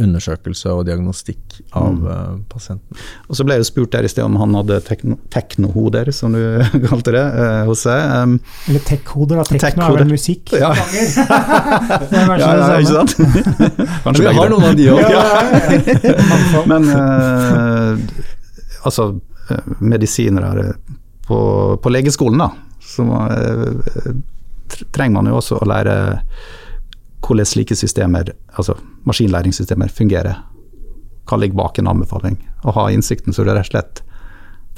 undersøkelse 0.03 0.73
og 0.75 0.87
diagnostikk 0.89 1.61
av 1.79 1.93
Mm. 1.95 2.07
eh, 2.11 2.39
pasienten. 2.51 2.97
Og 3.31 3.37
så 3.39 3.45
ble 3.47 3.55
jeg 3.61 3.67
spurt 3.69 3.93
der 3.93 4.03
i 4.03 4.09
sted 4.11 4.25
om 4.25 4.35
han 4.41 4.55
hadde 4.59 4.81
tekno, 4.83 5.17
teknohoder, 5.31 6.11
som 6.13 6.33
du 6.35 6.41
kalte 6.89 7.13
det, 7.15 7.23
eh, 7.23 7.61
hos 7.69 7.85
seg. 7.87 8.01
Um, 8.25 8.41
Eller 8.69 8.81
tech-hoder, 8.89 9.37
da. 9.39 9.45
Tekno 9.45 9.61
er 9.61 9.71
Tech-hoder. 9.71 10.03
vel 10.03 10.11
musikk? 10.17 10.51
Ja. 10.59 10.73
er 10.75 12.39
ja, 12.43 12.51
ja, 12.59 12.81
ikke 12.81 12.91
sant? 12.91 13.15
Kanskje 14.05 14.27
vi 14.27 14.35
har 14.35 14.51
noen 14.51 14.67
av 14.71 14.75
de 14.77 14.89
Ja, 14.91 15.23
Mangfold. 16.27 16.67
Men 16.75 16.91
eh, 16.91 18.25
altså, 18.85 19.09
eh, 19.51 19.73
medisinere 19.81 20.73
på, 21.29 21.39
på 21.81 21.95
legeskolen, 21.95 22.43
da, 22.43 22.51
så 22.85 23.07
eh, 23.31 24.13
trenger 24.91 25.21
man 25.21 25.31
jo 25.31 25.39
også 25.39 25.63
å 25.63 25.69
lære 25.71 25.95
hvordan 27.25 27.49
slike 27.49 27.77
systemer, 27.77 28.33
altså 28.59 28.77
maskinlæringssystemer, 29.09 29.89
fungerer. 29.89 30.43
Hva 31.25 31.39
ligger 31.41 31.57
bak 31.57 31.79
en 31.81 31.89
anbefaling? 31.89 32.37
Å 32.65 32.75
ha 32.77 32.91
innsikten 32.93 33.33
så 33.33 33.45
du 33.45 33.53
rett 33.53 33.65
og 33.65 33.73
slett 33.73 34.05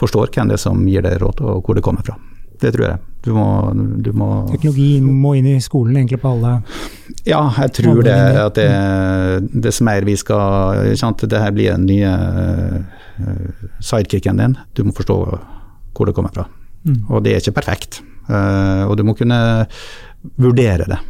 forstår 0.01 0.31
hvem 0.35 0.51
det 0.51 0.59
er 0.59 0.63
som 0.63 0.83
gir 0.89 1.05
deg 1.05 1.19
råd, 1.23 1.41
og 1.43 1.67
hvor 1.67 1.79
det 1.79 1.85
kommer 1.85 2.05
fra. 2.07 2.17
Det 2.61 2.73
tror 2.73 2.87
jeg. 2.87 3.01
Du 3.27 3.33
må, 3.37 3.47
du 4.01 4.13
må 4.17 4.29
Teknologi 4.49 5.01
må 5.03 5.35
inn 5.37 5.49
i 5.51 5.57
skolen 5.61 5.99
egentlig 5.99 6.21
på 6.23 6.31
alle 6.31 6.55
Ja, 7.27 7.43
jeg 7.59 7.73
tror 7.81 8.01
det. 8.07 8.15
At 8.41 8.57
det, 8.57 8.69
dess 9.67 9.83
mer 9.85 10.07
vi 10.07 10.15
skal 10.17 10.95
sant, 10.97 11.25
Det 11.29 11.41
her 11.43 11.53
blir 11.53 11.75
den 11.75 11.85
nye 11.91 12.13
uh, 12.15 13.67
sidekicken 13.83 14.41
din. 14.41 14.57
Du 14.73 14.87
må 14.87 14.95
forstå 14.97 15.19
hvor 15.97 16.09
det 16.09 16.15
kommer 16.17 16.33
fra. 16.33 16.47
Mm. 16.87 17.03
Og 17.11 17.25
det 17.25 17.35
er 17.35 17.45
ikke 17.45 17.59
perfekt. 17.59 18.01
Uh, 18.31 18.87
og 18.87 18.97
du 18.97 19.05
må 19.05 19.17
kunne 19.19 19.39
vurdere 20.41 20.89
det. 20.89 21.01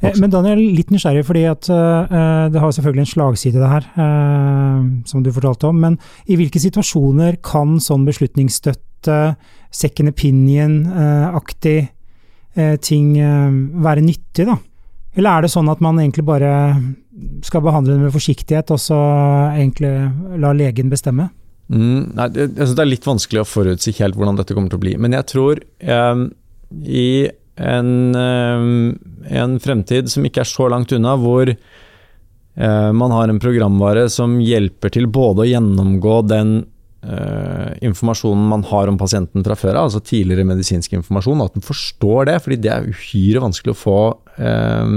Eh, 0.00 0.14
men 0.22 0.30
Daniel, 0.30 0.60
litt 0.76 0.92
nysgjerrig, 0.94 1.24
fordi 1.26 1.44
at 1.50 1.68
uh, 1.72 2.46
det 2.52 2.60
har 2.62 2.74
selvfølgelig 2.74 3.04
en 3.04 3.12
slagside 3.12 3.58
det 3.58 3.70
her, 3.72 3.88
uh, 3.98 4.84
som 5.08 5.24
du 5.24 5.32
fortalte 5.34 5.70
om. 5.70 5.80
Men 5.82 5.98
i 6.30 6.38
hvilke 6.38 6.62
situasjoner 6.62 7.40
kan 7.44 7.78
sånn 7.82 8.06
beslutningsstøtte, 8.06 9.18
second 9.74 10.10
opinion-aktig 10.10 11.78
uh, 11.88 12.76
ting 12.82 13.12
være 13.18 14.04
nyttig, 14.06 14.46
da? 14.48 14.56
Eller 15.18 15.34
er 15.34 15.44
det 15.44 15.50
sånn 15.50 15.70
at 15.72 15.82
man 15.82 15.98
egentlig 15.98 16.22
bare 16.28 16.52
skal 17.42 17.64
behandle 17.64 17.96
det 17.96 18.04
med 18.06 18.14
forsiktighet, 18.14 18.70
og 18.70 18.78
så 18.78 18.98
egentlig 19.56 19.90
la 20.38 20.52
legen 20.54 20.92
bestemme? 20.92 21.26
Mm, 21.68 22.14
nei, 22.16 22.26
jeg 22.32 22.52
synes 22.54 22.76
Det 22.78 22.84
er 22.84 22.88
litt 22.88 23.04
vanskelig 23.04 23.42
å 23.42 23.48
forutsi 23.48 23.92
helt 23.98 24.16
hvordan 24.16 24.38
dette 24.38 24.54
kommer 24.54 24.70
til 24.70 24.78
å 24.78 24.84
bli. 24.84 24.94
Men 25.00 25.16
jeg 25.18 25.26
tror 25.32 25.60
i 25.82 27.08
en, 27.58 28.14
eh, 28.14 29.42
en, 29.42 29.58
fremtid 29.60 30.10
som 30.10 30.26
ikke 30.26 30.44
er 30.44 30.48
så 30.48 30.68
langt 30.70 30.94
unna, 30.94 31.16
hvor 31.18 31.50
eh, 31.50 32.90
man 32.94 33.14
har 33.14 33.28
en 33.28 33.40
programvare 33.42 34.08
som 34.12 34.38
hjelper 34.42 34.94
til 34.94 35.08
både 35.10 35.44
å 35.44 35.48
gjennomgå 35.48 36.20
den 36.30 36.60
uh, 37.06 37.74
informasjonen 37.84 38.48
man 38.50 38.64
har 38.66 38.90
om 38.90 38.98
pasienten 38.98 39.44
fra 39.46 39.56
før 39.58 39.76
av, 39.76 39.88
altså 39.88 40.02
tidligere 40.02 40.46
medisinsk 40.48 40.96
informasjon, 40.98 41.38
og 41.38 41.50
at 41.50 41.58
den 41.58 41.66
forstår 41.66 42.30
det, 42.30 42.38
fordi 42.44 42.58
det 42.64 42.72
er 42.74 42.88
uhyre 42.90 43.42
vanskelig 43.44 43.74
å 43.74 43.78
få 43.78 43.98
uh, 44.38 44.88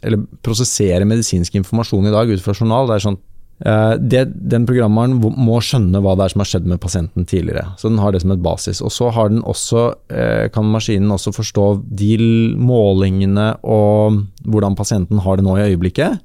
eller 0.00 0.24
prosessere 0.44 1.08
medisinsk 1.08 1.58
informasjon 1.60 2.08
i 2.08 2.14
dag 2.14 2.32
ut 2.32 2.44
fra 2.44 2.56
journal. 2.56 2.88
Det 2.88 2.96
er 2.96 3.06
sånn 3.10 3.20
det, 3.60 4.22
den 4.48 4.64
programmeren 4.64 5.18
må 5.20 5.58
skjønne 5.60 6.00
hva 6.00 6.14
det 6.16 6.24
er 6.24 6.32
som 6.32 6.40
har 6.40 6.48
skjedd 6.48 6.68
med 6.70 6.80
pasienten 6.80 7.26
tidligere. 7.28 7.66
Så 7.76 7.90
den 7.90 8.00
har 8.00 8.14
det 8.14 8.22
som 8.22 8.32
et 8.32 8.40
basis. 8.44 8.80
Og 8.80 8.92
så 8.94 9.10
også, 9.12 9.82
eh, 10.08 10.48
kan 10.48 10.64
maskinen 10.64 11.12
også 11.12 11.34
forstå 11.36 11.66
de 11.84 12.16
målingene 12.56 13.58
og 13.62 14.22
hvordan 14.48 14.76
pasienten 14.76 15.20
har 15.20 15.36
det 15.36 15.44
nå 15.44 15.58
i 15.58 15.66
øyeblikket. 15.68 16.20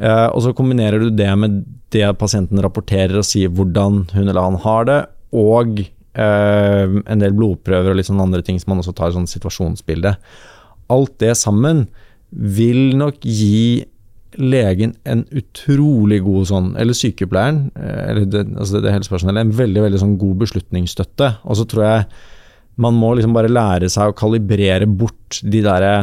Eh, 0.00 0.28
og 0.32 0.42
så 0.42 0.54
kombinerer 0.56 0.98
du 0.98 1.10
det 1.10 1.38
med 1.38 1.64
det 1.90 2.18
pasienten 2.18 2.62
rapporterer 2.64 3.18
og 3.18 3.28
sier 3.28 3.52
hvordan 3.52 4.06
hun 4.14 4.28
eller 4.28 4.40
han 4.40 4.56
har 4.64 4.84
det, 4.88 5.02
og 5.36 5.84
en 6.16 7.20
del 7.20 7.34
blodprøver 7.36 7.90
og 7.90 7.98
litt 7.98 8.06
sånne 8.08 8.24
andre 8.24 8.40
ting 8.40 8.56
som 8.56 8.70
man 8.72 8.78
også 8.80 8.94
tar 8.96 9.10
i 9.10 9.16
sånn 9.18 9.28
situasjonsbilde. 9.28 10.14
Alt 10.88 11.18
det 11.20 11.34
sammen 11.36 11.82
vil 12.30 12.96
nok 12.96 13.20
gi 13.20 13.84
legen 14.38 14.94
en 15.08 15.24
utrolig 15.36 16.20
god 16.24 16.48
sånn, 16.50 16.70
eller 16.80 16.96
sykepleieren, 16.96 17.66
eh, 17.74 18.00
eller 18.10 18.30
det, 18.30 18.46
altså 18.56 18.82
det 18.84 18.94
helsepersonellet, 18.94 19.46
en 19.46 19.58
veldig 19.58 19.84
veldig 19.86 20.00
sånn 20.02 20.16
god 20.20 20.40
beslutningsstøtte. 20.44 21.30
Og 21.44 21.60
så 21.60 21.66
tror 21.68 21.86
jeg 21.86 22.08
man 22.82 22.96
må 23.00 23.14
liksom 23.16 23.32
bare 23.36 23.52
lære 23.52 23.88
seg 23.92 24.12
å 24.12 24.16
kalibrere 24.16 24.88
bort 24.88 25.40
de 25.42 25.62
derre 25.64 25.94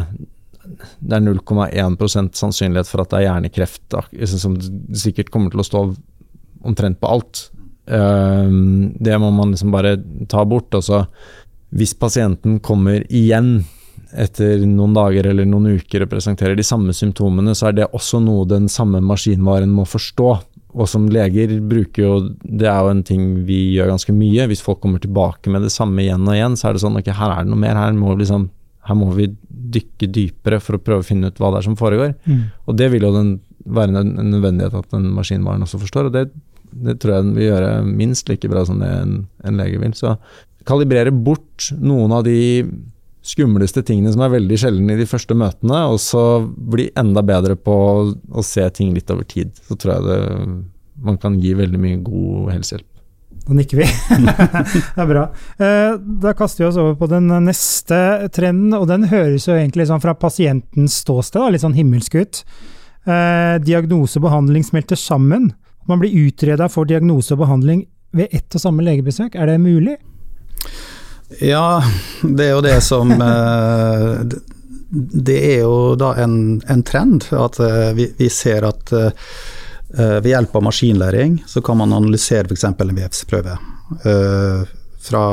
det 0.64 1.18
er 1.18 1.24
0,1% 1.24 2.38
sannsynlighet 2.40 2.88
for 2.88 3.04
at 3.04 3.12
det 3.12 3.20
er 3.20 3.26
hjernekreft 3.28 3.98
som 4.32 4.56
sikkert 4.96 5.32
kommer 5.34 5.52
til 5.52 5.62
å 5.62 5.68
stå 5.68 5.82
omtrent 6.64 7.00
på 7.02 7.10
alt. 7.12 7.42
Ehm, 7.92 8.94
det 9.04 9.18
må 9.20 9.32
man 9.36 9.52
liksom 9.52 9.74
bare 9.74 9.98
ta 10.32 10.46
bort. 10.48 10.74
Og 10.78 10.86
så, 10.86 11.04
hvis 11.76 11.96
pasienten 12.00 12.62
kommer 12.64 13.04
igjen 13.10 13.66
etter 14.14 14.62
noen 14.68 14.94
dager 14.96 15.28
eller 15.30 15.48
noen 15.50 15.80
uker 15.80 16.06
presenterer 16.10 16.58
de 16.58 16.66
samme 16.66 16.94
symptomene, 16.96 17.56
så 17.58 17.70
er 17.70 17.78
det 17.78 17.92
også 17.92 18.22
noe 18.24 18.48
den 18.50 18.70
samme 18.72 19.02
maskinvaren 19.04 19.72
må 19.74 19.86
forstå. 19.90 20.30
Og 20.74 20.90
som 20.90 21.06
leger 21.06 21.52
bruker 21.70 22.02
jo 22.02 22.14
Det 22.42 22.66
er 22.66 22.80
jo 22.82 22.90
en 22.90 23.04
ting 23.06 23.26
vi 23.46 23.76
gjør 23.76 23.92
ganske 23.92 24.14
mye. 24.16 24.48
Hvis 24.50 24.64
folk 24.66 24.80
kommer 24.82 25.02
tilbake 25.02 25.52
med 25.54 25.62
det 25.62 25.74
samme 25.74 26.02
igjen 26.02 26.26
og 26.26 26.34
igjen, 26.34 26.58
så 26.58 26.70
er 26.70 26.74
det 26.74 26.84
sånn 26.86 26.98
ok, 26.98 27.12
her 27.14 27.34
er 27.34 27.44
det 27.44 27.54
noe 27.54 27.62
mer. 27.62 27.78
Her 27.78 27.94
må, 27.98 28.16
liksom, 28.18 28.48
her 28.90 28.98
må 28.98 29.12
vi 29.18 29.30
dykke 29.74 30.10
dypere 30.14 30.60
for 30.62 30.78
å 30.78 30.82
prøve 30.82 31.06
å 31.06 31.08
finne 31.08 31.30
ut 31.30 31.38
hva 31.42 31.52
det 31.54 31.62
er 31.62 31.68
som 31.68 31.78
foregår. 31.78 32.16
Mm. 32.26 32.42
Og 32.66 32.80
det 32.80 32.90
vil 32.94 33.06
jo 33.06 33.14
den, 33.16 33.36
være 33.64 34.02
en 34.02 34.16
nødvendighet 34.32 34.80
at 34.82 34.90
den 34.96 35.12
maskinvaren 35.14 35.66
også 35.66 35.82
forstår. 35.84 36.10
og 36.10 36.18
det, 36.18 36.26
det 36.74 36.98
tror 37.02 37.16
jeg 37.16 37.28
den 37.28 37.38
vil 37.38 37.50
gjøre 37.52 37.76
minst 37.86 38.30
like 38.32 38.50
bra 38.50 38.66
som 38.66 38.82
det 38.82 38.90
en, 38.90 39.14
en 39.46 39.62
lege 39.62 39.82
vil. 39.82 39.94
Så 39.98 40.16
kalibrere 40.68 41.14
bort 41.14 41.70
noen 41.78 42.14
av 42.16 42.26
de 42.26 42.40
skumleste 43.24 43.84
tingene 43.88 44.12
som 44.14 44.24
er 44.26 44.34
veldig 44.36 44.58
sjelden 44.60 44.92
i 44.92 45.00
de 45.00 45.08
første 45.08 45.36
møtene, 45.38 45.84
og 45.94 46.00
så 46.04 46.44
bli 46.44 46.90
enda 47.00 47.24
bedre 47.26 47.56
på 47.56 47.76
å 48.12 48.46
se 48.46 48.66
ting 48.76 48.94
litt 48.96 49.12
over 49.14 49.28
tid. 49.28 49.54
Så 49.68 49.78
tror 49.80 49.96
jeg 49.96 50.08
det, 50.10 50.48
man 51.04 51.20
kan 51.22 51.40
gi 51.42 51.56
veldig 51.58 51.80
mye 51.80 52.02
god 52.04 52.52
helsehjelp. 52.58 52.90
Da 53.44 53.56
nikker 53.58 53.82
vi. 53.82 53.88
det 54.96 55.02
er 55.04 55.10
bra. 55.10 55.24
Eh, 55.60 55.96
da 56.24 56.32
kaster 56.38 56.64
vi 56.64 56.70
oss 56.70 56.80
over 56.80 56.96
på 57.00 57.10
den 57.12 57.28
neste 57.44 58.30
trenden, 58.36 58.76
og 58.78 58.88
den 58.92 59.10
høres 59.12 59.50
jo 59.50 59.58
egentlig 59.58 59.90
sånn 59.90 60.04
fra 60.04 60.16
pasientens 60.16 61.02
ståsted 61.04 61.52
litt 61.52 61.64
sånn 61.64 61.76
himmelsk 61.76 62.16
ut. 62.22 62.44
Eh, 63.04 63.58
diagnose 63.64 64.20
og 64.20 64.30
behandling 64.30 64.64
smelter 64.64 65.00
sammen. 65.00 65.52
Man 65.92 66.00
blir 66.00 66.16
utreda 66.28 66.70
for 66.72 66.88
diagnose 66.88 67.36
og 67.36 67.44
behandling 67.44 67.84
ved 68.16 68.32
ett 68.32 68.56
og 68.56 68.64
samme 68.64 68.86
legebesøk. 68.86 69.36
Er 69.36 69.52
det 69.52 69.60
mulig? 69.60 69.98
Ja, 71.30 71.84
det 72.22 72.46
er 72.46 72.52
jo 72.56 72.62
det 72.62 72.82
som 72.86 73.12
eh, 73.12 74.20
Det 74.92 75.38
er 75.54 75.60
jo 75.64 75.96
da 76.00 76.14
en, 76.22 76.62
en 76.70 76.84
trend 76.86 77.26
at 77.32 77.60
eh, 77.64 77.92
vi, 77.98 78.10
vi, 78.18 78.30
ser 78.30 78.68
at 78.68 78.94
eh, 78.94 79.12
ved 79.94 80.30
hjelp 80.30 80.56
av 80.58 80.66
maskinlæring 80.66 81.44
så 81.48 81.62
kan 81.62 81.78
man 81.78 81.94
analysere 81.94 82.50
f.eks. 82.50 82.64
en 82.66 82.96
vevsprøve. 82.98 83.58
Fra 85.06 85.26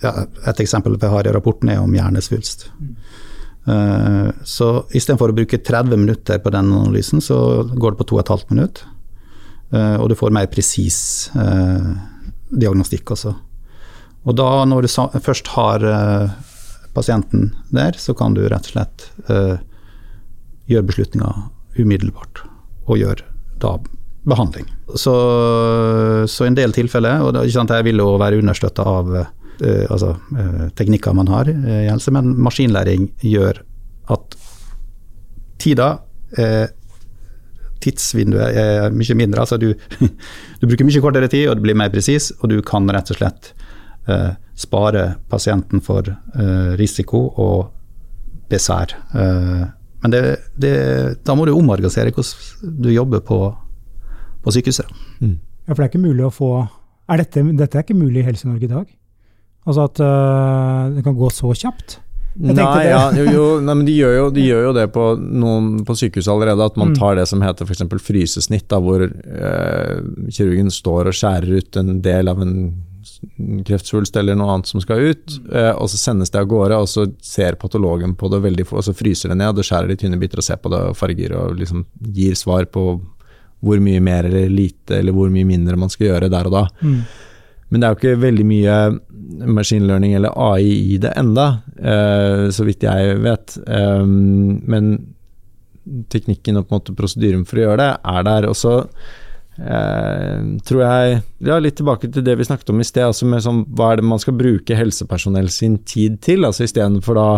ja, 0.00 0.12
Et 0.48 0.62
eksempel 0.64 0.96
vi 0.96 1.10
har 1.12 1.28
i 1.28 1.34
rapporten 1.36 1.68
er 1.68 1.82
om 1.82 1.92
hjernesvulst. 1.92 2.64
Så 4.56 4.70
istedenfor 4.88 5.34
å 5.34 5.36
bruke 5.36 5.60
30 5.60 6.00
minutter 6.00 6.40
på 6.40 6.54
den 6.54 6.72
analysen, 6.78 7.20
så 7.20 7.36
går 7.76 7.92
det 7.92 8.00
på 8.00 8.08
2 8.14 8.22
12 8.22 8.48
minutter. 8.54 8.88
Og 10.00 10.08
du 10.08 10.16
får 10.16 10.32
mer 10.32 10.48
presis 10.48 10.98
diagnostikk 12.48 13.12
også. 13.18 13.36
Og 14.26 14.34
da, 14.34 14.48
når 14.66 14.86
du 14.86 15.20
først 15.22 15.52
har 15.54 15.84
uh, 15.86 16.30
pasienten 16.96 17.52
der, 17.74 17.98
så 17.98 18.14
kan 18.16 18.34
du 18.34 18.42
rett 18.50 18.66
og 18.66 18.74
slett 18.74 19.06
uh, 19.30 19.58
gjøre 20.66 20.88
beslutninger 20.88 21.44
umiddelbart, 21.78 22.42
og 22.88 22.98
gjøre 22.98 23.26
da 23.62 23.76
behandling. 24.26 24.66
Så, 24.98 25.12
så 26.26 26.46
en 26.46 26.56
del 26.58 26.74
tilfeller, 26.74 27.22
og 27.22 27.36
det, 27.36 27.44
sant, 27.54 27.70
jeg 27.70 27.86
vil 27.86 28.02
jo 28.02 28.16
være 28.18 28.40
understøtta 28.42 28.86
av 28.96 29.12
uh, 29.14 29.28
altså, 29.86 30.16
teknikker 30.76 31.14
man 31.16 31.30
har 31.32 31.48
i 31.48 31.86
helse, 31.86 32.12
men 32.12 32.34
maskinlæring 32.44 33.06
gjør 33.24 33.62
at 34.12 34.34
tida 35.62 35.94
tidsvinduet 37.80 38.58
er 38.60 38.92
mye 38.92 39.16
mindre. 39.16 39.46
Altså 39.46 39.56
du, 39.60 39.70
du 40.60 40.66
bruker 40.66 40.84
mye 40.84 41.00
kortere 41.00 41.30
tid, 41.32 41.46
og 41.48 41.56
det 41.56 41.64
blir 41.64 41.78
mer 41.78 41.92
presis, 41.94 42.34
og 42.42 42.52
du 42.52 42.58
kan 42.66 42.84
rett 42.92 43.14
og 43.14 43.20
slett 43.20 43.54
eh, 44.08 44.30
spare 44.56 45.06
pasienten 45.30 45.82
for 45.84 46.08
eh, 46.08 46.72
risiko 46.80 47.26
og 47.42 47.72
besvær. 48.50 48.94
Eh, 49.14 49.66
men 50.04 50.12
det, 50.12 50.22
det, 50.60 50.74
da 51.26 51.34
må 51.34 51.46
du 51.46 51.54
omorganisere 51.56 52.12
hvordan 52.14 52.80
du 52.82 52.90
jobber 52.92 53.22
på, 53.26 53.40
på 54.44 54.54
sykehuset. 54.54 54.90
Mm. 55.20 55.38
Ja, 55.66 55.72
for 55.72 55.82
det 55.82 55.86
er 55.88 55.94
ikke 55.94 56.06
mulig 56.06 56.26
å 56.26 56.34
få 56.34 56.50
er 57.06 57.22
dette, 57.22 57.42
dette 57.54 57.78
er 57.78 57.86
ikke 57.86 57.98
mulig 57.98 58.22
i 58.22 58.26
Helse-Norge 58.26 58.66
i 58.66 58.72
dag? 58.72 58.90
Altså 59.66 59.86
at 59.86 60.02
øh, 60.02 60.96
det 60.96 61.04
kan 61.06 61.16
gå 61.18 61.30
så 61.34 61.52
kjapt? 61.54 62.00
Nei, 62.36 62.56
ja, 62.84 63.06
jo, 63.16 63.24
jo, 63.32 63.44
nei, 63.64 63.74
men 63.78 63.86
de 63.86 63.94
gjør, 63.96 64.14
jo, 64.16 64.24
de 64.34 64.42
gjør 64.44 64.66
jo, 64.66 64.72
det 64.76 64.88
på 64.94 65.04
noen 65.16 65.70
på 65.86 65.96
sykehuset 65.96 66.32
allerede, 66.34 66.66
at 66.66 66.76
man 66.80 66.92
mm. 66.92 66.98
tar 66.98 67.16
det 67.18 67.28
som 67.30 67.44
heter 67.44 67.66
f.eks. 67.68 67.86
frysesnitt, 68.04 68.66
da, 68.72 68.80
hvor 68.82 69.06
øh, 69.06 69.94
kirurgen 70.34 70.70
står 70.74 71.12
og 71.12 71.16
skjærer 71.16 71.62
ut 71.62 71.80
en 71.80 72.00
del 72.04 72.32
av 72.32 72.42
en 72.44 72.56
kreftsvulst 73.66 74.16
eller 74.16 74.36
noe 74.38 74.54
annet 74.54 74.70
som 74.70 74.80
skal 74.82 75.12
ut, 75.12 75.36
eh, 75.52 75.72
og 75.72 75.90
så 75.92 75.98
sendes 76.00 76.32
det 76.32 76.40
av 76.40 76.48
gårde, 76.50 76.78
og 76.78 76.88
så 76.90 77.06
ser 77.24 77.58
patologen 77.60 78.14
på 78.18 78.30
det 78.32 78.42
veldig 78.44 78.68
og 78.70 78.84
så 78.86 78.94
fryser 78.96 79.32
det 79.32 79.40
ned 79.42 79.58
og 79.58 79.66
skjærer 79.66 79.90
det 79.90 79.98
i 79.98 80.04
tynne 80.04 80.20
biter 80.20 80.42
og 80.42 80.46
ser 80.46 80.60
på 80.62 80.72
det 80.72 80.82
og 80.90 80.96
farger 80.98 81.36
og 81.38 81.58
liksom 81.60 81.84
gir 82.16 82.36
svar 82.38 82.68
på 82.72 82.88
hvor 83.64 83.80
mye 83.82 84.02
mer 84.04 84.28
eller 84.28 84.52
lite 84.52 85.00
eller 85.00 85.16
hvor 85.16 85.32
mye 85.32 85.48
mindre 85.48 85.78
man 85.80 85.92
skal 85.92 86.10
gjøre 86.10 86.30
der 86.32 86.48
og 86.48 86.54
da. 86.54 86.64
Mm. 86.82 87.00
Men 87.68 87.82
det 87.82 87.86
er 87.86 87.94
jo 87.94 87.98
ikke 88.00 88.22
veldig 88.22 88.46
mye 88.46 88.76
machine 89.50 89.88
learning 89.88 90.14
eller 90.14 90.36
AI 90.38 90.94
i 90.94 90.98
det 91.02 91.12
enda, 91.18 91.48
eh, 91.76 92.46
så 92.54 92.66
vidt 92.66 92.86
jeg 92.86 93.20
vet. 93.24 93.56
Eh, 93.66 94.04
men 94.06 94.92
teknikken 96.12 96.58
og 96.60 96.66
på 96.66 96.74
en 96.74 96.80
måte 96.80 96.96
prosedyren 96.98 97.46
for 97.46 97.58
å 97.58 97.66
gjøre 97.66 97.80
det 97.82 97.92
er 98.12 98.26
der. 98.26 98.48
Og 98.50 98.58
så 98.58 98.76
eh, 99.58 100.40
tror 100.66 100.82
jeg 100.82 101.20
Ja, 101.46 101.58
litt 101.62 101.78
tilbake 101.80 102.10
til 102.12 102.24
det 102.26 102.36
vi 102.38 102.46
snakket 102.48 102.72
om 102.72 102.80
i 102.82 102.86
sted, 102.86 103.06
altså 103.08 103.28
med 103.28 103.44
sånn, 103.44 103.64
hva 103.76 103.92
er 103.92 104.00
det 104.00 104.08
man 104.08 104.22
skal 104.22 104.36
bruke 104.38 104.78
helsepersonell 104.78 105.50
sin 105.52 105.78
tid 105.84 106.20
til? 106.24 106.46
altså 106.48 106.66
Istedenfor 106.66 107.18
da 107.18 107.28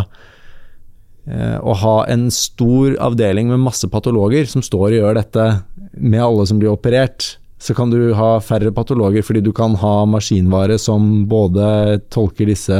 eh, 1.29 1.59
å 1.59 1.77
ha 1.83 1.97
en 2.11 2.29
stor 2.35 2.97
avdeling 3.09 3.53
med 3.53 3.67
masse 3.67 3.89
patologer 3.93 4.49
som 4.51 4.65
står 4.65 4.89
og 4.91 4.99
gjør 4.99 5.21
dette 5.23 5.51
med 5.99 6.23
alle 6.23 6.47
som 6.47 6.61
blir 6.61 6.73
operert, 6.73 7.37
så 7.59 7.75
kan 7.75 7.91
du 7.91 8.15
ha 8.15 8.37
færre 8.45 8.71
patologer 8.75 9.25
fordi 9.27 9.43
du 9.43 9.51
kan 9.57 9.75
ha 9.81 9.95
maskinvare 10.07 10.79
som 10.79 11.25
både 11.31 11.99
tolker 12.15 12.47
disse 12.47 12.79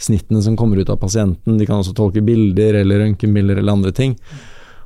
snittene 0.00 0.40
som 0.42 0.56
kommer 0.56 0.80
ut 0.80 0.90
av 0.90 0.98
pasienten, 1.00 1.58
de 1.58 1.66
kan 1.68 1.82
også 1.82 1.94
tolke 1.96 2.22
bilder 2.24 2.80
eller 2.80 3.04
røntgenbilder 3.04 3.60
eller 3.60 3.76
andre 3.76 3.92
ting. 3.94 4.16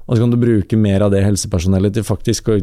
Og 0.05 0.17
så 0.17 0.21
kan 0.21 0.33
du 0.35 0.37
bruke 0.37 0.77
mer 0.77 1.01
av 1.07 1.13
det 1.15 1.23
helsepersonellet 1.25 1.95
til 1.97 2.05
faktisk 2.05 2.51
å 2.53 2.59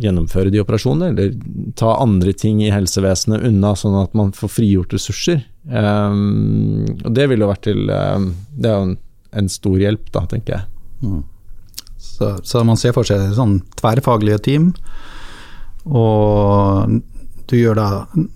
gjennomføre 0.00 0.52
de 0.52 0.62
operasjonene, 0.62 1.10
eller 1.12 1.34
ta 1.76 1.92
andre 2.00 2.32
ting 2.32 2.62
i 2.64 2.70
helsevesenet 2.72 3.44
unna, 3.50 3.74
sånn 3.76 3.98
at 4.00 4.16
man 4.16 4.32
får 4.36 4.54
frigjort 4.54 4.94
ressurser. 4.96 5.42
Um, 5.68 6.86
og 7.04 7.12
det 7.16 7.28
ville 7.28 7.44
jo 7.44 7.50
vært 7.50 7.66
til 7.66 7.90
um, 7.92 8.30
Det 8.56 8.70
er 8.70 8.78
jo 8.78 8.86
en, 8.86 8.94
en, 9.36 9.50
stor 9.52 9.76
hjelp, 9.82 10.08
da, 10.14 10.24
tenker 10.30 10.56
jeg. 10.56 10.64
Mm. 11.04 11.20
Så, 12.00 12.32
så, 12.48 12.64
man 12.64 12.80
ser 12.80 12.96
for 12.96 13.04
seg 13.04 13.28
sånn 13.36 13.58
tverrfaglige 13.76 14.40
team, 14.48 14.72
og 15.84 16.96
du 17.50 17.58
gjør 17.58 17.76
da 17.76 17.88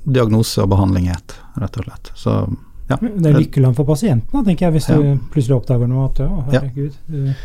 diagnose 0.05 0.61
og 0.61 0.73
behandling 0.75 1.09
i 1.09 1.15
ett, 1.17 1.37
rett 1.63 1.81
og 1.81 1.89
slett. 1.89 2.13
Så 2.19 2.39
ja. 2.91 2.99
Det 3.01 3.31
er 3.31 3.39
lykkeland 3.39 3.77
for 3.79 3.89
pasientene, 3.89 4.45
tenker 4.45 4.69
jeg, 4.69 4.77
hvis 4.77 4.91
ja. 4.93 4.99
du 5.01 5.29
plutselig 5.33 5.63
oppdager 5.63 5.89
noe 5.89 6.11
at 6.11 6.21
å, 6.27 6.33
herregud. 6.51 6.99
Ja. 7.09 7.37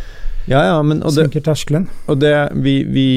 Ja, 0.49 0.63
ja, 0.65 0.81
men, 0.81 1.03
og 1.05 1.13
det, 1.13 1.29
terskelen. 1.45 1.87
Og 2.09 2.19
det 2.23 2.33
vi, 2.57 2.81
vi, 2.89 3.07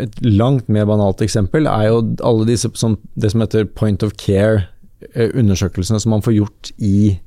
Et 0.00 0.20
langt 0.24 0.68
mer 0.72 0.88
banalt 0.88 1.20
eksempel 1.24 1.68
er 1.68 1.90
jo 1.90 2.00
alle 2.24 2.48
disse 2.48 2.70
sånn, 2.74 2.96
det 3.14 3.32
som 3.34 3.44
heter 3.44 3.68
point 3.68 4.02
of 4.02 4.16
care-undersøkelsene 4.18 6.00
som 6.00 6.16
man 6.16 6.24
får 6.24 6.38
gjort 6.38 6.72
i 6.80 7.18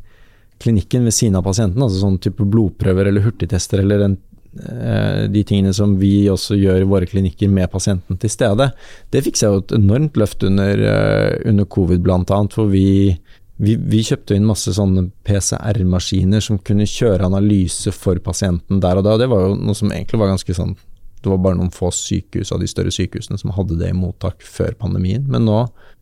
klinikken 0.62 1.06
ved 1.08 1.16
siden 1.16 1.38
av 1.40 1.46
pasienten. 1.46 1.82
Altså 1.82 2.02
sånn 2.02 2.20
type 2.22 2.46
blodprøver 2.46 3.10
eller 3.10 3.26
hurtigtester 3.26 3.82
eller 3.82 4.02
den, 4.04 4.18
eh, 4.66 5.28
de 5.32 5.44
tingene 5.48 5.74
som 5.78 5.96
vi 6.02 6.28
også 6.30 6.58
gjør 6.60 6.82
i 6.84 6.90
våre 6.90 7.10
klinikker 7.10 7.50
med 7.50 7.72
pasienten 7.72 8.20
til 8.22 8.34
stede. 8.34 8.72
Det 9.14 9.24
fikk 9.26 9.40
seg 9.40 9.54
jo 9.54 9.64
et 9.64 9.78
enormt 9.78 10.18
løft 10.20 10.44
under, 10.48 10.86
eh, 10.90 11.38
under 11.46 11.66
covid, 11.66 12.02
bl.a. 12.02 12.42
For 12.52 12.74
vi 12.74 13.18
vi, 13.62 13.76
vi, 13.78 14.01
kjøpte 14.05 14.36
inn 14.36 14.47
masse 14.47 14.74
sånne 14.74 15.07
PCR-maskiner 15.28 16.41
som 16.41 16.57
kunne 16.66 16.88
kjøre 16.89 17.28
analyse 17.28 17.93
for 17.93 18.18
pasienten 18.24 18.82
der 18.82 18.97
og 18.97 19.05
da. 19.05 19.20
Det 19.22 19.28
var 19.30 19.45
jo 19.45 19.59
noe 19.59 19.78
som 19.78 19.91
egentlig 19.93 20.22
var 20.22 20.32
ganske 20.34 20.55
sånn 20.57 20.74
Det 21.22 21.30
var 21.30 21.38
bare 21.38 21.59
noen 21.59 21.70
få 21.70 21.91
sykehus 21.93 22.49
av 22.49 22.64
de 22.64 22.68
større 22.70 22.89
sykehusene 22.89 23.38
som 23.38 23.51
hadde 23.53 23.76
det 23.78 23.91
i 23.91 23.93
mottak 23.93 24.41
før 24.41 24.74
pandemien. 24.80 25.28
Men 25.30 25.45
nå, 25.45 25.59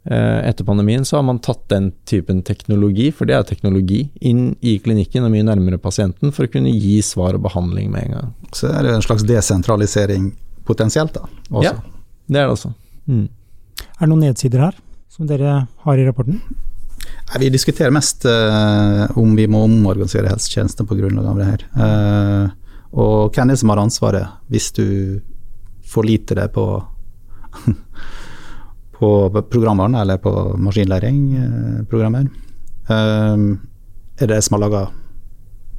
eh, 0.08 0.48
etter 0.48 0.64
pandemien, 0.64 1.04
så 1.04 1.18
har 1.18 1.26
man 1.28 1.42
tatt 1.44 1.66
den 1.68 1.90
typen 2.08 2.40
teknologi, 2.48 3.10
for 3.12 3.28
det 3.28 3.36
er 3.36 3.44
teknologi, 3.44 4.06
inn 4.22 4.54
i 4.64 4.78
klinikken 4.80 5.28
og 5.28 5.34
mye 5.34 5.44
nærmere 5.44 5.82
pasienten 5.84 6.32
for 6.32 6.48
å 6.48 6.54
kunne 6.54 6.72
gi 6.72 7.02
svar 7.04 7.36
og 7.36 7.44
behandling 7.50 7.92
med 7.92 8.06
en 8.06 8.16
gang. 8.16 8.32
Så 8.56 8.72
er 8.72 8.88
det 8.88 8.96
en 8.96 9.04
slags 9.04 9.28
desentralisering 9.28 10.32
potensielt, 10.64 11.20
da? 11.20 11.28
Også. 11.52 11.68
Ja, 11.68 11.76
det 12.32 12.40
er 12.40 12.48
det 12.48 12.56
også. 12.56 12.72
Mm. 13.12 13.28
Er 13.84 14.00
det 14.00 14.12
noen 14.14 14.24
nedsider 14.30 14.70
her 14.70 14.82
som 15.12 15.28
dere 15.28 15.66
har 15.84 16.00
i 16.00 16.08
rapporten? 16.08 16.40
Vi 17.38 17.50
diskuterer 17.50 17.92
mest 17.94 18.26
uh, 18.26 19.18
om 19.18 19.36
vi 19.36 19.46
må 19.48 19.62
omorganisere 19.68 20.32
helsetjenesten 20.32 20.88
på 20.90 20.96
grunnlag 20.98 21.28
av 21.30 21.38
det 21.38 21.50
her. 21.50 21.66
Uh, 21.78 22.46
og 22.90 23.36
hvem 23.36 23.52
er 23.52 23.54
det 23.54 23.62
som 23.62 23.70
har 23.70 23.82
ansvaret 23.84 24.50
hvis 24.50 24.72
du 24.74 24.88
forliter 25.86 26.42
deg 26.42 26.54
på 26.56 26.66
på 29.00 29.10
programvaren 29.52 29.96
eller 29.96 30.18
på 30.20 30.34
maskinlæring-programmer. 30.60 32.26
Uh, 32.90 33.38
er 34.20 34.34
det 34.34 34.42
som 34.44 34.58
har 34.58 34.66
laga 34.66 34.84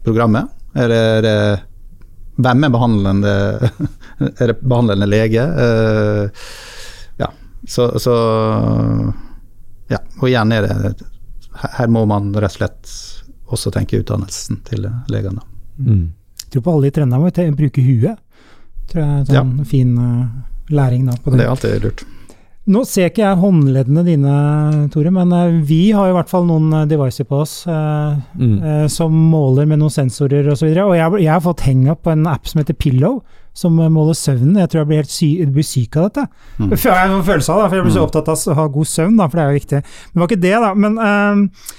programmet? 0.07 0.55
Er 0.79 0.89
det, 0.89 1.03
er 1.19 1.27
det, 1.27 1.37
hvem 2.39 2.65
er 2.65 2.71
behandlende 2.71 3.35
Er 4.39 4.53
det 4.53 4.61
behandlende 4.63 5.07
lege? 5.09 5.45
ja, 7.19 7.29
så, 7.67 7.91
så 7.99 8.15
ja, 9.91 9.99
og 10.21 10.29
igjen 10.29 10.53
er 10.55 10.69
det 10.69 11.10
her 11.55 11.91
må 11.93 12.05
man 12.09 12.31
rett 12.37 12.53
og 12.53 12.59
slett 12.59 12.95
også 13.51 13.73
tenke 13.75 13.99
utdannelsen 14.01 14.61
til 14.69 14.87
legene. 15.11 15.43
Mm. 15.81 16.13
Jeg 16.45 16.55
tror 16.55 16.67
på 16.67 16.77
alle 16.77 16.91
de 16.91 16.95
trendene 16.99 17.21
må 17.23 17.31
vi 17.31 17.51
bruke 17.59 17.83
huet. 17.85 18.23
Tror 18.91 19.03
jeg 19.03 19.11
er 19.11 19.19
en 19.19 19.29
sånn 19.29 19.53
ja. 19.61 19.67
fin 19.71 19.93
uh, 19.99 20.73
læring 20.75 21.05
da. 21.07 21.19
På 21.19 21.31
det. 21.31 21.41
det 21.41 21.47
er 21.47 21.53
alltid 21.53 21.85
lurt. 21.87 22.07
Nå 22.71 22.83
ser 22.87 23.09
ikke 23.09 23.23
jeg 23.25 23.39
håndleddene 23.41 24.03
dine, 24.07 24.33
Tore, 24.95 25.11
men 25.15 25.35
uh, 25.35 25.61
vi 25.67 25.91
har 25.97 26.11
i 26.11 26.15
hvert 26.15 26.31
fall 26.31 26.47
noen 26.49 26.69
uh, 26.75 26.87
devices 26.91 27.27
på 27.27 27.43
oss 27.45 27.55
mm. 27.67 28.89
som 28.93 29.15
måler 29.31 29.69
med 29.71 29.81
noen 29.83 29.95
sensorer 29.95 30.47
osv. 30.51 30.69
Og, 30.71 30.75
så 30.75 30.89
og 30.89 30.97
jeg, 30.99 31.23
jeg, 31.25 31.33
har 31.33 31.45
fått 31.45 31.67
henga 31.67 31.97
på 31.99 32.13
en 32.15 32.27
app 32.31 32.51
som 32.51 32.63
heter 32.63 32.79
Pillow, 32.79 33.21
som 33.57 33.75
måler 33.75 34.17
søvnen. 34.17 34.59
Jeg 34.61 34.71
tror 34.71 34.83
jeg 34.83 34.91
blir 34.91 35.03
helt 35.03 35.13
sy 35.13 35.31
blir 35.51 35.67
syk 35.67 35.99
av 35.99 36.09
dette. 36.09 36.27
Mm. 36.61 36.73
Får 36.77 36.91
jeg 36.93 37.11
en 37.11 37.27
følelse 37.27 37.53
av, 37.53 37.63
det, 37.63 37.69
for 37.69 37.81
jeg 37.81 37.87
blir 37.87 37.95
så 37.97 38.01
mm. 38.01 38.09
opptatt 38.09 38.33
av 38.33 38.41
å 38.41 38.57
ha 38.61 38.71
god 38.79 38.91
søvn, 38.95 39.21
da, 39.21 39.29
for 39.29 39.39
det 39.39 39.45
er 39.45 39.53
jo 39.53 39.61
viktig. 39.61 39.85
Men 39.85 40.17
det 40.17 40.23
var 40.23 40.31
ikke 40.31 40.45
det, 40.45 40.57
da. 40.65 40.73
Men 40.85 40.99
uh, 41.01 41.71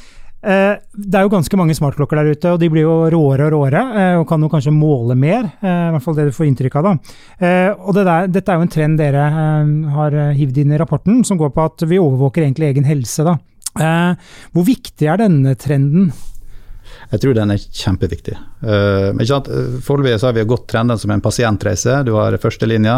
uh, 0.46 0.74
det 1.12 1.20
er 1.20 1.28
jo 1.28 1.34
ganske 1.36 1.60
mange 1.62 1.78
smartklokker 1.78 2.22
der 2.22 2.32
ute, 2.36 2.54
og 2.54 2.62
de 2.62 2.72
blir 2.74 2.86
jo 2.86 2.96
råere 3.14 3.48
og 3.48 3.54
råere, 3.56 3.84
uh, 3.92 4.16
og 4.22 4.26
kan 4.30 4.44
jo 4.44 4.52
kanskje 4.52 4.76
måle 4.76 5.18
mer. 5.20 5.48
I 5.62 5.94
hvert 5.96 6.06
fall 6.06 6.18
det 6.20 6.28
du 6.30 6.36
får 6.36 6.50
inntrykk 6.50 6.80
av. 6.82 6.90
da. 6.90 7.54
og 7.78 7.94
det 7.98 8.08
der, 8.10 8.34
Dette 8.40 8.52
er 8.52 8.60
jo 8.60 8.68
en 8.68 8.74
trend 8.76 9.00
dere 9.02 9.30
har 9.96 10.20
hivd 10.38 10.64
inn 10.64 10.76
i 10.76 10.82
rapporten, 10.82 11.24
som 11.28 11.40
går 11.40 11.54
på 11.56 11.70
at 11.72 11.88
vi 11.88 12.02
overvåker 12.02 12.46
egentlig 12.46 12.74
egen 12.74 12.90
helse. 12.90 13.26
da. 13.28 13.38
hvor 14.52 14.68
viktig 14.68 15.08
er 15.08 15.24
denne 15.24 15.56
trenden? 15.56 16.12
Jeg 17.12 17.20
tror 17.20 17.36
den 17.36 17.52
er 17.52 17.60
kjempeviktig. 17.60 18.38
Uh, 18.64 19.12
Foreløpig 19.84 20.14
har 20.24 20.36
vi 20.38 20.46
gått 20.48 20.70
trenden 20.72 21.00
som 21.00 21.12
en 21.12 21.24
pasientreise. 21.24 21.98
Du 22.08 22.14
har 22.16 22.38
førstelinja, 22.40 22.98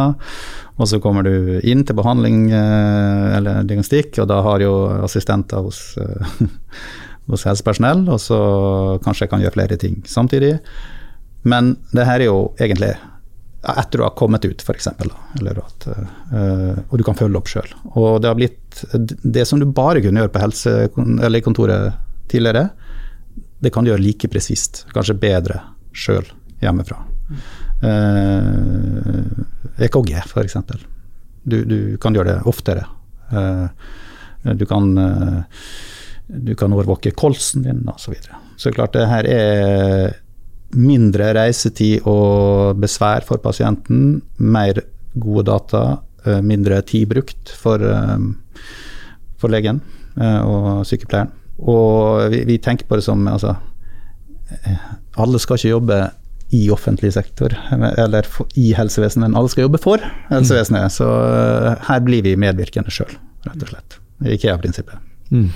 og 0.78 0.90
så 0.90 1.00
kommer 1.02 1.26
du 1.26 1.58
inn 1.66 1.82
til 1.86 1.98
behandling 1.98 2.46
uh, 2.54 3.34
eller 3.40 3.64
diagnostikk, 3.66 4.20
og 4.22 4.30
da 4.30 4.42
har 4.46 4.62
jo 4.62 4.74
assistenter 5.02 5.66
hos, 5.66 5.82
uh, 5.98 6.44
hos 7.34 7.48
helsepersonell, 7.50 8.06
og 8.14 8.22
så 8.22 8.38
kanskje 9.06 9.26
jeg 9.26 9.34
kan 9.34 9.48
gjøre 9.48 9.58
flere 9.58 9.80
ting 9.82 9.98
samtidig. 10.06 10.60
Men 11.50 11.74
det 11.92 12.06
her 12.06 12.22
er 12.22 12.30
jo 12.30 12.46
egentlig 12.62 12.94
etter 13.64 13.98
du 13.98 14.04
har 14.04 14.14
kommet 14.20 14.46
ut, 14.46 14.62
f.eks. 14.62 14.92
Uh, 14.94 16.78
og 16.86 16.96
du 17.00 17.06
kan 17.08 17.18
følge 17.18 17.40
opp 17.40 17.50
sjøl. 17.50 17.74
Det 18.22 18.30
har 18.30 18.38
blitt 18.38 18.86
det 19.24 19.48
som 19.50 19.58
du 19.58 19.66
bare 19.66 20.04
kunne 20.04 20.22
gjøre 20.22 20.36
på 20.36 20.44
helse, 20.44 20.78
eller 21.02 21.46
kontoret 21.46 21.98
tidligere, 22.30 22.68
det 23.64 23.72
kan 23.72 23.86
du 23.86 23.94
gjøre 23.94 24.04
like 24.04 24.28
presist, 24.32 24.84
kanskje 24.94 25.16
bedre 25.20 25.62
sjøl 25.96 26.26
hjemmefra. 26.64 27.00
Uh, 27.84 29.24
EKG, 29.84 30.12
f.eks. 30.24 30.58
Du, 31.44 31.58
du 31.68 31.78
kan 32.02 32.16
gjøre 32.16 32.34
det 32.38 32.50
oftere. 32.50 32.86
Uh, 33.32 33.68
du 34.56 34.66
kan 34.68 34.90
uh, 35.00 35.42
du 36.28 36.54
kan 36.60 36.74
overvåke 36.74 37.12
kolsen 37.16 37.66
din 37.66 37.84
osv. 37.92 38.06
Så, 38.06 38.14
videre. 38.14 38.40
så 38.58 38.72
klart 38.72 38.96
det 38.96 39.10
her 39.12 39.28
er 39.30 40.16
mindre 40.74 41.34
reisetid 41.38 42.08
og 42.10 42.80
besvær 42.82 43.28
for 43.28 43.44
pasienten, 43.44 44.22
mer 44.40 44.80
gode 45.14 45.46
data, 45.52 45.84
uh, 46.26 46.40
mindre 46.42 46.82
tid 46.88 47.12
brukt 47.12 47.54
for, 47.60 47.84
for 49.38 49.54
legen 49.54 49.84
og 50.14 50.86
sykepleieren. 50.86 51.32
Og 51.64 52.32
vi, 52.34 52.44
vi, 52.50 52.60
tenker 52.60 52.88
på 52.90 53.00
det 53.00 53.06
som 53.06 53.24
altså, 53.30 53.56
Alle 55.22 55.40
skal 55.40 55.60
ikke 55.60 55.72
jobbe 55.72 56.00
i 56.54 56.68
offentlig 56.70 57.14
sektor 57.16 57.56
eller 57.74 58.28
i 58.60 58.68
helsevesenet, 58.78 59.26
men 59.26 59.38
alle 59.40 59.50
skal 59.50 59.66
jobbe 59.66 59.80
for 59.82 60.04
helsevesenet. 60.30 60.94
Så 60.94 61.08
uh, 61.08 61.72
her 61.88 62.04
blir 62.06 62.22
vi 62.26 62.36
medvirkende 62.38 62.94
sjøl, 62.94 63.16
rett 63.48 63.64
og 63.66 63.72
slett. 63.72 63.98
IKEA-prinsippet. 64.36 65.02
Mm. 65.34 65.48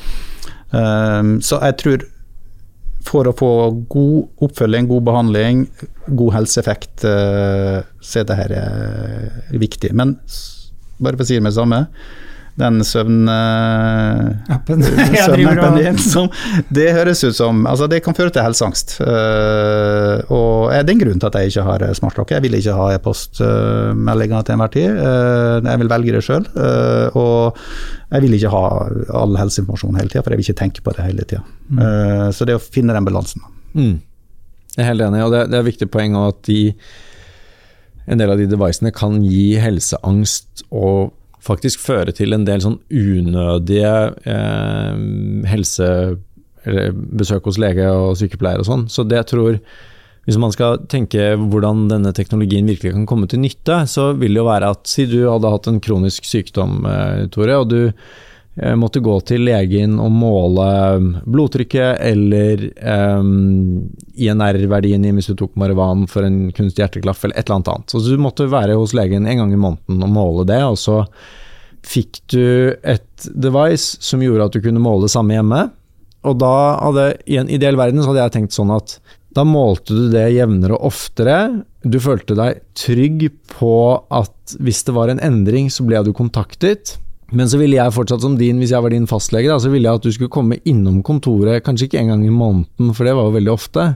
Um, 0.73 1.35
så 1.45 1.59
jeg 1.61 1.77
tror 1.83 2.07
for 3.07 3.29
å 3.29 3.35
få 3.37 3.51
god 3.93 4.47
oppfølging, 4.47 4.89
god 4.89 5.05
behandling, 5.07 5.61
god 6.09 6.33
helseeffekt, 6.39 7.05
uh, 7.05 7.85
så 8.01 8.23
er 8.23 8.31
dette 8.33 9.59
viktig. 9.61 9.93
Men 9.93 10.17
bare 10.97 11.13
for 11.13 11.27
å 11.27 11.29
si 11.29 11.37
det 11.37 11.45
med 11.45 11.53
det 11.53 11.59
samme, 11.59 11.83
den 12.57 12.79
søvnappen 12.91 14.83
søvn 14.83 15.77
din, 15.77 15.97
som 16.01 16.29
Det 16.73 16.87
høres 16.95 17.23
ut 17.23 17.35
som 17.37 17.65
Altså, 17.69 17.87
det 17.89 18.01
kan 18.05 18.15
føre 18.17 18.33
til 18.33 18.45
helseangst. 18.45 18.97
Uh, 19.01 20.17
og 20.33 20.71
det 20.71 20.79
er 20.79 20.93
en 20.95 21.03
grunn 21.03 21.21
til 21.21 21.29
at 21.29 21.37
jeg 21.37 21.45
ikke 21.51 21.65
har 21.67 21.85
smartklokke. 21.99 22.35
Jeg 22.37 22.45
vil 22.45 22.57
ikke 22.57 22.77
ha 22.77 22.87
e-postmeldinger 22.95 24.41
til 24.47 24.53
enhver 24.55 24.73
tid. 24.73 24.89
Uh, 24.97 25.57
jeg 25.61 25.83
vil 25.83 25.91
velge 25.93 26.15
det 26.15 26.23
sjøl. 26.25 26.45
Uh, 26.55 27.07
og 27.17 27.41
jeg 28.13 28.25
vil 28.25 28.37
ikke 28.39 28.53
ha 28.53 28.63
all 29.21 29.37
helseinformasjon 29.39 29.99
hele 29.99 30.11
tida, 30.11 30.23
for 30.23 30.33
jeg 30.33 30.39
vil 30.41 30.47
ikke 30.47 30.61
tenke 30.63 30.85
på 30.85 30.95
det 30.97 31.03
hele 31.09 31.23
tida. 31.27 31.43
Mm. 31.67 32.31
så 32.31 32.45
det 32.47 32.55
å 32.55 32.63
finne 32.63 32.93
den 32.95 33.03
balansen. 33.03 33.43
Mm. 33.75 33.97
Jeg 34.77 34.83
er 34.85 34.87
helt 34.93 35.03
enig, 35.03 35.19
og 35.25 35.33
det, 35.33 35.41
det 35.51 35.57
er 35.57 35.65
et 35.65 35.71
viktig 35.73 35.89
poeng 35.91 36.15
at 36.21 36.39
de, 36.47 36.61
en 38.07 38.21
del 38.21 38.31
av 38.31 38.39
de 38.39 38.47
devicene 38.47 38.93
kan 38.95 39.19
gi 39.25 39.57
helseangst 39.59 40.63
og 40.69 41.16
faktisk 41.43 41.83
føre 41.83 42.13
til 42.15 42.33
en 42.35 42.45
del 42.47 42.63
sånn 42.63 42.79
unødige 42.89 43.93
eh, 44.27 45.03
helse 45.51 45.91
besøk 46.67 47.45
hos 47.47 47.59
lege 47.61 47.85
og 47.93 48.17
sykepleier 48.19 48.59
og 48.59 48.67
sånn. 48.67 48.88
Så 48.91 49.05
det 49.07 49.21
jeg 49.21 49.29
tror 49.31 49.59
hvis 50.27 50.39
man 50.43 50.51
skal 50.51 50.81
tenke 50.91 51.29
hvordan 51.39 51.85
denne 51.88 52.11
teknologien 52.15 52.67
virkelig 52.67 52.91
kan 52.97 53.05
komme 53.07 53.29
til 53.31 53.39
nytte, 53.39 53.85
så 53.88 54.09
vil 54.19 54.35
det 54.35 54.41
jo 54.41 54.49
være 54.49 54.71
at 54.75 54.89
si 54.91 55.05
du 55.07 55.21
hadde 55.23 55.51
hatt 55.53 55.69
en 55.71 55.79
kronisk 55.83 56.27
sykdom, 56.27 56.81
eh, 56.83 57.21
Tore, 57.31 57.61
og 57.61 57.69
du 57.71 57.79
måtte 58.77 59.03
gå 59.05 59.13
til 59.21 59.43
legen 59.45 59.99
og 60.01 60.09
måle 60.17 60.67
blodtrykket 61.29 61.99
eller 62.01 62.63
um, 62.81 63.83
INR-verdien 64.17 65.05
i 65.05 65.11
hvis 65.13 65.29
du 65.29 65.35
tok 65.37 65.53
marihuan 65.61 66.07
for 66.09 66.25
en 66.25 66.47
kunstig 66.57 66.81
hjerteklaff 66.81 67.21
eller 67.21 67.37
et 67.37 67.45
eller 67.45 67.59
annet 67.59 67.73
annet. 67.75 67.93
Så 67.93 68.01
du 68.01 68.17
måtte 68.21 68.49
være 68.49 68.77
hos 68.79 68.95
legen 68.97 69.29
en 69.29 69.43
gang 69.43 69.53
i 69.53 69.61
måneden 69.61 70.01
og 70.07 70.15
måle 70.15 70.47
det, 70.49 70.63
og 70.65 70.79
så 70.81 71.03
fikk 71.87 72.23
du 72.33 72.73
et 72.81 73.29
device 73.29 74.01
som 74.03 74.25
gjorde 74.25 74.49
at 74.49 74.57
du 74.57 74.63
kunne 74.65 74.81
måle 74.83 75.05
det 75.05 75.13
samme 75.13 75.37
hjemme. 75.37 75.67
Og 76.27 76.41
da 76.41 76.55
hadde, 76.81 77.07
I 77.29 77.39
en 77.43 77.53
ideell 77.53 77.77
verden 77.79 78.01
så 78.01 78.11
hadde 78.11 78.25
jeg 78.25 78.37
tenkt 78.39 78.57
sånn 78.57 78.73
at 78.73 78.97
da 79.37 79.43
målte 79.45 79.93
du 79.93 80.07
det 80.09 80.31
jevnere 80.33 80.79
og 80.79 80.89
oftere. 80.89 81.37
Du 81.85 81.99
følte 82.01 82.35
deg 82.37 82.63
trygg 82.77 83.27
på 83.53 83.75
at 84.09 84.57
hvis 84.57 84.81
det 84.87 84.95
var 84.97 85.11
en 85.13 85.21
endring, 85.21 85.69
så 85.69 85.85
ble 85.85 86.01
du 86.07 86.09
kontaktet. 86.17 86.95
Men 87.36 87.49
så 87.51 87.59
ville 87.59 87.75
jeg 87.75 87.95
fortsatt 87.95 88.23
som 88.23 88.38
din, 88.39 88.59
hvis 88.61 88.71
jeg 88.71 88.84
var 88.84 88.93
din 88.93 89.07
fastlege, 89.09 89.49
da, 89.51 89.57
så 89.59 89.71
ville 89.71 89.89
jeg 89.89 89.99
at 89.99 90.05
du 90.05 90.13
skulle 90.15 90.32
komme 90.32 90.61
innom 90.69 91.01
kontoret, 91.03 91.63
kanskje 91.65 91.89
ikke 91.89 91.99
en 91.99 92.13
gang 92.13 92.23
i 92.23 92.32
måneden, 92.32 92.93
for 92.95 93.07
det 93.07 93.15
var 93.17 93.28
jo 93.28 93.36
veldig 93.36 93.51
ofte, 93.51 93.88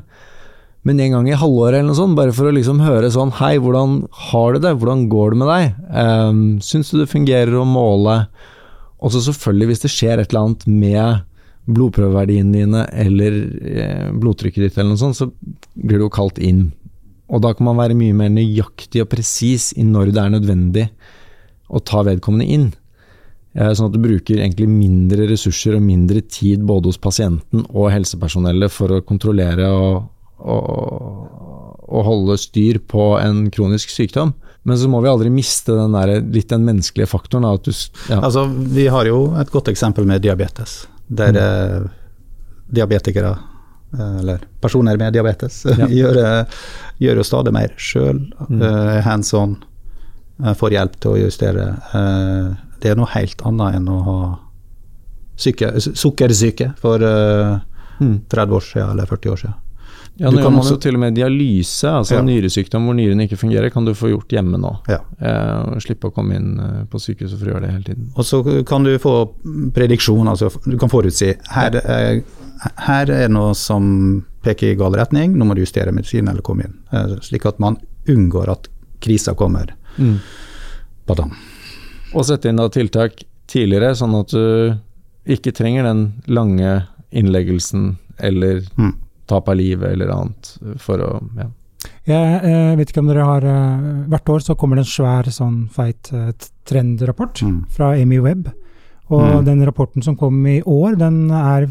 men 0.88 1.00
en 1.00 1.16
gang 1.16 1.30
i 1.30 1.38
halvåret 1.38 1.78
eller 1.78 1.92
noe 1.92 2.00
sånt, 2.00 2.18
bare 2.18 2.34
for 2.36 2.50
å 2.50 2.56
liksom 2.56 2.80
høre 2.82 3.12
sånn 3.14 3.36
Hei, 3.38 3.54
hvordan 3.62 4.00
har 4.32 4.56
du 4.56 4.64
det? 4.64 4.72
Hvordan 4.82 5.04
går 5.12 5.34
det 5.34 5.38
med 5.38 5.52
deg? 5.52 5.76
Um, 5.94 6.40
Syns 6.66 6.90
du 6.90 6.98
det 6.98 7.12
fungerer 7.12 7.54
å 7.60 7.68
måle? 7.70 8.24
Og 9.02 9.14
så 9.14 9.22
selvfølgelig, 9.28 9.68
hvis 9.70 9.86
det 9.86 9.92
skjer 9.94 10.22
et 10.22 10.34
eller 10.34 10.48
annet 10.48 10.66
med 10.66 11.28
blodprøveverdiene 11.72 12.58
dine 12.58 12.84
eller 12.98 13.38
eh, 13.62 14.08
blodtrykket 14.18 14.66
ditt, 14.66 14.78
eller 14.80 14.96
noe 14.96 15.02
sånt, 15.02 15.20
så 15.20 15.30
blir 15.78 16.02
du 16.02 16.08
jo 16.08 16.14
kalt 16.14 16.42
inn. 16.42 16.72
Og 17.32 17.46
da 17.46 17.54
kan 17.56 17.70
man 17.70 17.80
være 17.80 17.98
mye 17.98 18.18
mer 18.18 18.34
nøyaktig 18.34 19.06
og 19.06 19.12
presis 19.14 19.70
i 19.78 19.86
når 19.88 20.12
det 20.12 20.24
er 20.24 20.34
nødvendig 20.34 20.88
å 21.72 21.80
ta 21.86 22.02
vedkommende 22.10 22.50
inn. 22.50 22.68
Eh, 23.52 23.72
sånn 23.76 23.90
at 23.90 23.96
du 23.96 24.00
bruker 24.00 24.40
egentlig 24.40 24.70
mindre 24.72 25.26
ressurser 25.28 25.76
og 25.76 25.84
mindre 25.84 26.22
tid 26.24 26.64
både 26.68 26.92
hos 26.92 27.00
pasienten 27.02 27.66
og 27.68 27.90
helsepersonellet 27.92 28.72
for 28.72 28.96
å 28.96 29.02
kontrollere 29.04 29.68
og, 29.68 30.06
og, 30.40 31.26
og 31.84 32.06
holde 32.08 32.38
styr 32.40 32.80
på 32.88 33.12
en 33.20 33.50
kronisk 33.52 33.92
sykdom. 33.92 34.32
Men 34.64 34.80
så 34.80 34.88
må 34.88 35.02
vi 35.04 35.10
aldri 35.12 35.34
miste 35.34 35.76
den 35.76 35.98
der, 35.98 36.22
litt 36.22 36.52
den 36.54 36.64
menneskelige 36.64 37.10
faktoren. 37.12 37.50
Du, 37.66 37.74
ja. 37.74 38.22
altså, 38.22 38.46
vi 38.48 38.88
har 38.94 39.10
jo 39.10 39.26
et 39.42 39.52
godt 39.52 39.72
eksempel 39.74 40.08
med 40.08 40.24
diabetes 40.24 40.86
der 41.12 41.36
mm. 41.36 41.88
diabetikere, 42.72 43.34
eh, 43.98 44.18
eller 44.22 44.46
personer 44.64 44.96
med 45.02 45.12
diabetes, 45.12 45.66
ja. 45.82 45.90
gjør, 45.92 46.22
gjør, 47.04 47.20
jo 47.20 47.28
stadig 47.28 47.52
mer 47.58 47.76
sjøl. 47.76 48.24
Mm. 48.48 48.64
Hands 49.04 49.36
on. 49.36 49.60
Får 50.58 50.74
hjelp 50.74 50.96
til 51.04 51.12
å 51.12 51.20
justere. 51.20 51.66
Uh, 52.82 52.84
det 52.84 52.94
er 52.94 53.00
noe 53.00 53.12
helt 53.14 53.44
annet 53.48 53.80
enn 53.80 53.90
å 53.92 54.00
ha 54.06 54.20
syke, 55.40 55.74
sukkersyke 55.80 56.74
for 56.82 57.02
30 57.02 57.62
mm. 58.02 58.56
år 58.58 58.66
siden 58.66 58.96
eller 58.96 59.10
40 59.10 59.36
år 59.36 59.44
siden. 59.46 59.60
Ja, 60.20 60.30
nå 60.30 60.42
gjør 60.42 60.52
man 60.52 60.60
også, 60.60 60.76
til 60.84 60.98
og 60.98 61.02
med 61.02 61.16
dialyse, 61.16 61.88
altså 61.88 62.18
ja. 62.18 62.24
nyresykdom 62.26 62.84
hvor 62.86 62.98
nyrene 62.98 63.26
ikke 63.26 63.40
fungerer, 63.40 63.72
kan 63.74 63.88
du 63.88 63.94
få 63.98 64.12
gjort 64.12 64.34
hjemme 64.36 64.60
nå. 64.60 64.74
Ja. 64.92 65.00
Eh, 65.18 65.78
slippe 65.82 66.12
å 66.12 66.14
komme 66.14 66.36
inn 66.38 66.50
eh, 66.62 66.82
på 66.92 67.00
sykehuset 67.02 67.40
for 67.40 67.48
å 67.48 67.54
gjøre 67.56 67.64
det 67.66 67.72
hele 67.72 67.88
tiden. 67.88 68.10
Og 68.14 68.28
så 68.28 68.42
kan 68.68 68.86
du 68.86 68.92
få 69.02 69.16
prediksjon, 69.74 70.30
altså 70.30 70.52
du 70.68 70.76
kan 70.82 70.92
forutsi. 70.92 71.32
Her, 71.56 71.80
eh, 71.80 72.22
her 72.86 73.06
er 73.06 73.24
det 73.24 73.32
noe 73.34 73.56
som 73.58 73.88
peker 74.46 74.74
i 74.74 74.78
gal 74.78 74.98
retning, 75.00 75.38
nå 75.38 75.48
må 75.48 75.58
du 75.58 75.64
justere 75.64 75.96
medisinen 75.96 76.34
eller 76.34 76.46
komme 76.46 76.68
inn. 76.68 76.76
Eh, 76.92 77.16
slik 77.26 77.48
at 77.50 77.62
man 77.64 77.80
unngår 78.12 78.52
at 78.52 78.70
krisa 79.02 79.34
kommer. 79.38 79.74
Mm. 79.98 80.20
Badam. 81.10 81.34
Og 82.12 82.26
sette 82.28 82.52
inn 82.52 82.60
da 82.60 82.68
tiltak 82.72 83.24
tidligere, 83.52 83.94
sånn 83.96 84.16
at 84.20 84.34
du 84.34 85.32
ikke 85.32 85.54
trenger 85.56 85.86
den 85.88 86.06
lange 86.32 86.82
innleggelsen 87.12 87.96
eller 88.22 88.64
mm 88.80 88.94
tap 89.32 89.50
av 89.50 89.56
livet 89.56 89.96
eller 89.96 90.12
annet 90.12 90.54
for 90.82 91.04
å 91.04 91.12
ja. 91.40 91.50
Jeg 92.06 92.42
eh, 92.46 92.74
vet 92.78 92.92
ikke 92.92 93.02
om 93.02 93.10
dere 93.10 93.26
har 93.26 93.46
eh, 93.46 93.86
Hvert 94.12 94.30
år 94.34 94.44
så 94.46 94.56
kommer 94.58 94.78
det 94.78 94.84
en 94.86 94.92
svær, 94.92 95.30
sånn 95.34 95.64
feit 95.74 96.12
eh, 96.14 96.30
trendrapport 96.70 97.42
mm. 97.46 97.60
fra 97.74 97.94
Amy 97.98 98.20
Webb. 98.22 98.52
Og 99.12 99.22
mm. 99.22 99.46
den 99.46 99.64
rapporten 99.68 100.04
som 100.06 100.16
kom 100.16 100.38
i 100.48 100.62
år, 100.64 100.96
den 101.00 101.26
er 101.36 101.66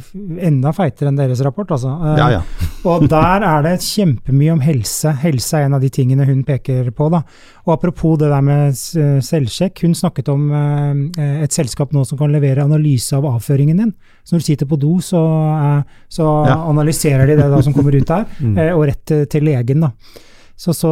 enda 0.44 0.72
feitere 0.76 1.08
enn 1.08 1.18
deres 1.18 1.40
rapport, 1.44 1.70
altså. 1.72 1.94
Eh, 1.96 2.18
ja, 2.20 2.26
ja. 2.36 2.68
og 2.90 3.06
der 3.08 3.46
er 3.48 3.64
det 3.64 3.76
kjempemye 3.84 4.52
om 4.52 4.60
helse. 4.64 5.14
Helse 5.22 5.56
er 5.56 5.68
en 5.68 5.78
av 5.78 5.84
de 5.84 5.88
tingene 5.92 6.26
hun 6.28 6.42
peker 6.44 6.92
på, 6.96 7.08
da. 7.12 7.22
Og 7.64 7.74
apropos 7.78 8.18
det 8.20 8.28
der 8.32 8.44
med 8.44 8.76
selvsjekk, 9.24 9.84
hun 9.86 9.96
snakket 9.96 10.28
om 10.32 10.48
eh, 10.52 11.36
et 11.46 11.56
selskap 11.56 11.94
nå 11.96 12.04
som 12.08 12.20
kan 12.20 12.32
levere 12.34 12.66
analyse 12.66 13.16
av 13.16 13.28
avføringen 13.30 13.80
din. 13.80 13.94
Så 14.20 14.36
når 14.36 14.44
du 14.44 14.48
sitter 14.50 14.68
på 14.68 14.80
do, 14.80 14.98
så, 15.04 15.22
eh, 15.56 16.02
så 16.12 16.28
ja. 16.50 16.58
analyserer 16.68 17.30
de 17.30 17.40
det 17.40 17.52
da 17.54 17.62
som 17.64 17.76
kommer 17.76 17.96
ut 17.96 18.08
der, 18.10 18.28
mm. 18.40 18.58
og 18.74 18.90
rett 18.92 19.16
til 19.32 19.48
legen, 19.48 19.88
da. 19.88 19.94
Så, 20.60 20.74
så, 20.76 20.90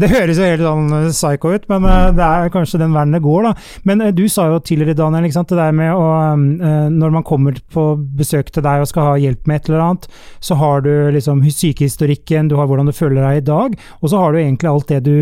det 0.00 0.10
høres 0.10 0.40
jo 0.40 0.46
helt 0.48 0.64
sånn 0.64 0.88
eh, 0.96 1.12
psycho 1.12 1.52
ut, 1.54 1.68
men 1.70 1.86
uh, 1.86 2.08
det 2.16 2.24
er 2.26 2.50
kanskje 2.54 2.80
den 2.82 2.96
verden 2.96 3.14
det 3.14 3.22
går, 3.22 3.46
da. 3.46 3.52
Men 3.86 4.02
du 4.16 4.24
sa 4.32 4.48
jo 4.50 4.58
tidligere, 4.58 4.98
Daniel, 4.98 5.28
ikke 5.28 5.36
sant, 5.36 5.52
det 5.52 5.60
der 5.60 5.76
med 5.76 5.94
å 5.94 6.08
Når 6.34 7.12
man 7.14 7.24
kommer 7.26 7.56
på 7.72 7.84
besøk 8.18 8.50
til 8.50 8.64
deg 8.64 8.82
og 8.82 8.90
skal 8.90 9.12
ha 9.12 9.14
hjelp 9.20 9.46
med 9.46 9.60
et 9.60 9.70
eller 9.70 9.84
annet, 9.84 10.08
så 10.42 10.58
har 10.58 10.82
du 10.84 10.90
liksom 11.14 11.44
sykehistorikken, 11.46 12.50
du 12.50 12.56
har 12.58 12.66
hvordan 12.70 12.90
du 12.90 12.96
føler 12.96 13.22
deg 13.22 13.42
i 13.42 13.46
dag, 13.46 13.78
og 14.00 14.10
så 14.10 14.20
har 14.22 14.34
du 14.34 14.40
egentlig 14.40 14.70
alt 14.72 14.90
det 14.90 15.00
du 15.06 15.16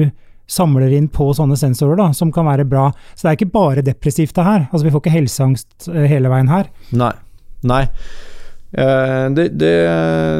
samler 0.53 0.93
inn 0.97 1.09
på 1.12 1.28
sånne 1.36 1.57
sensorer, 1.61 1.99
da, 2.01 2.11
som 2.16 2.32
kan 2.32 2.49
være 2.49 2.66
bra. 2.68 2.88
Så 3.14 3.26
det 3.26 3.30
er 3.30 3.40
ikke 3.40 3.55
bare 3.55 3.84
depressivt, 3.86 4.34
det 4.38 4.49
her. 4.49 4.66
Altså, 4.70 4.86
vi 4.86 4.93
får 4.95 5.05
ikke 5.05 5.16
helseangst 5.18 5.90
hele 5.93 6.32
veien 6.32 6.53
her. 6.53 6.70
Nei. 6.97 7.14
Nei. 7.68 7.84
Uh, 8.72 9.28
det, 9.36 9.50
det, 9.60 9.70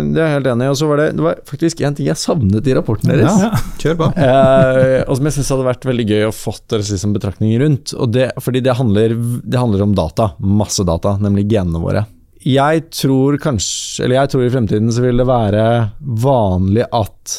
det, 0.09 0.17
er 0.17 0.23
jeg 0.23 0.37
helt 0.39 0.49
enig 0.55 0.67
i. 0.69 0.73
Og 0.73 0.79
så 0.81 0.89
var 0.89 1.03
det, 1.03 1.09
det 1.19 1.27
var 1.27 1.43
faktisk 1.49 1.83
en 1.85 1.99
ting 1.99 2.09
jeg 2.09 2.21
savnet 2.21 2.69
i 2.69 2.77
rapporten 2.77 3.13
deres. 3.13 3.43
Ja, 3.45 3.51
kjør 3.83 3.99
på. 4.01 4.09
eh, 4.17 5.03
og 5.05 5.19
som 5.19 5.29
jeg 5.29 5.37
syns 5.37 5.53
hadde 5.53 5.69
vært 5.69 5.87
veldig 5.89 6.09
gøy 6.09 6.27
å 6.29 6.33
fått 6.37 6.65
deres 6.73 6.93
liksom, 6.95 7.13
betraktninger 7.17 7.63
rundt. 7.65 7.95
Det, 8.15 8.31
fordi 8.43 8.65
det 8.65 8.79
handler, 8.79 9.15
det 9.45 9.61
handler 9.61 9.85
om 9.85 9.95
data. 9.99 10.33
Masse 10.41 10.87
data, 10.89 11.19
nemlig 11.21 11.47
genene 11.53 11.83
våre. 11.83 12.07
Jeg 12.43 12.89
tror 12.91 13.37
kanskje, 13.39 14.03
eller 14.05 14.19
jeg 14.19 14.33
tror 14.33 14.47
i 14.47 14.51
fremtiden 14.51 14.91
så 14.91 15.05
vil 15.05 15.21
det 15.21 15.29
være 15.29 15.67
vanlig 16.01 16.89
at 16.91 17.37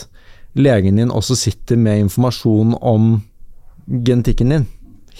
legen 0.54 1.02
din 1.02 1.12
også 1.12 1.36
sitter 1.36 1.80
med 1.82 2.06
informasjon 2.06 2.78
om 2.80 3.18
genetikken 3.90 4.54
din. 4.54 4.70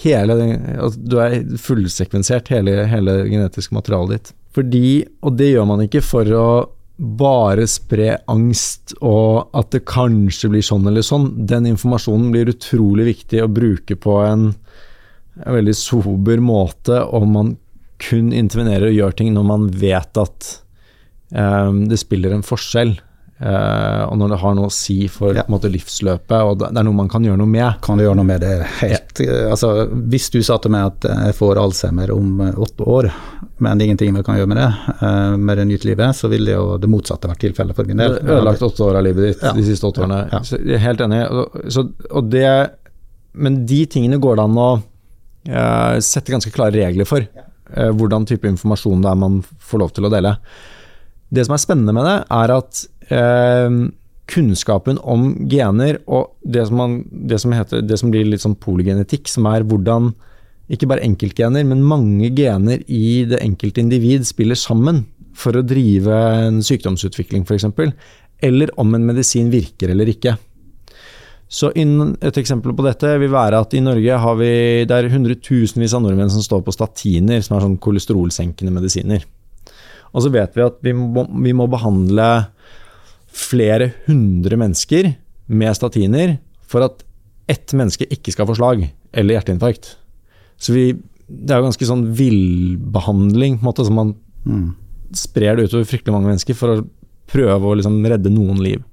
Hele, 0.00 0.38
altså, 0.78 0.98
du 0.98 1.18
er 1.22 1.36
fullsekvensert, 1.60 2.48
hele, 2.54 2.80
hele 2.90 3.18
genetiske 3.28 3.76
materialet 3.76 4.16
ditt. 4.16 4.32
Fordi, 4.54 5.02
og 5.26 5.36
det 5.38 5.50
gjør 5.52 5.68
man 5.68 5.84
ikke 5.86 6.02
for 6.04 6.30
å 6.38 6.48
bare 6.94 7.66
spre 7.66 8.12
angst 8.30 8.94
og 9.00 9.50
at 9.58 9.72
det 9.74 9.82
kanskje 9.90 10.52
blir 10.52 10.62
sånn 10.62 10.86
eller 10.86 11.02
sånn. 11.02 11.32
Den 11.48 11.66
informasjonen 11.72 12.30
blir 12.34 12.52
utrolig 12.52 13.08
viktig 13.08 13.42
å 13.42 13.50
bruke 13.50 13.98
på 13.98 14.20
en, 14.22 14.52
veldig 15.34 15.74
sober 15.74 16.38
måte, 16.38 17.00
og 17.02 17.26
man 17.26 17.56
kun 18.02 18.30
intervenerer 18.36 18.90
og 18.90 18.98
gjør 18.98 19.16
ting 19.18 19.32
når 19.34 19.46
man 19.48 19.66
vet 19.74 20.20
at 20.20 20.50
um, 21.34 21.84
det 21.90 21.98
spiller 21.98 22.34
en 22.34 22.46
forskjell. 22.46 22.94
Uh, 23.34 24.06
og 24.06 24.18
når 24.20 24.30
det 24.30 24.36
har 24.44 24.52
noe 24.54 24.68
å 24.70 24.72
si 24.72 25.08
for 25.10 25.34
ja. 25.34 25.42
måte, 25.50 25.66
livsløpet, 25.72 26.36
og 26.38 26.60
det 26.60 26.68
er 26.70 26.84
noe 26.86 26.94
man 26.94 27.08
kan 27.10 27.24
gjøre 27.26 27.40
noe 27.40 27.50
med. 27.50 27.80
Kan 27.82 27.98
du 27.98 28.04
gjøre 28.04 28.18
noe 28.20 28.28
med 28.28 28.44
det 28.44 28.52
helt 28.78 29.18
ja. 29.24 29.48
altså, 29.50 29.88
Hvis 29.90 30.28
du 30.30 30.38
sa 30.46 30.60
til 30.62 30.70
meg 30.70 30.92
at 30.92 31.08
jeg 31.10 31.34
får 31.40 31.58
Alzheimer 31.58 32.12
om 32.14 32.44
uh, 32.44 32.52
åtte 32.62 32.86
år, 32.86 33.08
men 33.58 33.74
det 33.74 33.84
er 33.84 33.90
ingenting 33.90 34.14
vi 34.14 34.22
kan 34.26 34.38
gjøre 34.38 34.52
med 34.52 34.60
det, 34.62 34.68
uh, 35.00 35.34
med 35.34 35.58
det 35.58 35.66
nytt 35.72 35.86
livet, 35.88 36.14
så 36.14 36.30
ville 36.30 36.54
jo 36.54 36.76
det 36.78 36.90
motsatte 36.92 37.30
vært 37.30 37.42
tilfellet 37.48 37.78
for 37.80 37.90
min 37.90 38.04
del. 38.04 38.20
Ødelagt 38.22 38.62
åtte 38.68 38.86
år 38.86 39.00
av 39.00 39.06
livet 39.08 39.26
ditt 39.26 39.42
ja. 39.42 39.52
de 39.58 39.66
siste 39.66 39.90
åtte 39.90 40.04
årene. 40.06 40.42
Så, 40.46 40.60
jeg 40.62 40.78
er 40.78 40.84
helt 40.86 41.02
enig. 41.02 41.24
Så, 41.74 41.88
og 42.14 42.30
det, 42.30 42.48
men 43.34 43.64
de 43.66 43.80
tingene 43.90 44.20
går 44.22 44.38
det 44.38 44.46
an 44.46 44.62
å 44.62 44.70
sette 46.00 46.32
ganske 46.32 46.54
klare 46.54 46.72
regler 46.78 47.04
for. 47.04 47.26
hvordan 47.98 48.24
type 48.24 48.48
informasjon 48.48 49.02
det 49.04 49.10
er 49.10 49.18
man 49.20 49.42
får 49.42 49.82
lov 49.82 49.90
til 49.92 50.06
å 50.08 50.12
dele. 50.14 50.32
Det 51.34 51.44
som 51.46 51.54
er 51.56 51.62
spennende 51.62 51.94
med 51.96 52.06
det, 52.06 52.16
er 52.32 52.52
at 52.54 52.84
eh, 53.12 53.78
kunnskapen 54.30 54.98
om 55.02 55.26
gener 55.50 55.98
og 56.06 56.32
det 56.40 56.64
som, 56.68 56.78
man, 56.80 57.00
det 57.10 57.40
som, 57.42 57.52
heter, 57.52 57.82
det 57.84 57.98
som 58.00 58.12
blir 58.12 58.28
litt 58.28 58.44
sånn 58.44 58.56
polygenetikk, 58.60 59.28
som 59.28 59.48
er 59.50 59.66
hvordan 59.68 60.12
ikke 60.72 60.88
bare 60.88 61.04
enkeltgener, 61.04 61.66
men 61.68 61.84
mange 61.84 62.30
gener 62.32 62.80
i 62.88 63.26
det 63.28 63.42
enkelte 63.44 63.82
individ 63.82 64.24
spiller 64.24 64.56
sammen 64.56 65.02
for 65.36 65.58
å 65.58 65.66
drive 65.66 66.14
en 66.46 66.62
sykdomsutvikling, 66.64 67.44
f.eks. 67.44 67.66
Eller 68.44 68.72
om 68.80 68.94
en 68.96 69.04
medisin 69.04 69.50
virker 69.52 69.92
eller 69.92 70.08
ikke. 70.08 70.38
Så 71.54 71.70
Et 71.76 72.38
eksempel 72.40 72.72
på 72.74 72.82
dette 72.82 73.18
vil 73.20 73.30
være 73.30 73.60
at 73.60 73.74
i 73.74 73.82
Norge 73.84 74.16
har 74.18 74.36
vi 74.40 74.84
det 74.88 74.96
er 74.96 75.10
hundretusenvis 75.12 75.94
av 75.94 76.02
nordmenn 76.02 76.32
som 76.32 76.42
står 76.42 76.64
på 76.64 76.72
statiner, 76.72 77.42
som 77.44 77.56
er 77.56 77.66
sånn 77.66 77.78
kolesterolsenkende 77.78 78.72
medisiner. 78.72 79.22
Og 80.14 80.24
så 80.24 80.32
vet 80.34 80.56
vi 80.56 80.64
at 80.64 80.80
vi 80.82 80.94
må, 80.96 81.26
vi 81.44 81.52
må 81.52 81.68
behandle 81.70 82.46
flere 83.34 83.90
hundre 84.06 84.58
mennesker 84.60 85.10
med 85.50 85.76
statiner 85.76 86.38
for 86.70 86.86
at 86.86 87.02
ett 87.50 87.74
menneske 87.76 88.06
ikke 88.12 88.32
skal 88.32 88.48
få 88.48 88.56
slag 88.56 88.86
eller 89.12 89.36
hjerteinfarkt. 89.36 89.90
Så 90.56 90.74
vi, 90.74 90.84
det 91.28 91.52
er 91.52 91.60
jo 91.60 91.68
ganske 91.68 91.88
sånn 91.88 92.06
villbehandling, 92.16 93.58
på 93.58 93.64
en 93.64 93.68
måte, 93.68 93.86
som 93.86 93.98
man 93.98 94.14
mm. 94.46 94.68
sprer 95.18 95.58
det 95.58 95.68
utover 95.68 95.88
fryktelig 95.90 96.14
mange 96.14 96.30
mennesker 96.30 96.56
for 96.58 96.72
å 96.72 96.84
prøve 97.30 97.68
å 97.68 97.76
liksom 97.78 97.98
redde 98.08 98.32
noen 98.32 98.62
liv. 98.64 98.84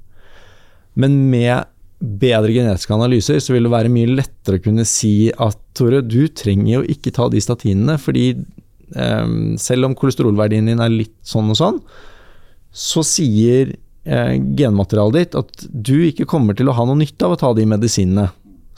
Men 0.99 1.15
med 1.31 1.69
bedre 2.01 2.53
genetiske 2.55 2.95
analyser, 2.95 3.39
så 3.39 3.53
vil 3.53 3.67
det 3.67 3.73
være 3.75 3.91
mye 3.93 4.15
lettere 4.17 4.57
å 4.57 4.65
kunne 4.65 4.87
si 4.89 5.29
at 5.31 5.59
Tore, 5.77 6.01
du 6.03 6.25
trenger 6.35 6.79
jo 6.79 6.81
ikke 6.91 7.13
ta 7.15 7.29
de 7.31 7.39
statinene, 7.39 7.95
fordi 8.01 8.33
um, 8.97 9.53
selv 9.61 9.87
om 9.87 9.95
kolesterolverdien 9.95 10.67
din 10.67 10.81
er 10.83 10.91
litt 10.91 11.15
sånn 11.23 11.53
og 11.53 11.59
sånn, 11.59 11.77
så 12.71 13.03
sier 13.05 13.75
uh, 14.09 14.35
genmaterialet 14.57 15.17
ditt 15.19 15.39
at 15.39 15.65
du 15.69 15.97
ikke 16.07 16.29
kommer 16.29 16.57
til 16.57 16.71
å 16.71 16.75
ha 16.77 16.85
noe 16.87 16.99
nytte 16.99 17.27
av 17.27 17.35
å 17.35 17.41
ta 17.41 17.53
de 17.57 17.67
medisinene. 17.69 18.29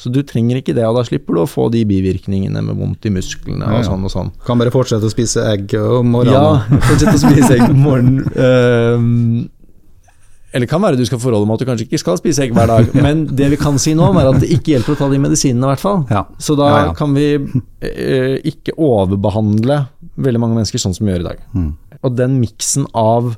Så 0.03 0.09
du 0.11 0.19
trenger 0.25 0.57
ikke 0.59 0.73
det, 0.75 0.83
og 0.89 0.97
da 0.97 1.03
slipper 1.05 1.37
du 1.37 1.43
å 1.43 1.49
få 1.49 1.69
de 1.71 1.83
bivirkningene 1.87 2.63
med 2.65 2.75
vondt 2.75 3.05
i 3.07 3.11
musklene 3.13 3.63
og 3.67 3.77
ja, 3.77 3.81
ja. 3.83 3.87
sånn 3.87 4.03
og 4.03 4.11
sånn. 4.11 4.31
Kan 4.43 4.59
bare 4.59 4.73
fortsette 4.73 5.07
å 5.07 5.11
spise 5.13 5.45
egg 5.51 5.75
om 5.79 6.09
morgenen. 6.15 6.63
Ja, 6.73 6.79
fortsette 6.89 7.19
å 7.19 7.21
spise 7.21 7.51
egg 7.55 7.67
om 7.69 7.83
morgenen. 7.85 8.25
Uh, 8.33 9.45
eller 10.57 10.69
kan 10.69 10.83
være 10.83 10.99
du 10.99 11.05
skal 11.07 11.21
forholde 11.21 11.47
med 11.47 11.55
at 11.55 11.63
du 11.63 11.69
kanskje 11.69 11.87
ikke 11.87 12.01
skal 12.01 12.19
spise 12.19 12.43
egg 12.45 12.57
hver 12.57 12.73
dag. 12.73 12.89
Men 13.05 13.23
det 13.37 13.53
vi 13.53 13.61
kan 13.61 13.79
si 13.81 13.93
nå, 13.97 14.09
er 14.17 14.33
at 14.33 14.41
det 14.43 14.51
ikke 14.57 14.75
hjelper 14.75 14.97
å 14.97 15.01
ta 15.05 15.09
de 15.13 15.21
medisinene, 15.23 15.69
i 15.69 15.71
hvert 15.71 15.85
fall. 15.85 16.03
Ja. 16.11 16.25
Så 16.41 16.57
da 16.59 16.73
kan 16.97 17.15
vi 17.15 17.29
uh, 17.39 18.35
ikke 18.49 18.75
overbehandle 18.75 19.83
veldig 20.25 20.41
mange 20.41 20.59
mennesker 20.59 20.81
sånn 20.81 20.97
som 20.97 21.05
vi 21.05 21.13
gjør 21.13 21.23
i 21.23 21.29
dag. 21.31 21.47
Mm. 21.53 21.71
Og 22.01 22.17
den 22.17 22.41
miksen 22.41 22.89
av 22.97 23.35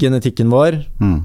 genetikken 0.00 0.50
vår, 0.52 0.80
mm. 1.00 1.18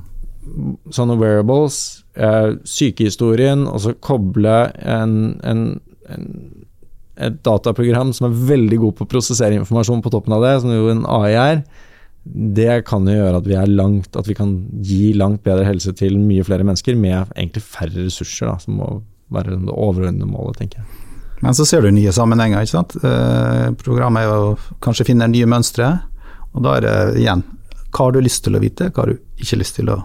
sånne 0.94 1.18
wearables, 1.22 1.80
eh, 2.18 2.54
sykehistorien, 2.68 3.66
og 3.70 3.82
så 3.84 3.96
koble 4.04 4.58
en, 4.82 5.18
en, 5.44 5.66
en, 6.12 6.30
et 7.16 7.42
dataprogram 7.46 8.14
som 8.16 8.30
er 8.30 8.40
veldig 8.54 8.82
god 8.84 8.98
på 8.98 9.08
å 9.08 9.12
prosessere 9.16 9.58
informasjon 9.60 10.04
på 10.06 10.14
toppen 10.14 10.38
av 10.38 10.46
det, 10.46 10.56
som 10.64 10.74
jo 10.74 10.92
en 10.94 11.06
AI 11.22 11.34
er, 11.40 11.66
det 12.26 12.82
kan 12.90 13.06
jo 13.06 13.14
gjøre 13.14 13.38
at 13.38 13.46
vi 13.46 13.54
er 13.54 13.70
langt 13.70 14.16
At 14.18 14.26
vi 14.26 14.34
kan 14.34 14.56
gi 14.82 15.12
langt 15.14 15.44
bedre 15.46 15.68
helse 15.68 15.92
til 15.94 16.16
mye 16.18 16.42
flere 16.42 16.66
mennesker 16.66 16.98
med 16.98 17.30
egentlig 17.36 17.62
færre 17.62 18.08
ressurser, 18.08 18.50
da, 18.50 18.56
som 18.58 18.80
må 18.80 18.88
være 19.34 19.60
det 19.60 19.74
overordnede 19.74 20.26
målet, 20.30 20.58
tenker 20.58 20.82
jeg. 20.82 21.04
Men 21.44 21.54
så 21.58 21.66
ser 21.68 21.84
du 21.84 21.92
nye 21.94 22.14
sammenhenger, 22.16 22.64
ikke 22.64 22.78
sant. 22.78 22.96
Eh, 23.06 23.68
programmet 23.82 24.24
er 24.24 24.32
jo 24.32 24.78
kanskje 24.82 25.06
finne 25.12 25.28
nye 25.30 25.50
mønstre, 25.50 25.92
og 26.56 26.66
da 26.66 26.78
er 26.78 26.86
det 26.86 26.96
igjen 27.22 27.44
hva 27.96 28.08
har 28.08 28.16
du 28.16 28.24
lyst 28.24 28.44
til 28.44 28.58
å 28.58 28.62
vite, 28.64 28.90
hva 28.92 29.06
har 29.06 29.14
du 29.14 29.44
ikke 29.44 29.60
lyst 29.62 29.80
til 29.80 29.92
å 29.94 30.00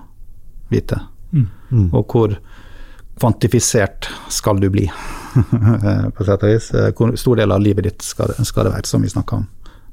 vite. 0.70 1.00
Mm. 1.34 1.88
Og 1.90 2.04
hvor 2.06 2.36
kvantifisert 3.20 4.08
skal 4.32 4.60
du 4.62 4.68
bli, 4.72 4.86
på 6.16 6.26
sett 6.26 6.44
og 6.46 6.52
vis. 6.52 6.70
Hvor 6.96 7.16
stor 7.20 7.42
del 7.42 7.54
av 7.54 7.62
livet 7.62 7.88
ditt 7.88 8.06
skal 8.06 8.32
det, 8.32 8.46
skal 8.48 8.68
det 8.68 8.76
være, 8.78 8.88
som 8.88 9.02
vi 9.02 9.12
snakka 9.12 9.40
om 9.40 9.48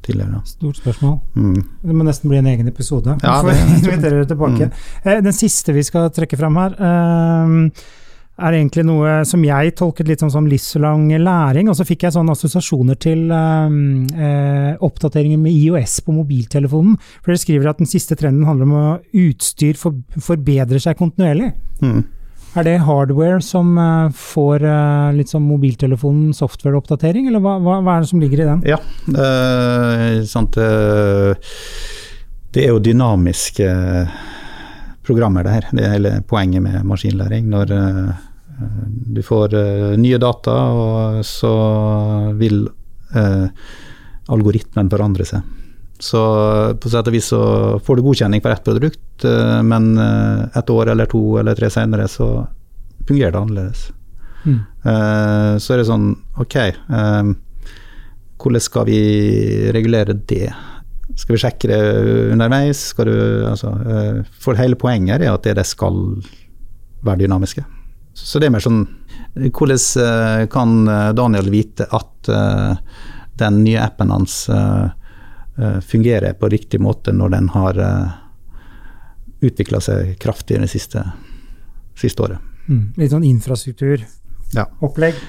tidligere. 0.06 0.42
Stort 0.46 0.78
spørsmål. 0.80 1.18
Mm. 1.36 1.62
Det 1.82 1.96
må 1.98 2.06
nesten 2.08 2.32
bli 2.32 2.40
en 2.40 2.50
egen 2.54 2.70
episode. 2.70 3.18
Ja, 3.24 3.40
det, 3.46 3.98
det 4.04 4.28
tilbake. 4.30 4.70
Mm. 5.04 5.24
Den 5.26 5.36
siste 5.36 5.76
vi 5.76 5.84
skal 5.84 6.12
trekke 6.16 6.40
fram 6.40 6.60
her. 6.62 6.78
Uh, 6.78 8.06
er 8.38 8.54
egentlig 8.54 8.84
noe 8.86 9.22
som 9.26 9.42
jeg 9.46 9.74
tolket 9.80 10.10
litt 10.10 10.22
sånn 10.22 10.34
som 10.34 10.50
livslang 10.50 11.08
læring. 11.22 11.72
Og 11.72 11.78
så 11.80 11.86
fikk 11.88 12.06
jeg 12.06 12.16
sånne 12.16 12.36
assosiasjoner 12.38 13.00
til 13.02 13.32
um, 13.32 14.06
eh, 14.14 14.74
oppdateringer 14.86 15.42
med 15.42 15.56
IOS 15.56 16.00
på 16.06 16.14
mobiltelefonen. 16.16 17.00
For 17.22 17.34
dere 17.34 17.42
skriver 17.42 17.72
at 17.72 17.82
den 17.82 17.90
siste 17.90 18.18
trenden 18.20 18.46
handler 18.48 18.70
om 18.70 18.78
at 18.82 19.18
utstyr 19.26 19.80
for, 19.80 19.98
forbedrer 20.22 20.84
seg 20.84 21.00
kontinuerlig. 21.02 21.50
Mm. 21.82 22.06
Er 22.58 22.66
det 22.66 22.78
hardware 22.88 23.42
som 23.44 23.74
uh, 23.78 24.14
får 24.14 24.64
uh, 24.66 25.10
litt 25.18 25.30
sånn 25.34 25.46
mobiltelefonen 25.46 26.32
software-oppdatering, 26.38 27.28
eller 27.30 27.42
hva, 27.44 27.58
hva, 27.62 27.82
hva, 27.86 27.98
er 27.98 28.06
det 28.06 28.12
som 28.14 28.22
ligger 28.22 28.42
i 28.42 28.48
den? 28.48 28.64
Ja, 28.70 28.80
uh, 29.14 30.24
sant. 30.30 30.58
det 32.54 32.64
er 32.64 32.74
jo 32.74 32.82
dynamiske 32.82 33.68
programmer, 35.08 35.46
det 35.48 35.56
her. 35.56 35.70
Det 35.72 35.86
er 35.86 35.96
hele 35.96 36.14
poenget 36.28 36.64
med 36.64 36.84
maskinlæring. 36.88 37.48
Når 37.50 37.74
du 39.16 39.22
får 39.26 39.54
nye 40.02 40.20
data, 40.22 40.56
og 40.74 41.22
så 41.26 41.54
vil 42.40 42.66
algoritmen 44.28 44.90
forandre 44.92 45.28
seg. 45.28 45.58
Så 46.00 46.22
på 46.78 46.92
sett 46.92 47.10
og 47.10 47.16
vis 47.16 47.32
så 47.32 47.42
får 47.84 47.98
du 47.98 48.06
godkjenning 48.06 48.42
for 48.44 48.54
ett 48.54 48.66
produkt, 48.66 49.26
eh, 49.26 49.62
men 49.66 49.96
eh, 49.98 50.44
et 50.60 50.70
år 50.70 50.94
eller 50.94 51.10
to 51.10 51.22
eller 51.42 51.58
tre 51.58 51.72
senere 51.74 52.06
så 52.12 52.30
fungerer 53.08 53.34
det 53.34 53.42
annerledes. 53.42 53.88
Mm. 54.46 54.60
Eh, 54.60 55.54
så 55.58 55.74
er 55.74 55.82
det 55.82 55.88
sånn 55.90 56.12
Ok, 56.38 56.54
hvordan 58.38 58.62
skal 58.62 58.86
vi 58.86 59.00
regulere 59.74 60.14
det? 60.14 60.52
Skal 61.16 61.38
vi 61.38 61.40
sjekke 61.42 61.70
det 61.72 61.80
underveis? 62.34 62.82
Skal 62.92 63.08
du, 63.08 63.16
altså, 63.48 63.72
for 64.44 64.60
hele 64.60 64.76
poenget 64.80 65.24
er 65.24 65.32
at 65.32 65.48
det 65.48 65.66
skal 65.66 65.96
være 67.06 67.24
dynamiske. 67.24 67.64
Så 68.18 68.42
det 68.42 68.50
er 68.50 68.56
mer 68.56 68.64
sånn 68.66 68.82
Hvordan 69.38 70.50
kan 70.50 70.72
Daniel 71.16 71.52
vite 71.54 71.86
at 71.94 72.30
den 73.38 73.60
nye 73.64 73.84
appen 73.86 74.10
hans 74.12 74.40
Eh, 75.58 75.80
fungerer 75.80 76.34
på 76.34 76.50
riktig 76.50 76.82
måte 76.82 77.12
når 77.12 77.30
den 77.30 77.48
har 77.50 77.78
eh, 77.82 78.10
utvikla 79.42 79.80
seg 79.82 80.12
kraftig 80.22 80.60
det 80.62 80.70
siste, 80.70 81.02
siste 81.98 82.22
året. 82.22 82.44
Mm, 82.68 82.84
litt 83.00 83.10
sånn 83.10 83.26
infrastrukturopplegg, 83.26 84.17
ja. 84.56 84.66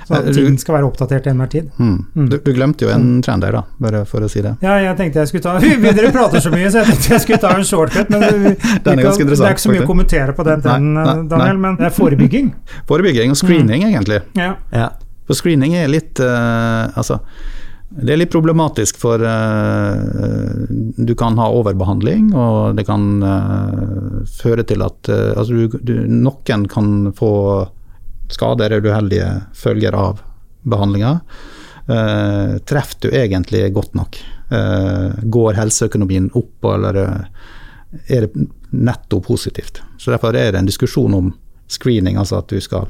så 0.07 0.15
at 0.15 0.29
eh, 0.29 0.35
ting 0.35 0.59
skal 0.61 0.77
være 0.79 0.89
oppdatert 0.89 1.25
til 1.27 1.33
enhver 1.35 1.51
tid. 1.51 1.71
Mm. 1.77 1.97
Mm. 2.15 2.29
Du, 2.31 2.37
du, 2.45 2.53
glemte 2.55 2.87
jo 2.87 2.93
en 2.95 3.07
mm. 3.17 3.23
trend 3.27 3.43
der, 3.43 3.59
da, 3.59 3.63
bare 3.83 4.05
for 4.09 4.25
å 4.25 4.31
si 4.31 4.43
det. 4.45 4.55
Ja, 4.65 4.79
jeg 4.83 4.95
tenkte 5.01 5.25
jeg 5.25 5.33
skulle 5.33 5.45
ta 5.47 5.57
Dere 5.99 6.13
prater 6.15 6.45
så 6.45 6.53
mye, 6.55 6.71
så 6.71 6.83
jeg 6.83 6.93
tenkte 6.93 7.15
jeg 7.17 7.25
skulle 7.27 7.43
ta 7.43 7.53
en 7.59 7.67
shortcut. 7.67 8.15
Men 8.15 8.27
vi, 8.29 8.55
den 8.87 8.95
er 8.95 9.09
ganske 9.09 9.27
interessant. 9.27 9.45
Det 9.45 9.51
er 9.51 9.59
ikke 9.59 9.67
så 9.67 9.75
mye 9.75 9.85
å 9.85 9.91
kommentere 9.91 10.39
på 10.39 10.49
den 10.49 10.65
trenden, 10.65 11.29
Daniel, 11.31 11.63
men 11.67 11.79
det 11.81 11.91
er 11.91 11.95
forebygging. 11.99 12.51
Forebygging 12.91 13.35
og 13.35 13.41
screening, 13.41 13.85
mm. 13.85 13.93
egentlig. 13.93 14.23
Ja. 14.39 14.55
ja. 14.75 14.91
For 15.29 15.39
screening 15.39 15.75
er 15.77 15.91
litt 15.93 16.23
uh, 16.25 16.89
Altså 16.97 17.21
det 17.89 18.13
er 18.13 18.19
litt 18.21 18.33
problematisk, 18.33 18.99
for 19.01 19.23
uh, 19.25 20.67
du 20.69 21.15
kan 21.17 21.39
ha 21.41 21.47
overbehandling, 21.57 22.27
og 22.37 22.77
det 22.77 22.85
kan 22.85 23.07
uh, 23.25 24.19
føre 24.29 24.67
til 24.69 24.85
at 24.85 25.09
uh, 25.09 25.33
altså 25.41 25.57
du, 25.57 25.79
du, 25.81 25.95
noen 26.05 26.67
kan 26.69 26.91
få 27.17 27.31
skader 28.33 28.71
eller 28.71 28.91
uheldige 28.91 29.29
følger 29.57 29.97
av 29.97 30.25
behandlinga. 30.69 31.21
treffer 32.69 32.99
du 33.01 33.09
egentlig 33.09 33.73
godt 33.73 33.95
nok? 33.95 34.19
går 35.23 35.57
helseøkonomien 35.57 36.31
opp, 36.37 36.65
eller 36.65 36.99
er 38.09 38.27
det 38.27 38.47
netto 38.71 39.21
positivt? 39.25 39.83
Så 39.97 40.11
Derfor 40.13 40.37
er 40.37 40.53
det 40.53 40.59
en 40.61 40.69
diskusjon 40.69 41.15
om 41.15 41.31
screening, 41.69 42.17
altså 42.17 42.43
at 42.43 42.49
du 42.49 42.61
skal 42.61 42.89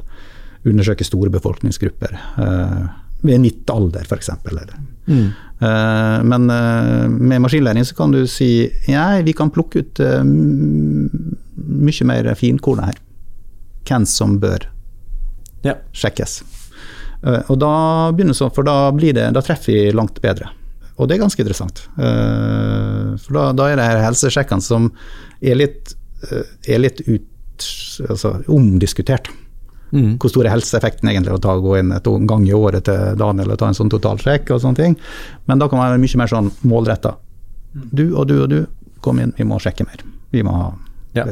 undersøke 0.67 1.07
store 1.07 1.31
befolkningsgrupper 1.31 2.19
ved 3.23 3.35
en 3.35 3.47
gitt 3.47 3.71
alder, 3.71 4.07
f.eks. 4.07 4.31
Mm. 5.09 5.29
Uh, 5.59 6.23
men 6.23 6.47
med 6.47 7.43
maskinlæring 7.43 7.87
så 7.87 7.97
kan 7.99 8.15
du 8.15 8.23
si 8.31 8.69
ja, 8.87 9.21
vi 9.27 9.35
kan 9.35 9.51
plukke 9.51 9.83
ut 9.83 10.03
mye 11.59 12.09
mer 12.11 12.35
finkorn 12.39 12.85
her. 12.87 12.99
Hvem 13.89 14.07
som 14.07 14.37
bør 14.43 14.69
ja. 15.67 15.75
sjekkes. 15.93 16.41
og 17.49 17.57
da 17.59 17.73
så, 18.33 18.51
for 18.55 18.67
da, 18.67 18.91
blir 18.95 19.17
det, 19.17 19.31
da 19.35 19.43
treffer 19.43 19.73
vi 19.73 19.97
langt 19.97 20.21
bedre. 20.23 20.53
Og 20.99 21.09
det 21.09 21.17
er 21.17 21.23
ganske 21.23 21.43
interessant. 21.43 21.85
for 21.97 23.35
da, 23.35 23.51
da, 23.55 23.67
er 23.69 23.79
det 23.79 23.87
her 23.87 24.03
helsesjekkene 24.03 24.63
som 24.63 24.89
er 25.41 25.59
litt, 25.59 25.95
er 26.67 26.81
litt 26.83 27.03
ut, 27.07 27.69
altså, 28.09 28.39
omdiskutert. 28.51 29.31
Mm. 29.91 30.19
Hvor 30.21 30.31
stor 30.31 30.45
er 30.45 30.53
helseeffekten 30.53 31.09
egentlig 31.09 31.37
å 31.39 31.43
ta, 31.43 31.55
gå 31.63 31.79
inn 31.79 31.95
et 31.97 32.11
gang 32.29 32.45
i 32.47 32.55
året 32.57 32.85
til 32.89 33.17
Daniel 33.19 33.55
og 33.55 33.61
ta 33.61 33.71
en 33.71 33.79
sånn 33.79 33.93
totalsjekk 33.93 34.53
og 34.53 34.63
sånne 34.65 34.83
ting. 34.83 34.99
Men 35.49 35.63
da 35.63 35.69
kan 35.71 35.81
man 35.81 35.95
være 35.95 36.03
mye 36.03 36.21
mer 36.21 36.33
sånn 36.33 36.51
målretta. 36.69 37.15
Du 37.73 38.11
og 38.11 38.29
du 38.29 38.37
og 38.43 38.49
du, 38.53 38.61
kom 39.05 39.21
inn, 39.23 39.33
vi 39.39 39.47
må 39.49 39.61
sjekke 39.63 39.87
mer. 39.89 40.03
Vi 40.35 40.43
må 40.45 40.55
ha 40.57 40.71
ja. 41.17 41.25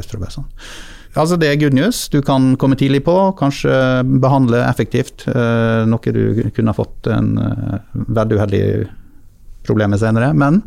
Altså 1.13 1.37
det 1.39 1.49
er 1.49 1.59
good 1.61 1.75
news. 1.77 2.07
Du 2.13 2.19
kan 2.25 2.55
komme 2.59 2.77
tidlig 2.79 3.03
på, 3.05 3.15
kanskje 3.39 3.73
behandle 4.21 4.63
effektivt 4.67 5.27
uh, 5.29 5.85
noe 5.89 6.13
du 6.13 6.49
kunne 6.55 6.73
ha 6.73 6.77
fått 6.77 7.09
en 7.13 7.35
uh, 7.39 7.77
veldig 7.93 8.39
uheldig 8.39 8.63
problem 9.67 9.95
med 9.95 10.01
senere. 10.03 10.33
Men 10.37 10.61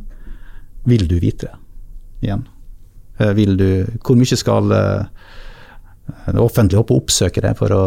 vil 0.89 1.07
du 1.11 1.19
vite 1.23 1.53
igjen? 2.25 2.47
Uh, 3.21 3.33
vil 3.37 3.57
du 3.61 3.69
Hvor 4.01 4.19
mye 4.19 4.39
skal 4.39 4.73
det 4.73 6.41
offentlige 6.41 6.81
hoppe 6.81 6.97
og 6.97 7.05
oppsøke 7.05 7.43
det 7.45 7.55
for 7.59 7.77
å 7.77 7.85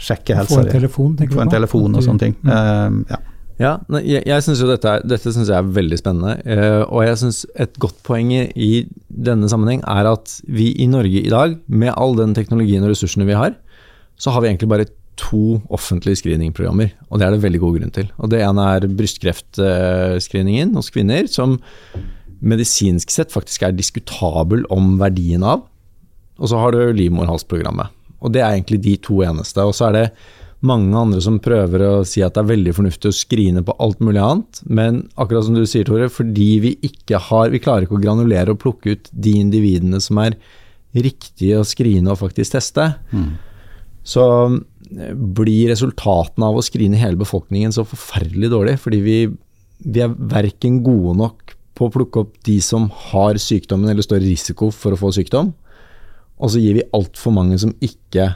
sjekke 0.00 0.40
helsa? 0.40 0.56
Få 0.56 0.64
en 0.64 0.72
telefon, 0.72 1.14
tenker 1.18 1.34
du 1.34 1.36
på? 1.36 1.42
Få 1.42 1.46
en 1.46 1.54
telefon 1.54 1.94
og 1.94 2.02
sånne 2.06 2.26
ting. 2.26 2.36
Mm. 2.42 3.04
ja. 3.12 3.20
Ja, 3.60 3.76
jeg, 4.02 4.24
jeg 4.26 4.42
synes 4.42 4.60
jo 4.64 4.66
dette, 4.66 4.96
dette 5.06 5.30
synes 5.30 5.46
jeg 5.50 5.54
er 5.54 5.74
veldig 5.76 5.98
spennende. 6.00 6.34
Uh, 6.42 6.82
og 6.88 7.04
jeg 7.06 7.20
syns 7.20 7.44
et 7.60 7.76
godt 7.82 8.00
poeng 8.06 8.32
i 8.34 8.72
denne 9.08 9.48
sammenheng 9.50 9.84
er 9.86 10.10
at 10.10 10.32
vi 10.50 10.72
i 10.82 10.88
Norge 10.90 11.22
i 11.22 11.30
dag, 11.30 11.54
med 11.66 11.94
all 11.94 12.18
den 12.18 12.34
teknologien 12.34 12.82
og 12.82 12.90
ressursene 12.90 13.28
vi 13.28 13.38
har, 13.38 13.54
så 14.18 14.34
har 14.34 14.42
vi 14.42 14.50
egentlig 14.50 14.70
bare 14.72 14.90
to 15.20 15.60
offentlige 15.70 16.18
screeningprogrammer. 16.18 16.90
Og 17.10 17.20
det 17.20 17.26
er 17.26 17.34
det 17.34 17.44
veldig 17.44 17.62
god 17.62 17.78
grunn 17.78 17.94
til. 17.94 18.10
Og 18.18 18.30
Det 18.30 18.42
ene 18.42 18.66
er 18.74 18.88
brystkreftscreeningen 18.98 20.74
hos 20.74 20.90
kvinner, 20.90 21.28
som 21.30 21.60
medisinsk 22.44 23.10
sett 23.14 23.32
faktisk 23.32 23.62
er 23.62 23.76
diskutabel 23.76 24.66
om 24.74 24.96
verdien 25.00 25.46
av. 25.46 25.64
Og 26.42 26.50
så 26.50 26.58
har 26.58 26.74
du 26.74 26.90
livmorhalsprogrammet. 26.98 27.94
Og 28.24 28.32
det 28.34 28.42
er 28.42 28.56
egentlig 28.56 28.82
de 28.82 28.96
to 28.98 29.20
eneste. 29.22 29.62
Og 29.62 29.74
så 29.76 29.88
er 29.88 29.94
det 29.94 30.06
mange 30.66 30.96
andre 30.96 31.20
som 31.24 31.40
prøver 31.42 31.84
å 31.86 31.92
si 32.08 32.22
at 32.24 32.36
det 32.36 32.42
er 32.42 32.50
veldig 32.52 32.74
fornuftig 32.76 33.10
å 33.10 33.16
skrine 33.16 33.62
på 33.64 33.76
alt 33.82 34.00
mulig 34.04 34.22
annet, 34.22 34.60
men 34.64 35.02
akkurat 35.20 35.46
som 35.46 35.56
du 35.56 35.64
sier, 35.68 35.86
Tore, 35.88 36.10
fordi 36.12 36.50
vi 36.62 36.74
ikke 36.88 37.20
har 37.28 37.52
Vi 37.52 37.60
klarer 37.62 37.86
ikke 37.86 37.98
å 37.98 38.02
granulere 38.02 38.54
og 38.54 38.62
plukke 38.62 38.94
ut 38.94 39.10
de 39.12 39.36
individene 39.42 40.00
som 40.02 40.20
er 40.22 40.38
riktige 40.94 41.58
å 41.58 41.66
skrine 41.66 42.12
og 42.12 42.20
faktisk 42.20 42.54
teste. 42.54 42.86
Mm. 43.10 43.34
Så 44.06 44.24
eh, 44.54 45.12
blir 45.14 45.72
resultatene 45.72 46.50
av 46.50 46.60
å 46.60 46.64
skrine 46.64 47.00
hele 47.00 47.18
befolkningen 47.20 47.74
så 47.74 47.86
forferdelig 47.88 48.52
dårlig, 48.52 48.76
fordi 48.82 49.00
vi, 49.04 49.18
vi 49.84 50.04
er 50.04 50.14
verken 50.14 50.82
gode 50.86 51.16
nok 51.18 51.56
på 51.74 51.88
å 51.88 51.94
plukke 51.94 52.22
opp 52.22 52.38
de 52.46 52.60
som 52.62 52.86
har 53.10 53.40
sykdommen 53.42 53.90
eller 53.90 54.06
står 54.06 54.22
i 54.22 54.32
risiko 54.34 54.70
for 54.74 54.94
å 54.94 55.00
få 55.00 55.10
sykdom, 55.16 55.50
og 56.38 56.50
så 56.50 56.62
gir 56.62 56.78
vi 56.78 56.88
altfor 56.94 57.34
mange 57.34 57.58
som 57.62 57.74
ikke 57.82 58.30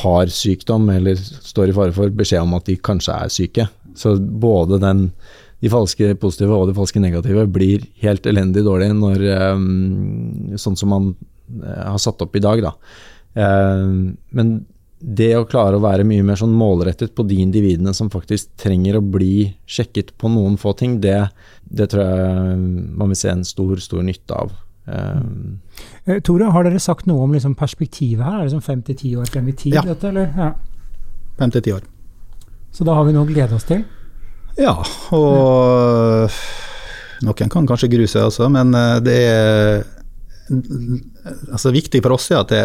har 0.00 0.30
sykdom 0.32 0.88
eller 0.92 1.18
står 1.18 1.70
i 1.70 1.76
fare 1.76 1.94
for 1.94 2.12
beskjed 2.14 2.44
om 2.44 2.56
at 2.58 2.68
de 2.70 2.78
kanskje 2.80 3.16
er 3.16 3.32
syke. 3.32 3.68
Så 3.98 4.14
både 4.18 4.78
den, 4.82 5.06
de 5.60 5.70
falske 5.72 6.12
positive 6.22 6.56
og 6.56 6.70
de 6.70 6.76
falske 6.76 7.02
negative 7.02 7.46
blir 7.52 7.86
helt 8.04 8.26
elendig 8.30 8.64
dårlig 8.66 8.92
når, 8.96 9.24
um, 9.54 10.58
sånn 10.60 10.78
som 10.78 10.92
man 10.94 11.08
uh, 11.62 11.88
har 11.92 12.00
satt 12.02 12.22
opp 12.22 12.36
i 12.38 12.44
dag. 12.44 12.62
Da. 12.64 12.74
Uh, 13.34 14.14
men 14.36 14.60
det 15.00 15.30
å 15.38 15.46
klare 15.48 15.78
å 15.78 15.82
være 15.82 16.04
mye 16.04 16.24
mer 16.26 16.36
sånn 16.36 16.52
målrettet 16.52 17.14
på 17.16 17.24
de 17.24 17.38
individene 17.40 17.94
som 17.96 18.10
faktisk 18.12 18.52
trenger 18.60 18.98
å 18.98 19.04
bli 19.04 19.48
sjekket 19.64 20.12
på 20.20 20.28
noen 20.28 20.58
få 20.60 20.74
ting, 20.76 20.98
det, 21.00 21.22
det 21.64 21.88
tror 21.92 22.04
jeg 22.04 22.58
man 23.00 23.08
vil 23.08 23.18
se 23.18 23.32
en 23.32 23.46
stor, 23.48 23.80
stor 23.80 24.04
nytte 24.04 24.36
av. 24.36 24.52
Um, 24.90 25.60
Tore, 26.26 26.50
har 26.50 26.66
dere 26.66 26.80
sagt 26.82 27.06
noe 27.06 27.22
om 27.24 27.36
liksom 27.36 27.54
perspektivet 27.58 28.24
her? 28.24 28.40
Er 28.40 28.48
det 28.48 28.54
sånn 28.56 28.64
fem 28.64 28.82
til 28.86 28.98
ti 28.98 29.14
år 29.18 29.30
frem 29.30 29.48
i 29.52 29.56
tid? 29.56 29.76
Ja. 29.78 29.86
Dette, 29.86 30.10
eller? 30.10 30.30
ja. 30.34 30.50
Fem 31.38 31.54
til 31.54 31.64
ti 31.64 31.74
år. 31.76 31.86
Så 32.74 32.86
da 32.86 32.94
har 32.98 33.06
vi 33.06 33.14
noe 33.14 33.26
å 33.26 33.30
glede 33.30 33.56
oss 33.56 33.66
til? 33.68 33.84
Ja, 34.60 34.74
og 35.14 36.34
noen 37.24 37.52
kan 37.52 37.68
kanskje 37.68 37.90
grue 37.92 38.10
seg 38.10 38.28
også, 38.28 38.48
men 38.52 38.74
eh, 38.76 38.98
det 39.04 39.16
er 39.30 39.82
altså 41.52 41.72
viktig 41.74 42.02
for 42.02 42.16
oss 42.16 42.30
er 42.32 42.40
at 42.42 42.52
det, 42.52 42.62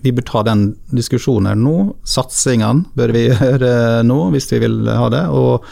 vi 0.00 0.12
bør 0.16 0.26
ta 0.26 0.42
den 0.48 0.70
diskusjonen 0.96 1.60
nå. 1.62 1.76
Satsingene 2.08 2.88
bør 2.96 3.14
vi 3.14 3.26
gjøre 3.30 3.72
nå, 4.06 4.20
hvis 4.34 4.50
vi 4.54 4.62
vil 4.64 4.82
ha 4.88 5.08
det. 5.12 5.24
Og 5.36 5.66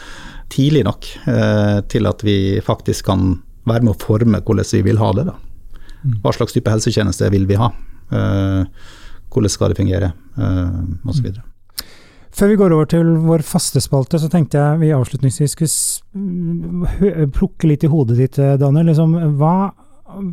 tidlig 0.53 0.85
nok 0.87 1.09
eh, 1.29 1.77
til 1.91 2.09
at 2.09 2.25
vi 2.25 2.37
faktisk 2.65 3.09
kan 3.09 3.31
være 3.69 3.85
med 3.85 3.95
å 3.95 4.01
forme 4.01 4.41
hvordan 4.45 4.69
vi 4.71 4.83
vil 4.85 5.01
ha 5.01 5.11
det. 5.17 5.29
da. 5.31 5.37
Hva 6.23 6.33
slags 6.35 6.55
type 6.55 6.71
helsetjeneste 6.71 7.29
vil 7.33 7.47
vi 7.49 7.57
ha? 7.59 7.71
Uh, 8.09 8.65
hvordan 9.29 9.51
skal 9.51 9.71
det 9.71 9.79
fungere? 9.79 10.11
Uh, 10.39 11.09
Osv. 11.09 11.31
Før 12.39 12.51
vi 12.51 12.57
går 12.61 12.73
over 12.75 12.87
til 12.89 13.09
vår 13.25 13.43
faste 13.43 13.81
spalte, 13.83 14.19
så 14.21 14.29
tenkte 14.31 14.61
jeg 14.61 14.81
vi 14.83 14.93
avslutningsvis 14.95 15.55
skulle 15.57 17.27
plukke 17.35 17.67
litt 17.67 17.83
i 17.83 17.89
hodet 17.91 18.19
ditt, 18.19 18.37
eh, 18.39 18.53
Daniel. 18.61 18.91
Liksom, 18.91 19.15
hva 19.41 19.71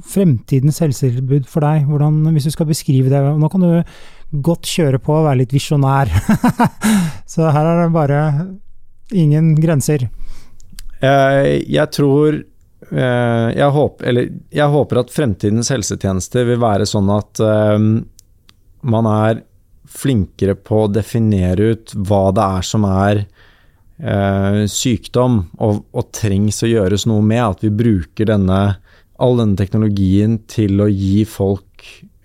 fremtidens 0.06 0.78
helsetilbud 0.84 1.48
for 1.50 1.64
deg? 1.64 1.88
Hvordan, 1.88 2.20
hvis 2.36 2.46
du 2.46 2.52
skal 2.52 2.68
beskrive 2.68 3.10
det. 3.10 3.22
Nå 3.40 3.48
kan 3.50 3.64
du 3.64 4.42
godt 4.44 4.68
kjøre 4.68 5.00
på 5.02 5.16
og 5.16 5.26
være 5.26 5.40
litt 5.40 5.56
visjonær. 5.56 6.12
så 7.32 7.48
her 7.48 7.72
er 7.72 7.82
det 7.82 7.88
bare 7.96 8.20
ingen 9.16 9.54
grenser. 9.58 10.06
Jeg 11.00 11.90
tror 11.96 12.38
Eh, 12.38 12.44
jeg 13.56 13.72
håper, 13.72 14.18
jeg 14.52 14.72
håper, 14.72 15.00
at 15.00 15.12
fremtidens 15.12 15.72
helsetjeneste 15.72 16.44
vil 16.46 16.60
være 16.60 16.86
sånn 16.88 17.08
at 17.14 17.40
um, 17.40 17.90
man 18.86 19.08
er 19.10 19.40
flinkere 19.88 20.56
på 20.58 20.82
å 20.84 20.90
definere 20.92 21.72
ut 21.72 21.94
hva 21.96 22.28
det 22.36 22.44
er 22.58 22.66
som 22.68 22.84
er 22.90 23.22
uh, 24.04 24.62
sykdom, 24.70 25.40
og, 25.56 25.86
og, 25.96 26.10
trengs 26.14 26.62
å 26.66 26.70
gjøres 26.70 27.06
noe 27.08 27.24
med. 27.24 27.42
At 27.56 27.64
vi 27.64 27.72
bruker 27.74 28.28
denne, 28.28 28.60
all 29.16 29.40
denne 29.40 29.58
teknologien 29.58 30.40
til 30.50 30.84
å 30.84 30.90
gi 30.92 31.24
folk 31.28 31.62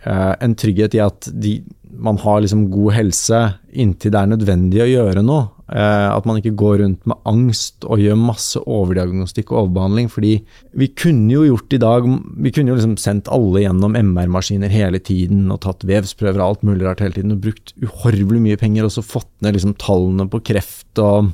en 0.02 0.56
trygghet 0.58 0.96
i 0.98 1.02
at 1.04 1.28
de, 1.30 1.60
man 2.02 2.18
har 2.18 2.42
liksom 2.42 2.64
god 2.74 2.96
helse 2.96 3.42
inntil 3.72 4.14
det 4.14 4.22
er 4.22 4.32
nødvendig 4.32 4.82
å 4.84 4.90
gjøre 4.90 5.24
noe. 5.26 5.50
Eh, 5.72 6.08
at 6.12 6.26
man 6.28 6.36
ikke 6.36 6.52
går 6.60 6.82
rundt 6.82 7.06
med 7.08 7.16
angst 7.24 7.86
og 7.88 8.02
gjør 8.04 8.18
masse 8.20 8.60
overdiagnostikk 8.60 9.54
og 9.54 9.60
overbehandling. 9.62 10.10
fordi 10.12 10.34
vi 10.76 10.88
kunne 10.88 11.32
jo 11.32 11.46
gjort 11.46 11.74
i 11.74 11.80
dag 11.80 12.04
Vi 12.44 12.52
kunne 12.52 12.74
jo 12.74 12.76
liksom 12.76 12.98
sendt 12.98 13.32
alle 13.32 13.64
gjennom 13.64 13.96
MR-maskiner 13.96 14.68
hele 14.68 15.00
tiden 15.00 15.50
og 15.50 15.62
tatt 15.62 15.86
vevsprøver 15.88 16.42
og 16.42 16.48
alt 16.48 16.64
mulig 16.68 16.84
rart 16.84 17.00
hele 17.00 17.14
tiden 17.14 17.32
og 17.32 17.40
brukt 17.40 17.72
uhorvelig 17.80 18.42
mye 18.42 18.58
penger 18.60 18.84
og 18.84 18.92
så 18.92 19.02
fått 19.02 19.32
ned 19.40 19.56
liksom 19.56 19.78
tallene 19.80 20.28
på 20.28 20.44
kreft 20.44 21.00
og 21.00 21.32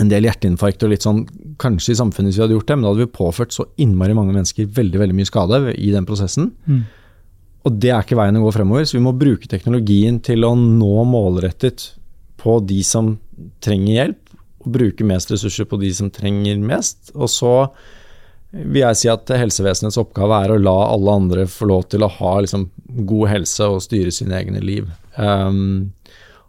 en 0.00 0.08
del 0.08 0.24
hjerteinfarkt 0.24 0.82
og 0.82 0.94
litt 0.94 1.04
sånn 1.04 1.26
Kanskje 1.60 1.92
i 1.92 2.00
samfunnet 2.00 2.32
hvis 2.32 2.38
vi 2.40 2.42
hadde 2.46 2.54
gjort 2.56 2.66
det, 2.66 2.76
men 2.76 2.82
da 2.82 2.90
hadde 2.90 3.04
vi 3.04 3.16
påført 3.20 3.52
så 3.52 3.68
innmari 3.76 4.16
mange 4.16 4.32
mennesker 4.32 4.64
veldig 4.72 4.98
veldig 4.98 5.14
mye 5.14 5.28
skade 5.28 5.58
i 5.76 5.92
den 5.92 6.06
prosessen. 6.08 6.48
Mm. 6.64 6.80
Og 7.68 7.76
det 7.78 7.92
er 7.92 8.00
ikke 8.00 8.16
veien 8.18 8.40
å 8.40 8.46
gå 8.46 8.54
fremover, 8.56 8.88
så 8.88 8.96
vi 8.96 9.04
må 9.04 9.12
bruke 9.14 9.46
teknologien 9.46 10.16
til 10.24 10.48
å 10.48 10.56
nå 10.56 11.04
målrettet 11.06 11.92
på 12.42 12.56
de 12.66 12.80
som 12.82 13.12
trenger 13.64 13.92
hjelp, 13.94 14.36
og 14.62 14.76
bruke 14.76 15.06
mest 15.06 15.32
ressurser 15.34 15.66
på 15.68 15.78
de 15.80 15.90
som 15.96 16.10
trenger 16.14 16.60
mest. 16.62 17.10
Og 17.14 17.30
så 17.30 17.54
vil 18.52 18.82
jeg 18.82 18.98
si 19.00 19.08
at 19.10 19.32
helsevesenets 19.40 19.98
oppgave 20.00 20.42
er 20.44 20.52
å 20.52 20.60
la 20.60 20.76
alle 20.92 21.16
andre 21.22 21.46
få 21.50 21.70
lov 21.70 21.86
til 21.92 22.04
å 22.04 22.10
ha 22.18 22.34
liksom, 22.44 22.68
god 23.08 23.30
helse 23.32 23.68
og 23.72 23.82
styre 23.84 24.12
sine 24.14 24.36
egne 24.38 24.60
liv. 24.62 24.90
Um, 25.16 25.92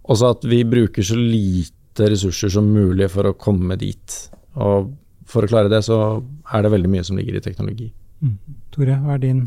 også 0.03 0.33
at 0.35 0.45
vi 0.49 0.63
bruker 0.67 1.05
så 1.05 1.15
lite 1.17 2.09
ressurser 2.11 2.51
som 2.51 2.67
mulig 2.75 3.07
for 3.13 3.29
å 3.29 3.37
komme 3.39 3.77
dit. 3.79 4.17
Og 4.59 4.91
for 5.29 5.45
å 5.45 5.49
klare 5.49 5.71
det, 5.71 5.81
så 5.87 6.19
er 6.51 6.65
det 6.65 6.73
veldig 6.73 6.91
mye 6.91 7.05
som 7.07 7.17
ligger 7.17 7.39
i 7.39 7.43
teknologi. 7.43 7.89
Mm. 8.23 8.35
Tore, 8.73 8.95
hva 9.03 9.13
er 9.13 9.19
din 9.21 9.41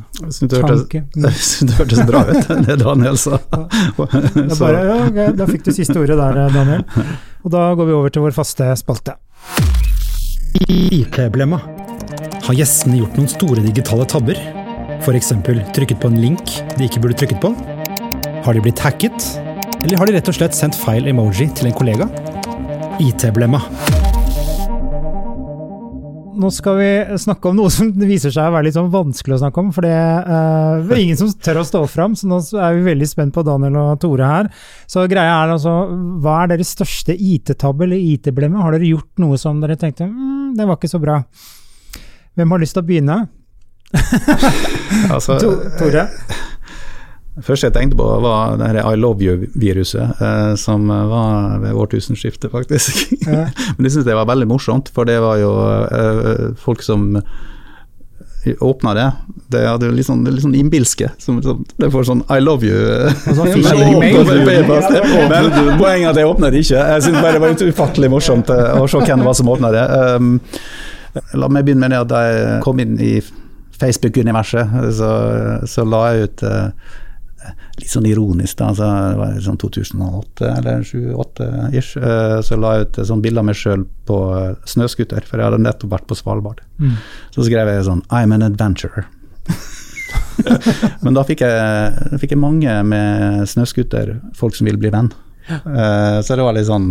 tanke? 0.52 1.00
Det 1.66 1.76
hørtes 1.80 2.02
bra 2.06 2.20
ut, 2.28 2.50
det 2.66 2.76
Daniel 2.78 3.16
sa. 3.18 3.40
Ja. 3.50 3.64
Bare, 4.60 4.82
ja, 5.16 5.30
da 5.34 5.48
fikk 5.48 5.64
du 5.66 5.72
siste 5.74 5.98
ordet 5.98 6.18
der, 6.20 6.38
Daniel. 6.54 6.84
Og 7.42 7.50
da 7.54 7.64
går 7.74 7.88
vi 7.88 7.96
over 7.96 8.14
til 8.14 8.22
vår 8.22 8.36
faste 8.36 8.68
spalte. 8.78 9.16
IT-blemma. 10.62 11.58
Har 12.46 12.54
gjestene 12.54 13.00
gjort 13.00 13.18
noen 13.18 13.32
store 13.32 13.66
digitale 13.66 14.06
tabber? 14.08 14.38
F.eks. 15.00 15.34
trykket 15.74 15.98
på 16.02 16.12
en 16.12 16.20
link 16.22 16.56
de 16.76 16.86
ikke 16.86 17.02
burde 17.02 17.18
trykket 17.18 17.42
på? 17.42 17.50
Har 18.46 18.54
de 18.54 18.62
blitt 18.62 18.80
hacket? 18.86 19.30
Eller 19.82 19.98
har 19.98 20.06
de 20.06 20.16
rett 20.16 20.30
og 20.30 20.38
slett 20.38 20.54
sendt 20.56 20.78
feil 20.78 21.10
emoji 21.10 21.50
til 21.58 21.72
en 21.72 21.76
kollega? 21.76 22.10
IT-blemma 23.02 23.60
nå 26.40 26.50
skal 26.54 26.78
vi 26.78 26.88
snakke 27.20 27.50
om 27.50 27.56
noe 27.58 27.72
som 27.72 27.90
viser 27.96 28.32
seg 28.34 28.48
å 28.48 28.54
være 28.54 28.68
litt 28.68 28.76
sånn 28.76 28.92
vanskelig 28.92 29.36
å 29.36 29.40
snakke 29.42 29.62
om. 29.62 29.70
For 29.74 29.86
det 29.86 29.94
uh, 29.96 30.82
er 30.84 31.02
ingen 31.02 31.18
som 31.20 31.32
tør 31.32 31.62
å 31.62 31.66
stå 31.66 31.82
fram, 31.90 32.16
så 32.18 32.28
nå 32.30 32.40
er 32.60 32.76
vi 32.78 32.86
veldig 32.90 33.08
spent 33.10 33.34
på 33.36 33.44
Daniel 33.46 33.78
og 33.82 34.00
Tore 34.02 34.30
her. 34.30 34.50
Så 34.90 35.06
greia 35.10 35.38
er 35.42 35.54
altså, 35.56 35.74
hva 36.22 36.42
er 36.42 36.54
deres 36.54 36.74
største 36.76 37.16
IT-tabbe 37.16 37.86
eller 37.88 38.00
IT-blemme? 38.00 38.62
Har 38.62 38.76
dere 38.76 38.92
gjort 38.92 39.12
noe 39.22 39.40
som 39.40 39.60
dere 39.62 39.78
tenkte 39.80 40.08
mm, 40.10 40.54
det 40.58 40.68
var 40.68 40.80
ikke 40.80 40.92
så 40.92 41.02
bra? 41.02 41.20
Hvem 42.36 42.52
har 42.52 42.62
lyst 42.62 42.76
til 42.76 42.84
å 42.84 42.88
begynne? 42.90 43.20
altså, 45.14 45.38
Tore? 45.78 46.08
Det 47.36 47.44
første 47.44 47.68
jeg 47.68 47.74
tenkte 47.74 47.98
på, 47.98 48.04
var 48.24 48.56
det 48.56 48.70
her 48.70 48.78
I 48.80 48.96
love 48.96 49.20
you-viruset, 49.20 50.22
eh, 50.24 50.54
som 50.56 50.88
var 50.88 51.58
ved 51.60 51.76
årtusenskiftet, 51.76 52.48
faktisk. 52.52 53.12
Ja. 53.26 53.44
Men 53.76 53.88
jeg 53.88 53.98
syns 53.98 54.08
det 54.08 54.16
var 54.16 54.30
veldig 54.30 54.48
morsomt, 54.48 54.88
for 54.94 55.08
det 55.08 55.18
var 55.20 55.36
jo 55.42 55.52
eh, 55.84 56.56
folk 56.60 56.80
som 56.86 57.10
åpna 58.60 58.94
det. 58.94 59.12
Det 59.48 59.62
hadde 59.66 59.90
litt 59.94 60.06
sånn, 60.06 60.24
litt 60.28 60.44
sånn 60.44 60.54
innbilske. 60.56 61.10
Som, 61.18 61.42
som, 61.42 61.64
det 61.76 61.90
får 61.92 62.06
sånn 62.08 62.22
I 62.32 62.38
love 62.42 62.66
you. 62.66 62.76
sånn 63.26 63.52
Men 65.32 65.50
poenget 65.80 66.06
er 66.06 66.12
at 66.12 66.20
jeg 66.20 66.30
åpna 66.30 66.50
det 66.52 66.62
ikke. 66.64 66.82
Jeg 66.92 67.06
syns 67.06 67.20
bare 67.20 67.36
det 67.36 67.42
var 67.44 67.64
ufattelig 67.70 68.12
morsomt 68.12 68.52
eh, 68.54 68.76
å 68.80 68.86
se 68.90 69.02
hvem 69.02 69.24
det 69.24 69.28
var 69.28 69.38
som 69.38 69.50
åpna 69.52 69.72
det. 69.74 69.86
Um, 70.16 70.36
la 71.40 71.50
meg 71.50 71.66
begynne 71.66 71.86
med 71.86 71.96
det 71.96 72.04
at 72.04 72.12
jeg 72.16 72.60
kom 72.66 72.80
inn 72.82 72.96
i 73.02 73.16
Facebook-universet, 73.76 74.78
så, 74.96 75.10
så 75.68 75.84
la 75.84 76.06
jeg 76.12 76.30
ut 76.30 76.46
eh, 76.48 76.94
litt 77.76 77.92
sånn 77.92 78.06
ironisk, 78.08 78.56
da, 78.58 78.70
Så 78.74 78.86
det 78.86 79.18
var 79.20 79.40
sånn 79.44 79.58
2008 79.60 80.52
eller 80.52 80.86
2008-ish, 80.86 81.96
eh, 82.00 82.38
så 82.46 82.58
la 82.60 82.76
jeg 82.76 82.86
ut 82.86 83.00
et 83.02 83.10
sånt 83.10 83.24
bilde 83.24 83.42
av 83.42 83.48
meg 83.48 83.58
sjøl 83.58 83.84
på 84.08 84.20
eh, 84.38 84.54
snøscooter, 84.68 85.26
for 85.28 85.40
jeg 85.40 85.50
hadde 85.50 85.62
nettopp 85.64 85.92
vært 85.92 86.08
på 86.08 86.18
Svalbard. 86.18 86.62
Mm. 86.80 86.96
Så 87.36 87.46
skrev 87.48 87.72
jeg 87.72 87.84
sånn 87.88 88.02
I'm 88.08 88.34
an 88.36 88.46
adventurer. 88.46 89.08
Men 91.04 91.16
da 91.16 91.24
fikk 91.26 91.44
jeg, 91.44 92.18
fikk 92.20 92.34
jeg 92.34 92.40
mange 92.40 92.80
med 92.88 93.46
snøscooter, 93.48 94.16
folk 94.36 94.56
som 94.56 94.68
ville 94.68 94.80
bli 94.80 94.92
venn. 94.94 95.12
Ja. 95.46 95.60
så 96.26 96.34
det 96.34 96.42
var 96.42 96.56
litt 96.56 96.66
sånn 96.66 96.88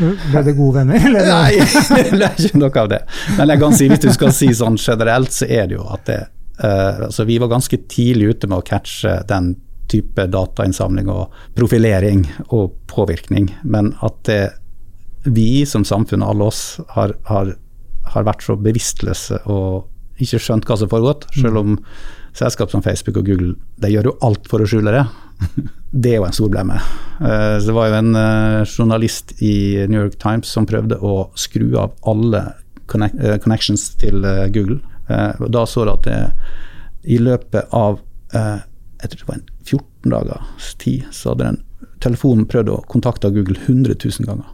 Ble 0.00 0.40
det 0.42 0.56
gode 0.58 0.80
venner? 0.80 1.04
Eller? 1.06 1.28
Nei, 1.30 2.00
det 2.10 2.26
er 2.26 2.40
ikke 2.42 2.58
noe 2.58 2.80
av 2.82 2.88
det. 2.90 2.98
Men 3.36 3.52
jeg 3.52 3.60
kan 3.62 3.76
si, 3.78 3.86
hvis 3.92 4.02
du 4.02 4.08
skal 4.16 4.32
si 4.34 4.48
sånn 4.50 4.74
generelt, 4.82 5.30
så 5.30 5.46
er 5.46 5.68
det 5.70 5.78
jo 5.78 5.86
at 5.94 6.08
det 6.10 6.24
Uh, 6.54 7.04
altså 7.08 7.24
Vi 7.26 7.38
var 7.42 7.48
ganske 7.50 7.76
tidlig 7.90 8.28
ute 8.36 8.46
med 8.46 8.60
å 8.60 8.66
catche 8.66 9.16
den 9.26 9.56
type 9.92 10.26
datainnsamling 10.32 11.10
og 11.12 11.32
profilering 11.56 12.24
og 12.48 12.74
påvirkning, 12.90 13.50
men 13.62 13.92
at 14.04 14.20
det, 14.28 14.42
vi 15.24 15.64
som 15.68 15.84
samfunn, 15.88 16.24
alle 16.24 16.50
oss, 16.50 16.80
har, 16.96 17.14
har, 17.30 17.54
har 18.12 18.26
vært 18.28 18.44
så 18.44 18.56
bevisstløse 18.60 19.40
og 19.44 20.22
ikke 20.22 20.40
skjønt 20.42 20.68
hva 20.68 20.76
som 20.78 20.90
foregått, 20.90 21.26
selv 21.34 21.58
om 21.60 21.78
selskap 22.34 22.70
som 22.70 22.82
Facebook 22.82 23.18
og 23.20 23.28
Google 23.28 23.54
de 23.82 23.90
gjør 23.92 24.10
jo 24.10 24.18
alt 24.26 24.48
for 24.50 24.62
å 24.62 24.68
skjule 24.68 24.94
det. 24.94 25.04
Det 25.94 26.10
er 26.10 26.16
jo 26.18 26.26
en 26.26 26.34
stor 26.34 26.50
blemme. 26.50 26.74
Eh, 27.22 27.56
Det 27.62 27.74
var 27.74 27.90
jo 27.90 27.98
en 28.00 28.16
eh, 28.18 28.64
journalist 28.66 29.34
i 29.42 29.86
New 29.86 30.00
York 30.00 30.16
Times 30.18 30.50
som 30.50 30.66
prøvde 30.66 30.98
å 30.98 31.28
skru 31.38 31.76
av 31.78 31.94
alle 32.10 32.40
eh, 32.50 33.36
connections 33.42 33.92
til 34.00 34.26
Google. 34.54 34.80
Da 35.06 35.62
så 35.68 35.84
du 35.84 35.92
at 35.92 36.06
det 36.08 36.18
i 37.04 37.18
løpet 37.20 37.68
av 37.76 38.00
jeg 39.04 39.12
tror 39.12 39.20
det 39.20 39.28
var 39.28 39.38
en 39.38 39.46
14 39.64 40.14
dagers 40.16 40.74
tid, 40.80 41.06
så 41.12 41.32
hadde 41.32 41.52
den 41.52 41.62
telefonen 42.04 42.48
prøvd 42.48 42.72
å 42.72 42.80
kontakte 42.90 43.30
Google 43.32 43.56
100 43.60 43.96
000 44.00 44.28
ganger. 44.28 44.50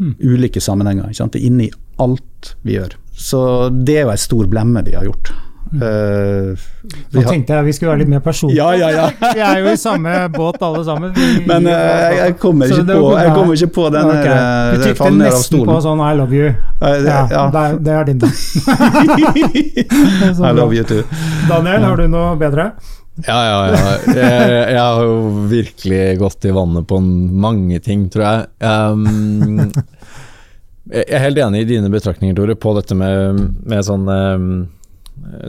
Ulike 0.00 0.62
sammenhenger. 0.64 1.10
Ikke 1.10 1.20
sant? 1.20 1.34
Det 1.36 1.42
er 1.42 1.50
inni 1.50 1.68
alt 2.00 2.54
vi 2.64 2.78
gjør. 2.78 2.96
Så 3.12 3.42
det 3.68 4.00
er 4.00 4.06
jo 4.06 4.14
en 4.14 4.20
stor 4.20 4.48
blemme 4.50 4.82
vi 4.86 4.96
har 4.96 5.04
gjort. 5.04 5.32
Mm. 5.70 5.82
Uh, 5.82 6.58
Nå 7.14 7.22
tenkte 7.28 7.54
jeg 7.54 7.66
vi 7.68 7.72
skulle 7.76 7.92
være 7.92 8.00
litt 8.00 8.10
mer 8.10 8.22
personlige. 8.24 8.58
Ja, 8.58 8.72
ja, 8.74 8.88
ja. 8.90 9.04
Vi 9.36 9.42
er 9.44 9.60
jo 9.62 9.70
i 9.70 9.78
samme 9.78 10.14
båt 10.34 10.58
alle 10.66 10.80
sammen. 10.86 11.12
Vi- 11.14 11.44
Men 11.50 11.68
uh, 11.68 12.16
jeg, 12.16 12.38
kommer 12.42 12.66
ikke 12.66 12.86
på, 12.88 13.12
jeg 13.14 13.34
kommer 13.36 13.54
ikke 13.54 13.70
på 13.76 13.84
den 13.94 14.08
okay. 14.10 14.24
her, 14.24 14.40
eh, 14.40 14.72
Du 14.72 14.86
tykte 14.88 15.10
nesten 15.14 15.66
på 15.68 15.76
sånn 15.84 16.02
I 16.02 16.10
love 16.18 16.34
you. 16.34 16.48
Uh, 16.80 16.88
det- 16.88 17.12
Ja, 17.12 17.20
ja. 17.30 17.44
Det, 17.54 17.66
det 17.86 17.94
er 17.94 18.08
din, 18.08 18.18
da. 18.24 18.32
I 20.50 20.54
love 20.56 20.74
you 20.74 20.84
too. 20.88 21.04
Daniel, 21.46 21.86
har 21.86 22.02
du 22.02 22.08
noe 22.10 22.34
bedre? 22.40 22.72
Ja, 23.26 23.38
ja, 23.44 23.58
ja. 23.70 23.94
Jeg, 24.14 24.50
jeg 24.74 24.80
har 24.80 25.02
jo 25.04 25.14
virkelig 25.50 26.02
gått 26.20 26.44
i 26.48 26.52
vannet 26.56 26.86
på 26.90 26.98
mange 27.02 27.80
ting, 27.84 28.08
tror 28.12 28.24
jeg. 28.26 28.46
Um, 28.64 29.72
jeg 30.90 31.06
er 31.06 31.22
helt 31.26 31.38
enig 31.44 31.64
i 31.64 31.68
dine 31.74 31.90
betraktninger, 31.92 32.34
Tore, 32.38 32.56
på 32.58 32.72
dette 32.78 32.96
med, 32.98 33.42
med 33.68 33.84
sånn 33.86 34.08
um, 34.10 34.46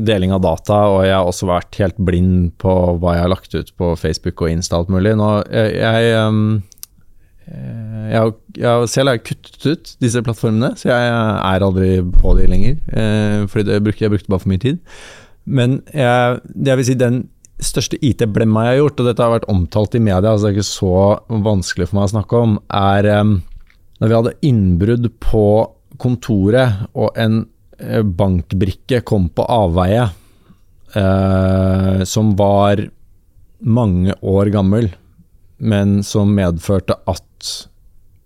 deling 0.04 0.34
av 0.36 0.44
data, 0.44 0.82
og 0.92 1.06
jeg 1.08 1.16
har 1.16 1.30
også 1.30 1.48
vært 1.50 1.80
helt 1.82 1.98
blind 2.04 2.52
på 2.62 2.74
hva 3.02 3.16
jeg 3.16 3.24
har 3.26 3.32
lagt 3.32 3.56
ut 3.56 3.72
på 3.80 3.94
Facebook 3.98 4.44
og 4.44 4.52
Insta 4.54 4.78
alt 4.82 4.92
mulig. 4.94 5.16
Nå, 5.18 5.30
jeg, 5.50 5.80
jeg, 5.80 6.28
um, 6.28 6.44
jeg, 7.48 8.20
har- 8.20 8.36
jeg 8.62 8.92
selv 8.92 9.12
har 9.14 9.18
jeg 9.18 9.26
kuttet 9.32 9.66
ut 9.72 9.96
disse 10.04 10.22
plattformene, 10.28 10.74
så 10.80 10.92
jeg 10.92 11.10
er 11.10 11.66
aldri 11.66 11.94
på 12.20 12.36
de 12.38 12.46
lenger. 12.52 12.78
Uh, 12.92 13.48
fordi 13.52 13.70
det 13.72 13.82
brukte, 13.88 14.06
jeg 14.06 14.14
brukte 14.14 14.34
bare 14.36 14.44
for 14.46 14.52
mye 14.54 14.66
tid. 14.68 14.82
Men 15.50 15.80
jeg, 15.90 16.42
jeg 16.68 16.78
vil 16.78 16.86
si 16.92 16.94
den 17.02 17.24
største 17.62 18.00
IT-blemma 18.02 18.66
jeg 18.66 18.74
har 18.74 18.80
gjort, 18.82 19.02
og 19.02 19.08
dette 19.10 19.26
har 19.26 19.34
vært 19.36 19.50
omtalt 19.52 19.96
i 19.98 20.02
media, 20.04 20.32
altså 20.32 20.48
det 20.48 20.52
er 20.52 20.58
ikke 20.58 20.70
så 20.70 20.96
vanskelig 21.46 21.90
for 21.90 22.00
meg 22.00 22.08
å 22.08 22.14
snakke 22.16 22.42
om, 22.46 22.56
er 22.82 23.10
um, 23.22 23.36
da 24.02 24.10
vi 24.10 24.18
hadde 24.18 24.38
innbrudd 24.48 25.10
på 25.22 25.46
kontoret, 26.02 26.88
og 26.98 27.18
en 27.22 27.44
eh, 27.78 28.02
bankbrikke 28.02 29.04
kom 29.06 29.28
på 29.30 29.46
avveie, 29.46 30.08
eh, 30.98 32.02
som 32.10 32.34
var 32.40 32.82
mange 33.62 34.16
år 34.26 34.50
gammel, 34.54 34.90
men 35.62 36.00
som 36.06 36.34
medførte 36.34 36.98
at 37.06 37.52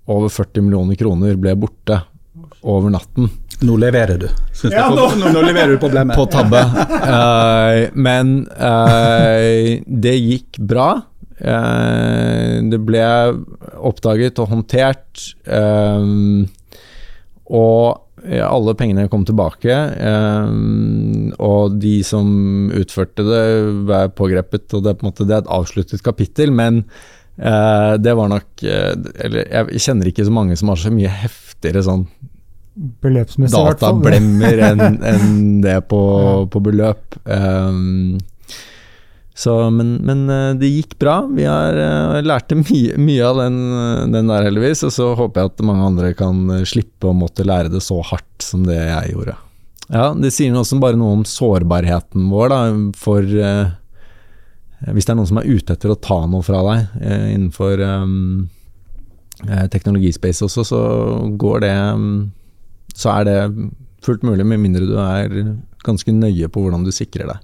over 0.08 0.32
40 0.32 0.64
millioner 0.64 0.96
kroner 1.00 1.36
ble 1.42 1.58
borte 1.60 2.00
over 2.64 2.94
natten. 2.94 3.28
Nå 3.64 3.78
leverer 3.80 4.18
du. 4.20 4.28
Ja, 4.72 4.89
nå. 4.91 5.08
nå- 5.20 5.32
nå 5.32 5.41
leverer 5.45 5.76
du 5.76 5.80
problemet. 5.80 6.16
På 6.20 6.26
tabbe. 6.28 6.60
Uh, 6.60 7.88
men 7.95 8.41
uh, 8.60 9.80
det 9.88 10.16
gikk 10.20 10.60
bra. 10.60 10.89
Uh, 11.39 12.64
det 12.72 12.80
ble 12.84 13.03
oppdaget 13.86 14.39
og 14.43 14.51
håndtert. 14.51 15.30
og 17.45 18.01
alle 18.26 18.74
pengene 18.74 19.08
kom 19.12 19.22
tilbake. 19.28 19.74
og 21.38 21.76
de 21.80 21.95
som 22.03 22.72
utførte 22.74 23.22
det, 23.28 23.43
var 23.86 24.10
pågrepet. 24.18 24.66
Og 24.74 24.82
det 24.84 24.89
er 24.91 24.97
på 24.97 25.06
en 25.06 25.12
måte 25.12 25.28
det 25.30 25.36
er 25.38 25.43
et 25.43 25.51
avsluttet 25.53 26.01
kapittel, 26.03 26.49
men 26.51 26.82
eh, 27.38 27.93
det 28.01 28.16
var 28.18 28.32
nok 28.32 28.64
Eller 28.66 29.45
jeg 29.45 29.84
kjenner 29.86 30.10
ikke 30.10 30.26
så 30.26 30.34
mange 30.34 30.58
som 30.58 30.74
har 30.74 30.82
så 30.82 30.89
mye 30.95 31.12
heftigere 31.22 31.86
sånn 31.86 32.08
Beløpsmessig, 32.76 33.55
fall. 33.55 33.73
datablemmer 33.73 34.63
enn 34.69 34.97
en 35.13 35.28
det 35.63 35.78
på, 35.91 35.99
på 36.51 36.61
beløp. 36.63 37.19
Um, 37.23 38.17
så, 39.36 39.53
men, 39.67 39.97
men 40.07 40.30
eh, 40.32 40.53
det 40.55 40.69
gikk 40.71 40.93
bra. 40.99 41.17
Vi 41.28 41.43
har 41.43 41.76
uh, 41.76 42.21
lærte 42.23 42.55
mye, 42.55 42.95
mye 42.95 43.23
av 43.28 43.41
den, 43.41 43.57
den 44.13 44.30
der, 44.32 44.45
heldigvis. 44.47 44.86
Og 44.88 44.93
så 44.95 45.09
håper 45.19 45.41
jeg 45.41 45.51
at 45.51 45.65
mange 45.67 45.88
andre 45.89 46.13
kan 46.15 46.45
eh, 46.55 46.67
slippe 46.67 47.11
å 47.11 47.17
måtte 47.17 47.43
lære 47.47 47.73
det 47.73 47.84
så 47.84 47.99
hardt 47.99 48.45
som 48.45 48.63
det 48.67 48.80
jeg 48.80 49.11
gjorde. 49.11 49.36
Ja, 49.91 50.13
Det 50.17 50.32
sier 50.34 50.55
også 50.55 50.80
bare 50.82 50.97
noe 50.97 51.19
om 51.19 51.26
sårbarheten 51.28 52.30
vår 52.32 52.49
da, 52.49 52.61
for 52.97 53.21
uh, 53.21 53.76
Hvis 54.88 55.05
det 55.05 55.13
er 55.13 55.19
noen 55.19 55.30
som 55.30 55.41
er 55.41 55.51
ute 55.51 55.76
etter 55.76 55.93
å 55.93 55.99
ta 55.99 56.23
noe 56.30 56.45
fra 56.45 56.63
deg 56.65 56.95
uh, 57.03 57.28
innenfor 57.36 57.84
um, 57.84 58.47
eh, 59.45 59.67
teknologispace 59.71 60.47
også, 60.47 60.65
så 60.65 60.82
går 61.38 61.63
det 61.67 61.76
um, 61.93 62.09
så 62.96 63.12
er 63.20 63.28
det 63.28 63.38
fullt 64.06 64.24
mulig, 64.26 64.46
med 64.48 64.62
mindre 64.64 64.86
du 64.88 64.96
er 65.02 65.56
ganske 65.86 66.14
nøye 66.16 66.48
på 66.50 66.64
hvordan 66.64 66.86
du 66.88 66.91
sikrer 66.96 67.28
deg. 67.34 67.43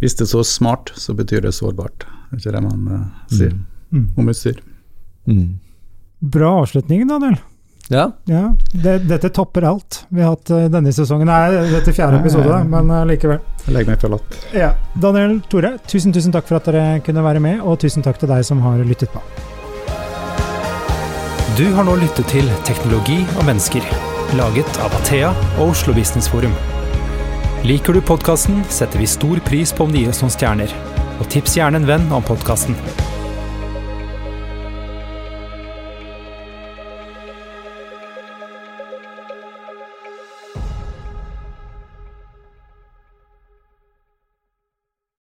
Hvis 0.00 0.14
det 0.16 0.24
er 0.26 0.32
så 0.34 0.44
smart, 0.46 0.92
så 0.96 1.14
betyr 1.16 1.42
det 1.44 1.54
sårbart. 1.56 2.06
Det 2.30 2.38
er 2.38 2.42
ikke 2.42 2.54
det 2.56 2.62
man 2.68 2.86
uh, 2.92 3.26
sier 3.32 3.56
Mm. 3.94 4.08
om 4.18 4.26
utstyr. 4.28 4.56
Mm. 5.30 5.60
Bra 6.20 6.48
avslutning, 6.64 7.04
Daniel. 7.06 7.36
Ja, 7.88 8.08
Ja, 8.26 8.48
det, 8.74 8.96
dette 9.06 9.28
topper 9.30 9.62
alt 9.68 10.00
vi 10.10 10.24
har 10.24 10.32
hatt 10.34 10.50
eh, 10.50 10.64
denne 10.74 10.90
sesongen. 10.92 11.28
Nei, 11.30 11.68
dette 11.70 11.92
er 11.92 11.94
fjerde 11.94 12.18
episode, 12.18 12.56
men 12.66 12.90
eh, 12.90 13.04
likevel. 13.12 13.38
Jeg 13.62 13.76
legger 13.76 13.92
meg 13.92 14.00
forlatt. 14.02 14.38
Ja. 14.58 14.72
Daniel, 14.98 15.36
Tore, 15.52 15.76
tusen 15.86 16.10
tusen 16.16 16.34
takk 16.34 16.48
for 16.50 16.58
at 16.58 16.66
dere 16.66 16.98
kunne 17.06 17.22
være 17.22 17.44
med, 17.44 17.60
og 17.62 17.78
tusen 17.84 18.02
takk 18.02 18.18
til 18.18 18.32
deg 18.32 18.42
som 18.48 18.58
har 18.66 18.82
lyttet 18.82 19.14
på. 19.14 19.22
Du 21.56 21.64
har 21.78 21.86
nå 21.86 21.94
lyttet 22.02 22.26
til 22.34 22.50
Teknologi 22.66 23.22
og 23.38 23.46
mennesker, 23.46 23.86
laget 24.34 24.78
av 24.82 24.94
Athea 24.98 25.30
og 25.58 25.70
Oslo 25.70 25.94
Business 25.94 26.28
Forum. 26.28 26.54
Liker 27.66 27.94
du 27.94 28.02
podkasten, 28.04 28.64
setter 28.70 28.98
vi 28.98 29.08
stor 29.10 29.40
pris 29.46 29.72
på 29.74 29.86
om 29.86 29.92
du 29.92 30.00
gir 30.00 30.10
oss 30.12 30.22
noen 30.24 30.34
stjerner. 30.34 30.72
Og 31.20 31.28
tips 31.32 31.56
gjerne 31.58 31.80
en 31.80 31.88
venn 31.88 32.10
om 32.14 32.24
podkasten. 32.26 32.76